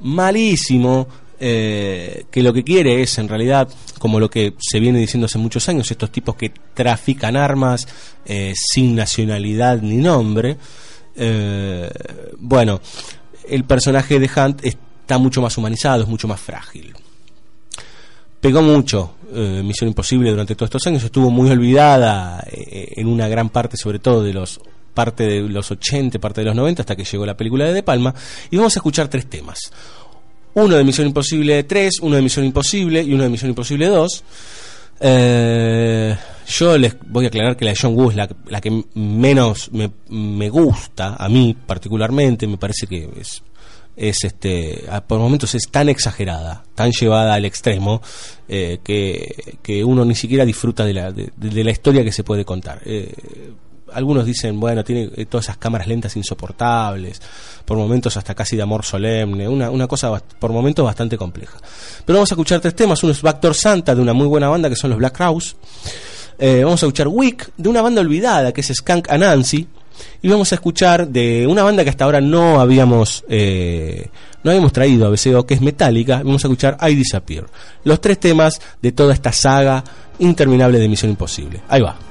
malísimo, 0.00 1.08
eh, 1.40 2.26
que 2.30 2.44
lo 2.44 2.52
que 2.52 2.62
quiere 2.62 3.02
es 3.02 3.18
en 3.18 3.26
realidad, 3.26 3.68
como 3.98 4.20
lo 4.20 4.30
que 4.30 4.54
se 4.60 4.78
viene 4.78 5.00
diciendo 5.00 5.26
hace 5.26 5.38
muchos 5.38 5.68
años, 5.68 5.90
estos 5.90 6.12
tipos 6.12 6.36
que 6.36 6.52
trafican 6.72 7.36
armas 7.36 7.88
sin 8.54 8.94
nacionalidad 8.94 9.82
ni 9.82 9.96
nombre. 9.96 10.56
Bueno, 12.38 12.80
el 13.48 13.64
personaje 13.64 14.20
de 14.20 14.30
Hunt 14.36 14.60
está 15.08 15.16
mucho 15.16 15.40
más 15.40 15.56
humanizado, 15.56 16.02
es 16.02 16.08
mucho 16.08 16.28
más 16.28 16.38
frágil. 16.38 16.94
Pegó 18.42 18.60
mucho 18.60 19.14
eh, 19.34 19.62
Misión 19.64 19.88
Imposible 19.88 20.30
durante 20.30 20.54
todos 20.54 20.66
estos 20.68 20.86
años, 20.86 21.02
estuvo 21.02 21.30
muy 21.30 21.48
olvidada 21.48 22.44
eh, 22.46 22.92
en 22.94 23.06
una 23.06 23.26
gran 23.26 23.48
parte, 23.48 23.78
sobre 23.78 24.00
todo 24.00 24.22
de 24.22 24.34
los 24.34 24.60
parte 24.92 25.24
de 25.24 25.40
los 25.40 25.70
80, 25.70 26.18
parte 26.18 26.42
de 26.42 26.48
los 26.48 26.54
90, 26.56 26.82
hasta 26.82 26.94
que 26.94 27.04
llegó 27.04 27.24
la 27.24 27.38
película 27.38 27.64
de 27.64 27.72
De 27.72 27.82
Palma, 27.82 28.14
y 28.50 28.56
vamos 28.58 28.76
a 28.76 28.80
escuchar 28.80 29.08
tres 29.08 29.30
temas. 29.30 29.72
Uno 30.52 30.76
de 30.76 30.84
Misión 30.84 31.06
Imposible 31.06 31.62
3, 31.62 32.00
uno 32.02 32.16
de 32.16 32.22
Misión 32.22 32.44
Imposible 32.44 33.02
y 33.02 33.14
uno 33.14 33.22
de 33.22 33.30
Misión 33.30 33.48
Imposible 33.48 33.86
2. 33.86 34.24
Eh, 35.00 36.16
yo 36.48 36.76
les 36.76 36.96
voy 37.06 37.24
a 37.24 37.28
aclarar 37.28 37.56
que 37.56 37.64
la 37.64 37.70
de 37.70 37.78
John 37.80 37.94
Woo 37.94 38.10
es 38.10 38.16
la, 38.16 38.28
la 38.48 38.60
que 38.60 38.84
menos 38.94 39.70
me, 39.72 39.90
me 40.10 40.50
gusta, 40.50 41.16
a 41.18 41.30
mí 41.30 41.56
particularmente, 41.66 42.46
me 42.46 42.58
parece 42.58 42.86
que 42.86 43.08
es 43.18 43.42
es 43.98 44.24
este 44.24 44.84
por 45.06 45.18
momentos 45.18 45.54
es 45.54 45.68
tan 45.70 45.88
exagerada 45.88 46.62
tan 46.74 46.92
llevada 46.92 47.34
al 47.34 47.44
extremo 47.44 48.00
eh, 48.48 48.78
que, 48.82 49.58
que 49.60 49.84
uno 49.84 50.04
ni 50.04 50.14
siquiera 50.14 50.44
disfruta 50.44 50.84
de 50.84 50.94
la, 50.94 51.12
de, 51.12 51.30
de 51.36 51.64
la 51.64 51.70
historia 51.70 52.04
que 52.04 52.12
se 52.12 52.24
puede 52.24 52.44
contar. 52.44 52.80
Eh, 52.84 53.12
algunos 53.92 54.24
dicen 54.24 54.60
bueno 54.60 54.84
tiene 54.84 55.10
eh, 55.16 55.26
todas 55.26 55.46
esas 55.46 55.56
cámaras 55.56 55.88
lentas 55.88 56.16
insoportables 56.16 57.20
por 57.64 57.76
momentos 57.76 58.16
hasta 58.16 58.34
casi 58.34 58.54
de 58.56 58.62
amor 58.62 58.84
solemne 58.84 59.48
una, 59.48 59.70
una 59.70 59.88
cosa 59.88 60.22
por 60.38 60.52
momentos 60.52 60.84
bastante 60.84 61.18
compleja. 61.18 61.58
Pero 62.06 62.18
vamos 62.18 62.30
a 62.30 62.34
escuchar 62.34 62.60
tres 62.60 62.76
temas 62.76 63.02
uno 63.02 63.12
es 63.12 63.22
Santa 63.58 63.94
de 63.94 64.00
una 64.00 64.12
muy 64.12 64.28
buena 64.28 64.48
banda 64.48 64.68
que 64.68 64.76
son 64.76 64.90
los 64.90 64.98
Black 64.98 65.16
Crowes. 65.16 65.56
Vamos 66.40 66.80
a 66.82 66.86
escuchar 66.86 67.08
Wick 67.08 67.50
de 67.56 67.68
una 67.68 67.82
banda 67.82 68.00
olvidada 68.00 68.52
que 68.52 68.60
es 68.60 68.68
Skunk 68.68 69.10
Anansi 69.10 69.66
y 70.22 70.28
vamos 70.28 70.52
a 70.52 70.56
escuchar 70.56 71.08
de 71.08 71.46
una 71.46 71.62
banda 71.62 71.84
que 71.84 71.90
hasta 71.90 72.04
ahora 72.04 72.20
no 72.20 72.60
habíamos 72.60 73.24
eh, 73.28 74.08
no 74.42 74.50
habíamos 74.50 74.72
traído 74.72 75.06
a 75.06 75.10
BCO 75.10 75.46
que 75.46 75.54
es 75.54 75.60
Metallica 75.60 76.18
vamos 76.18 76.44
a 76.44 76.48
escuchar 76.48 76.76
I 76.80 76.94
Disappear. 76.94 77.46
Los 77.84 78.00
tres 78.00 78.18
temas 78.18 78.60
de 78.80 78.92
toda 78.92 79.14
esta 79.14 79.32
saga 79.32 79.84
interminable 80.18 80.78
de 80.78 80.88
Misión 80.88 81.10
Imposible. 81.10 81.60
Ahí 81.68 81.80
va 81.80 82.07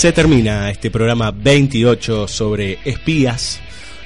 Se 0.00 0.12
termina 0.12 0.70
este 0.70 0.90
programa 0.90 1.30
28 1.30 2.26
sobre 2.26 2.78
espías, 2.86 3.60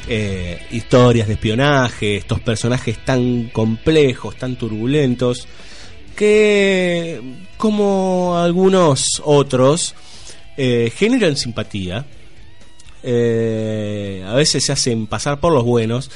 eh, 0.08 0.66
historias 0.72 1.28
de 1.28 1.34
espionaje, 1.34 2.16
estos 2.16 2.40
personajes 2.40 2.98
tan 3.04 3.44
complejos, 3.52 4.34
tan 4.34 4.56
turbulentos, 4.56 5.46
que 6.16 7.22
como 7.56 8.36
algunos 8.36 9.22
otros 9.24 9.94
eh, 10.56 10.92
generan 10.92 11.36
simpatía, 11.36 12.04
eh, 13.04 14.24
a 14.26 14.34
veces 14.34 14.64
se 14.64 14.72
hacen 14.72 15.06
pasar 15.06 15.38
por 15.38 15.52
los 15.52 15.62
buenos, 15.62 16.10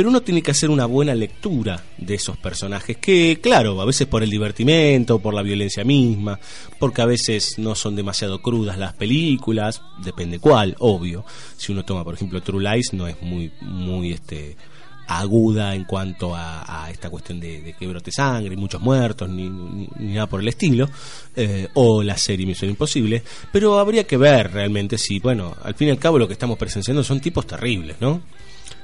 pero 0.00 0.08
uno 0.08 0.22
tiene 0.22 0.40
que 0.40 0.52
hacer 0.52 0.70
una 0.70 0.86
buena 0.86 1.14
lectura 1.14 1.84
de 1.98 2.14
esos 2.14 2.38
personajes, 2.38 2.96
que 2.96 3.38
claro, 3.38 3.82
a 3.82 3.84
veces 3.84 4.06
por 4.06 4.22
el 4.22 4.30
divertimento, 4.30 5.18
por 5.18 5.34
la 5.34 5.42
violencia 5.42 5.84
misma, 5.84 6.40
porque 6.78 7.02
a 7.02 7.04
veces 7.04 7.58
no 7.58 7.74
son 7.74 7.96
demasiado 7.96 8.40
crudas 8.40 8.78
las 8.78 8.94
películas, 8.94 9.82
depende 10.02 10.38
cuál, 10.38 10.74
obvio. 10.78 11.26
Si 11.58 11.70
uno 11.70 11.84
toma, 11.84 12.02
por 12.02 12.14
ejemplo, 12.14 12.40
True 12.40 12.62
Lies, 12.62 12.94
no 12.94 13.06
es 13.08 13.20
muy, 13.20 13.52
muy 13.60 14.12
este 14.12 14.56
aguda 15.06 15.74
en 15.74 15.84
cuanto 15.84 16.34
a, 16.34 16.86
a 16.86 16.90
esta 16.90 17.10
cuestión 17.10 17.38
de, 17.38 17.60
de 17.60 17.74
que 17.74 17.86
brote 17.86 18.10
sangre, 18.10 18.56
muchos 18.56 18.80
muertos, 18.80 19.28
ni 19.28 19.50
nada 19.98 20.28
por 20.28 20.40
el 20.40 20.48
estilo, 20.48 20.88
eh, 21.36 21.68
o 21.74 22.02
la 22.02 22.16
serie 22.16 22.46
Misión 22.46 22.70
Imposible, 22.70 23.22
pero 23.52 23.78
habría 23.78 24.04
que 24.04 24.16
ver 24.16 24.50
realmente 24.50 24.96
si, 24.96 25.18
bueno, 25.18 25.54
al 25.62 25.74
fin 25.74 25.88
y 25.88 25.90
al 25.90 25.98
cabo 25.98 26.18
lo 26.18 26.26
que 26.26 26.32
estamos 26.32 26.56
presenciando 26.56 27.04
son 27.04 27.20
tipos 27.20 27.46
terribles, 27.46 27.96
¿no? 28.00 28.22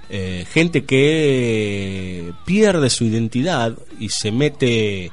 Eh, 0.09 0.47
gente 0.53 0.85
que 0.85 2.33
pierde 2.45 2.91
su 2.91 3.05
identidad 3.05 3.77
y 3.99 4.09
se 4.11 4.31
mete 4.31 5.11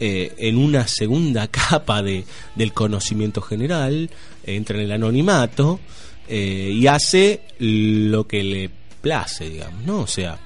eh, 0.00 0.34
en 0.38 0.56
una 0.56 0.88
segunda 0.88 1.46
capa 1.48 2.02
de, 2.02 2.24
del 2.56 2.72
conocimiento 2.72 3.40
general, 3.40 4.10
entra 4.44 4.78
en 4.78 4.84
el 4.84 4.92
anonimato 4.92 5.78
eh, 6.28 6.72
y 6.74 6.86
hace 6.88 7.42
lo 7.60 8.26
que 8.26 8.42
le 8.42 8.70
place, 9.00 9.48
digamos, 9.48 9.84
¿no? 9.84 10.00
O 10.00 10.06
sea, 10.08 10.38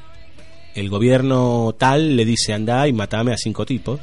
el 0.74 0.90
gobierno 0.90 1.74
tal 1.78 2.16
le 2.16 2.27
dice 2.27 2.52
anda 2.52 2.86
y 2.86 2.93
matame 2.93 3.32
a 3.32 3.39
cinco 3.39 3.64
tipos 3.64 4.01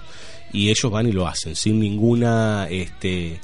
y 0.52 0.70
ellos 0.70 0.91
van 0.91 1.07
y 1.07 1.11
lo 1.11 1.28
hacen 1.28 1.56
sin 1.56 1.80
ninguna 1.80 2.68
este 2.70 3.40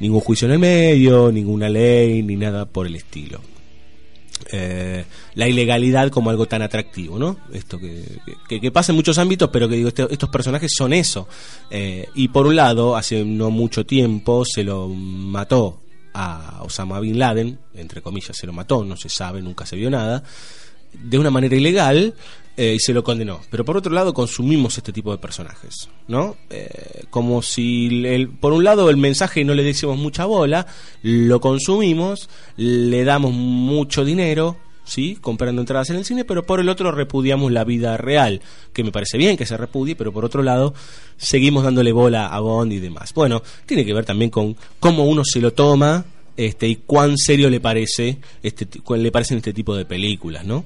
ningún 0.00 0.20
juicio 0.20 0.46
en 0.46 0.54
el 0.54 0.58
medio 0.58 1.30
ninguna 1.30 1.68
ley 1.68 2.22
ni 2.22 2.36
nada 2.36 2.66
por 2.66 2.86
el 2.86 2.96
estilo 2.96 3.40
eh, 4.50 5.04
la 5.34 5.48
ilegalidad 5.48 6.10
como 6.10 6.30
algo 6.30 6.46
tan 6.46 6.62
atractivo, 6.62 7.18
¿no? 7.18 7.36
Esto 7.52 7.78
que, 7.78 8.70
pasa 8.72 8.92
en 8.92 8.96
muchos 8.96 9.18
ámbitos, 9.18 9.50
pero 9.52 9.68
que 9.68 9.76
digo, 9.76 9.88
este- 9.88 10.06
estos 10.10 10.30
personajes 10.30 10.72
son 10.76 10.92
eso. 10.92 11.28
Eh, 11.70 12.08
y 12.14 12.28
por 12.28 12.46
un 12.46 12.56
lado, 12.56 12.96
hace 12.96 13.24
no 13.24 13.50
mucho 13.50 13.84
tiempo 13.86 14.44
se 14.44 14.64
lo 14.64 14.88
mató 14.88 15.80
a 16.14 16.62
Osama 16.62 17.00
Bin 17.00 17.18
Laden, 17.18 17.58
entre 17.74 18.02
comillas 18.02 18.36
se 18.36 18.46
lo 18.46 18.52
mató, 18.52 18.84
no 18.84 18.96
se 18.96 19.08
sabe, 19.08 19.40
nunca 19.40 19.64
se 19.66 19.76
vio 19.76 19.90
nada, 19.90 20.22
de 20.92 21.18
una 21.18 21.30
manera 21.30 21.56
ilegal 21.56 22.14
eh, 22.56 22.74
y 22.76 22.78
se 22.80 22.92
lo 22.92 23.02
condenó. 23.02 23.40
Pero 23.50 23.64
por 23.64 23.76
otro 23.76 23.92
lado 23.92 24.12
consumimos 24.12 24.76
este 24.78 24.92
tipo 24.92 25.10
de 25.12 25.18
personajes, 25.18 25.88
¿no? 26.08 26.36
Eh, 26.50 27.04
como 27.10 27.42
si, 27.42 28.04
el- 28.06 28.28
por 28.28 28.52
un 28.52 28.64
lado, 28.64 28.90
el 28.90 28.96
mensaje 28.96 29.44
no 29.44 29.54
le 29.54 29.62
decimos 29.62 29.96
mucha 29.96 30.24
bola, 30.26 30.66
lo 31.02 31.40
consumimos, 31.40 32.28
le 32.56 33.04
damos 33.04 33.32
mucho 33.32 34.04
dinero, 34.04 34.56
¿sí? 34.84 35.16
Comprando 35.20 35.62
entradas 35.62 35.90
en 35.90 35.96
el 35.96 36.04
cine, 36.04 36.24
pero 36.24 36.44
por 36.44 36.60
el 36.60 36.68
otro 36.68 36.92
repudiamos 36.92 37.52
la 37.52 37.64
vida 37.64 37.96
real, 37.96 38.40
que 38.72 38.84
me 38.84 38.92
parece 38.92 39.16
bien 39.16 39.36
que 39.36 39.46
se 39.46 39.56
repudie, 39.56 39.96
pero 39.96 40.12
por 40.12 40.24
otro 40.24 40.42
lado 40.42 40.74
seguimos 41.16 41.64
dándole 41.64 41.92
bola 41.92 42.26
a 42.26 42.40
Bond 42.40 42.72
y 42.72 42.80
demás. 42.80 43.14
Bueno, 43.14 43.42
tiene 43.64 43.84
que 43.84 43.94
ver 43.94 44.04
también 44.04 44.30
con 44.30 44.56
cómo 44.80 45.04
uno 45.04 45.24
se 45.24 45.40
lo 45.40 45.52
toma 45.52 46.04
este, 46.36 46.66
y 46.68 46.76
cuán 46.76 47.16
serio 47.16 47.48
le 47.50 47.60
parece 47.60 48.18
este, 48.42 48.66
le 48.96 49.12
parecen 49.12 49.36
este 49.38 49.52
tipo 49.52 49.76
de 49.76 49.84
películas, 49.84 50.44
¿no? 50.44 50.64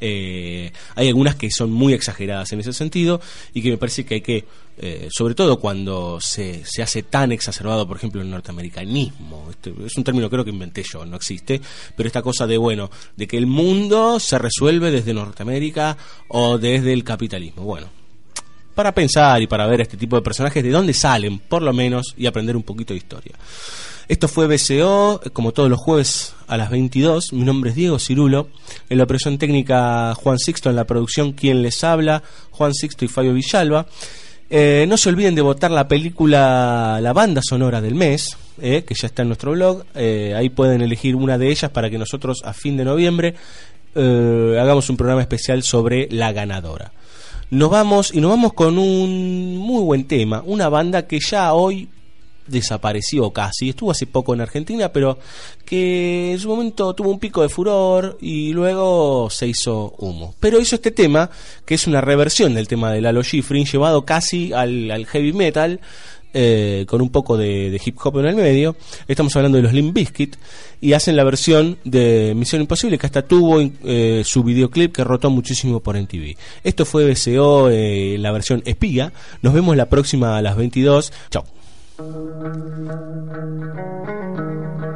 Eh, 0.00 0.72
hay 0.96 1.08
algunas 1.08 1.36
que 1.36 1.50
son 1.50 1.70
muy 1.70 1.92
exageradas 1.92 2.52
en 2.52 2.60
ese 2.60 2.72
sentido 2.72 3.20
y 3.52 3.62
que 3.62 3.70
me 3.70 3.78
parece 3.78 4.04
que 4.04 4.14
hay 4.14 4.20
que, 4.20 4.44
eh, 4.78 5.08
sobre 5.10 5.34
todo 5.34 5.60
cuando 5.60 6.20
se, 6.20 6.64
se 6.64 6.82
hace 6.82 7.02
tan 7.02 7.32
exacerbado, 7.32 7.86
por 7.86 7.96
ejemplo, 7.96 8.20
el 8.20 8.30
norteamericanismo, 8.30 9.48
este, 9.50 9.72
es 9.86 9.96
un 9.96 10.04
término 10.04 10.28
creo 10.28 10.44
que 10.44 10.50
inventé 10.50 10.82
yo, 10.82 11.04
no 11.04 11.16
existe, 11.16 11.60
pero 11.96 12.06
esta 12.06 12.22
cosa 12.22 12.46
de, 12.46 12.58
bueno, 12.58 12.90
de 13.16 13.26
que 13.26 13.36
el 13.36 13.46
mundo 13.46 14.18
se 14.18 14.38
resuelve 14.38 14.90
desde 14.90 15.14
Norteamérica 15.14 15.96
o 16.28 16.58
desde 16.58 16.92
el 16.92 17.04
capitalismo. 17.04 17.62
Bueno, 17.62 17.88
para 18.74 18.92
pensar 18.92 19.40
y 19.40 19.46
para 19.46 19.66
ver 19.66 19.82
este 19.82 19.96
tipo 19.96 20.16
de 20.16 20.22
personajes, 20.22 20.62
de 20.62 20.70
dónde 20.70 20.92
salen, 20.92 21.38
por 21.38 21.62
lo 21.62 21.72
menos, 21.72 22.14
y 22.16 22.26
aprender 22.26 22.56
un 22.56 22.64
poquito 22.64 22.92
de 22.92 22.98
historia. 22.98 23.34
Esto 24.06 24.28
fue 24.28 24.46
BCO, 24.46 25.22
como 25.32 25.52
todos 25.52 25.70
los 25.70 25.78
jueves 25.78 26.34
a 26.46 26.58
las 26.58 26.68
22. 26.68 27.32
Mi 27.32 27.42
nombre 27.42 27.70
es 27.70 27.76
Diego 27.76 27.98
Cirulo. 27.98 28.48
En 28.90 28.98
la 28.98 29.04
operación 29.04 29.38
técnica 29.38 30.14
Juan 30.14 30.38
Sixto, 30.38 30.68
en 30.68 30.76
la 30.76 30.84
producción 30.84 31.32
quien 31.32 31.62
les 31.62 31.82
habla, 31.84 32.22
Juan 32.50 32.74
Sixto 32.74 33.06
y 33.06 33.08
Fabio 33.08 33.32
Villalba. 33.32 33.86
Eh, 34.50 34.84
no 34.88 34.98
se 34.98 35.08
olviden 35.08 35.34
de 35.34 35.40
votar 35.40 35.70
la 35.70 35.88
película, 35.88 36.98
la 37.00 37.14
banda 37.14 37.40
sonora 37.42 37.80
del 37.80 37.94
mes, 37.94 38.36
eh, 38.60 38.84
que 38.86 38.94
ya 38.94 39.06
está 39.06 39.22
en 39.22 39.28
nuestro 39.28 39.52
blog. 39.52 39.84
Eh, 39.94 40.34
ahí 40.36 40.50
pueden 40.50 40.82
elegir 40.82 41.16
una 41.16 41.38
de 41.38 41.48
ellas 41.48 41.70
para 41.70 41.88
que 41.88 41.96
nosotros 41.96 42.42
a 42.44 42.52
fin 42.52 42.76
de 42.76 42.84
noviembre 42.84 43.34
hagamos 43.96 44.90
un 44.90 44.96
programa 44.96 45.22
especial 45.22 45.62
sobre 45.62 46.08
la 46.10 46.32
ganadora. 46.32 46.92
Nos 47.50 47.70
vamos 47.70 48.12
y 48.12 48.20
nos 48.20 48.30
vamos 48.32 48.52
con 48.52 48.76
un 48.76 49.56
muy 49.56 49.82
buen 49.84 50.04
tema, 50.04 50.42
una 50.44 50.68
banda 50.68 51.06
que 51.06 51.20
ya 51.20 51.52
hoy 51.54 51.88
desapareció 52.46 53.30
casi, 53.30 53.70
estuvo 53.70 53.90
hace 53.90 54.06
poco 54.06 54.34
en 54.34 54.40
Argentina, 54.40 54.90
pero 54.92 55.18
que 55.64 56.32
en 56.32 56.38
su 56.38 56.48
momento 56.48 56.94
tuvo 56.94 57.10
un 57.10 57.18
pico 57.18 57.42
de 57.42 57.48
furor 57.48 58.18
y 58.20 58.52
luego 58.52 59.28
se 59.30 59.46
hizo 59.48 59.94
humo. 59.98 60.34
Pero 60.40 60.60
hizo 60.60 60.76
este 60.76 60.90
tema, 60.90 61.30
que 61.64 61.74
es 61.74 61.86
una 61.86 62.00
reversión 62.00 62.54
del 62.54 62.68
tema 62.68 62.92
de 62.92 63.00
Lalo 63.00 63.22
Schifrin, 63.22 63.66
llevado 63.66 64.04
casi 64.04 64.52
al, 64.52 65.06
heavy 65.06 65.32
metal, 65.32 65.80
eh, 66.36 66.84
con 66.88 67.00
un 67.00 67.10
poco 67.10 67.36
de, 67.36 67.80
hip 67.84 67.96
hop 68.02 68.18
en 68.18 68.26
el 68.26 68.36
medio. 68.36 68.76
Estamos 69.06 69.34
hablando 69.36 69.56
de 69.56 69.62
los 69.62 69.72
Limp 69.72 69.94
Bizkit 69.94 70.36
y 70.80 70.92
hacen 70.92 71.16
la 71.16 71.24
versión 71.24 71.78
de 71.84 72.34
Misión 72.34 72.60
Imposible, 72.60 72.98
que 72.98 73.06
hasta 73.06 73.22
tuvo 73.22 73.60
eh, 73.84 74.22
su 74.24 74.42
videoclip 74.42 74.92
que 74.92 75.04
rotó 75.04 75.30
muchísimo 75.30 75.80
por 75.80 75.96
MTV. 75.96 76.36
Esto 76.64 76.84
fue 76.84 77.08
BCO, 77.08 77.70
eh, 77.70 78.16
la 78.18 78.32
versión 78.32 78.62
espía. 78.66 79.12
Nos 79.42 79.54
vemos 79.54 79.76
la 79.76 79.88
próxima 79.88 80.36
a 80.36 80.42
las 80.42 80.56
22. 80.56 81.12
Chao. 81.30 81.44
Thank 81.96 82.08
you. 84.82 84.93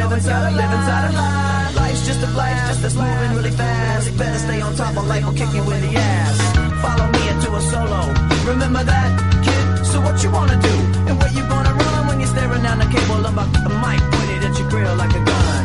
Always 0.00 0.26
gotta 0.26 0.50
live 0.54 0.70
inside, 0.70 0.70
live 0.70 0.72
inside 0.78 1.10
a 1.10 1.16
lie? 1.16 1.72
Life's 1.82 2.06
just 2.06 2.22
a 2.22 2.30
blast 2.34 2.82
that's 2.82 2.94
moving 2.94 3.32
really 3.36 3.50
fast. 3.50 4.16
Better 4.18 4.38
stay 4.38 4.60
on 4.60 4.74
top 4.76 4.96
of 4.96 5.06
life 5.06 5.26
or 5.26 5.32
kick 5.32 5.50
you 5.54 5.62
in 5.62 5.80
the 5.86 5.92
ass. 5.96 6.36
Follow 6.84 7.06
me 7.10 7.22
into 7.32 7.48
a 7.54 7.60
solo. 7.72 8.00
Remember 8.46 8.82
that, 8.84 9.10
kid? 9.44 9.86
So 9.86 10.00
what 10.00 10.22
you 10.22 10.30
wanna 10.30 10.58
do? 10.60 10.74
And 11.08 11.14
where 11.18 11.32
you 11.32 11.42
gonna 11.48 11.74
run 11.74 12.06
when 12.08 12.20
you're 12.20 12.28
staring 12.30 12.62
down 12.62 12.78
the 12.78 12.90
cable 12.94 13.22
of 13.26 13.34
a 13.34 13.46
mic 13.82 14.00
pointed 14.12 14.44
at 14.48 14.54
your 14.58 14.68
grill 14.70 14.94
like 14.96 15.14
a 15.20 15.22
gun? 15.24 15.62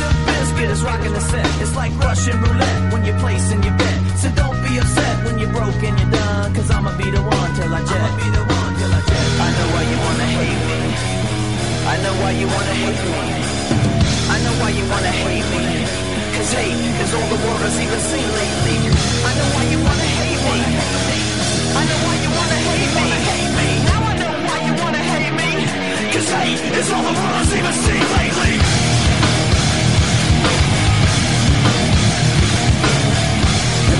Limp 0.00 0.18
Bizkit 0.28 0.70
is 0.70 0.82
rocking 0.82 1.14
the 1.14 1.24
set. 1.32 1.48
It's 1.62 1.74
like 1.76 1.92
Russian 1.98 2.36
roulette 2.42 2.92
when 2.92 3.04
you're 3.04 3.18
placing 3.18 3.62
your 3.62 3.76
bet. 3.80 3.98
So 4.20 4.28
don't 4.34 4.58
be 4.66 4.76
upset 4.78 5.24
when 5.24 5.38
you're 5.38 5.52
broke 5.56 5.80
and 5.88 5.96
you're 5.98 6.10
done. 6.10 6.54
Cause 6.54 6.70
I'ma 6.70 6.92
be 6.98 7.08
the 7.10 7.22
one 7.22 7.50
till 7.56 7.72
I 7.72 7.80
jet. 7.86 7.96
I'ma 7.96 8.18
be 8.18 8.28
the 8.38 8.44
one 8.44 8.72
till 8.76 8.92
I 8.92 9.00
jet. 9.08 9.26
I 9.46 9.48
know 9.56 9.68
why 9.72 9.82
you 9.90 9.98
wanna 10.04 10.28
hate 10.36 10.62
me. 10.68 10.80
I 11.92 11.94
know 12.02 12.14
why 12.20 12.30
you 12.40 12.46
wanna 12.46 12.74
hate 12.82 13.36
me. 13.36 13.39
I 13.70 14.36
know 14.42 14.54
why 14.60 14.70
you 14.70 14.84
wanna 14.90 15.12
hate 15.24 15.46
me. 15.54 15.64
Cause 16.34 16.52
hate 16.58 16.74
is 17.02 17.10
all 17.14 17.28
the 17.34 17.38
world 17.44 17.62
has 17.66 17.76
even 17.78 18.00
seen 18.10 18.28
lately. 18.40 18.76
I 19.28 19.32
know 19.38 19.48
why 19.54 19.64
you 19.72 19.78
wanna 19.78 20.08
hate 20.18 20.42
me. 20.46 20.58
I 21.80 21.82
know 21.88 21.98
why 22.06 22.14
you 22.24 22.30
wanna 22.34 22.58
hate 22.66 22.92
me. 22.98 23.68
Now 23.90 24.00
I 24.10 24.14
know 24.20 24.32
why 24.46 24.58
you 24.66 24.74
wanna 24.82 25.02
hate 25.12 25.34
me. 25.38 25.50
Cause 26.14 26.30
hate 26.34 26.62
is 26.80 26.88
all 26.90 27.02
the 27.02 27.14
world 27.14 27.36
has 27.42 27.52
even 27.58 27.74
seen 27.84 28.04
lately. 28.18 28.54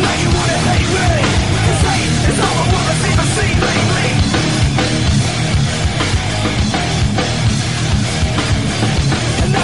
Now 0.02 0.14
you 0.22 0.30
wanna 0.38 0.58
hate 0.66 0.90
me. 0.96 1.08
Cause 1.66 1.82
hate 1.90 2.14
is 2.30 2.38
all 2.44 2.54
the 2.58 2.66
world 2.72 2.88
has 2.90 3.02
even 3.10 3.28
seen 3.36 3.56
lately. 3.70 4.59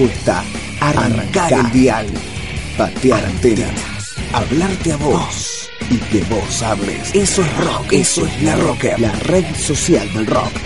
dificultad, 0.00 0.44
arrancar, 0.80 1.52
el 1.52 1.72
dial, 1.72 2.06
patear 2.78 3.24
antenas, 3.24 4.14
hablarte 4.32 4.92
a 4.92 4.96
vos 4.96 5.70
y 5.90 5.96
que 5.96 6.22
vos 6.24 6.62
hables. 6.62 7.14
Eso 7.14 7.42
es 7.42 7.56
rock, 7.58 7.92
eso 7.92 8.26
es 8.26 8.42
la 8.42 8.56
rock, 8.56 8.84
la 8.98 9.12
red 9.12 9.44
social 9.56 10.10
del 10.14 10.26
rock. 10.26 10.59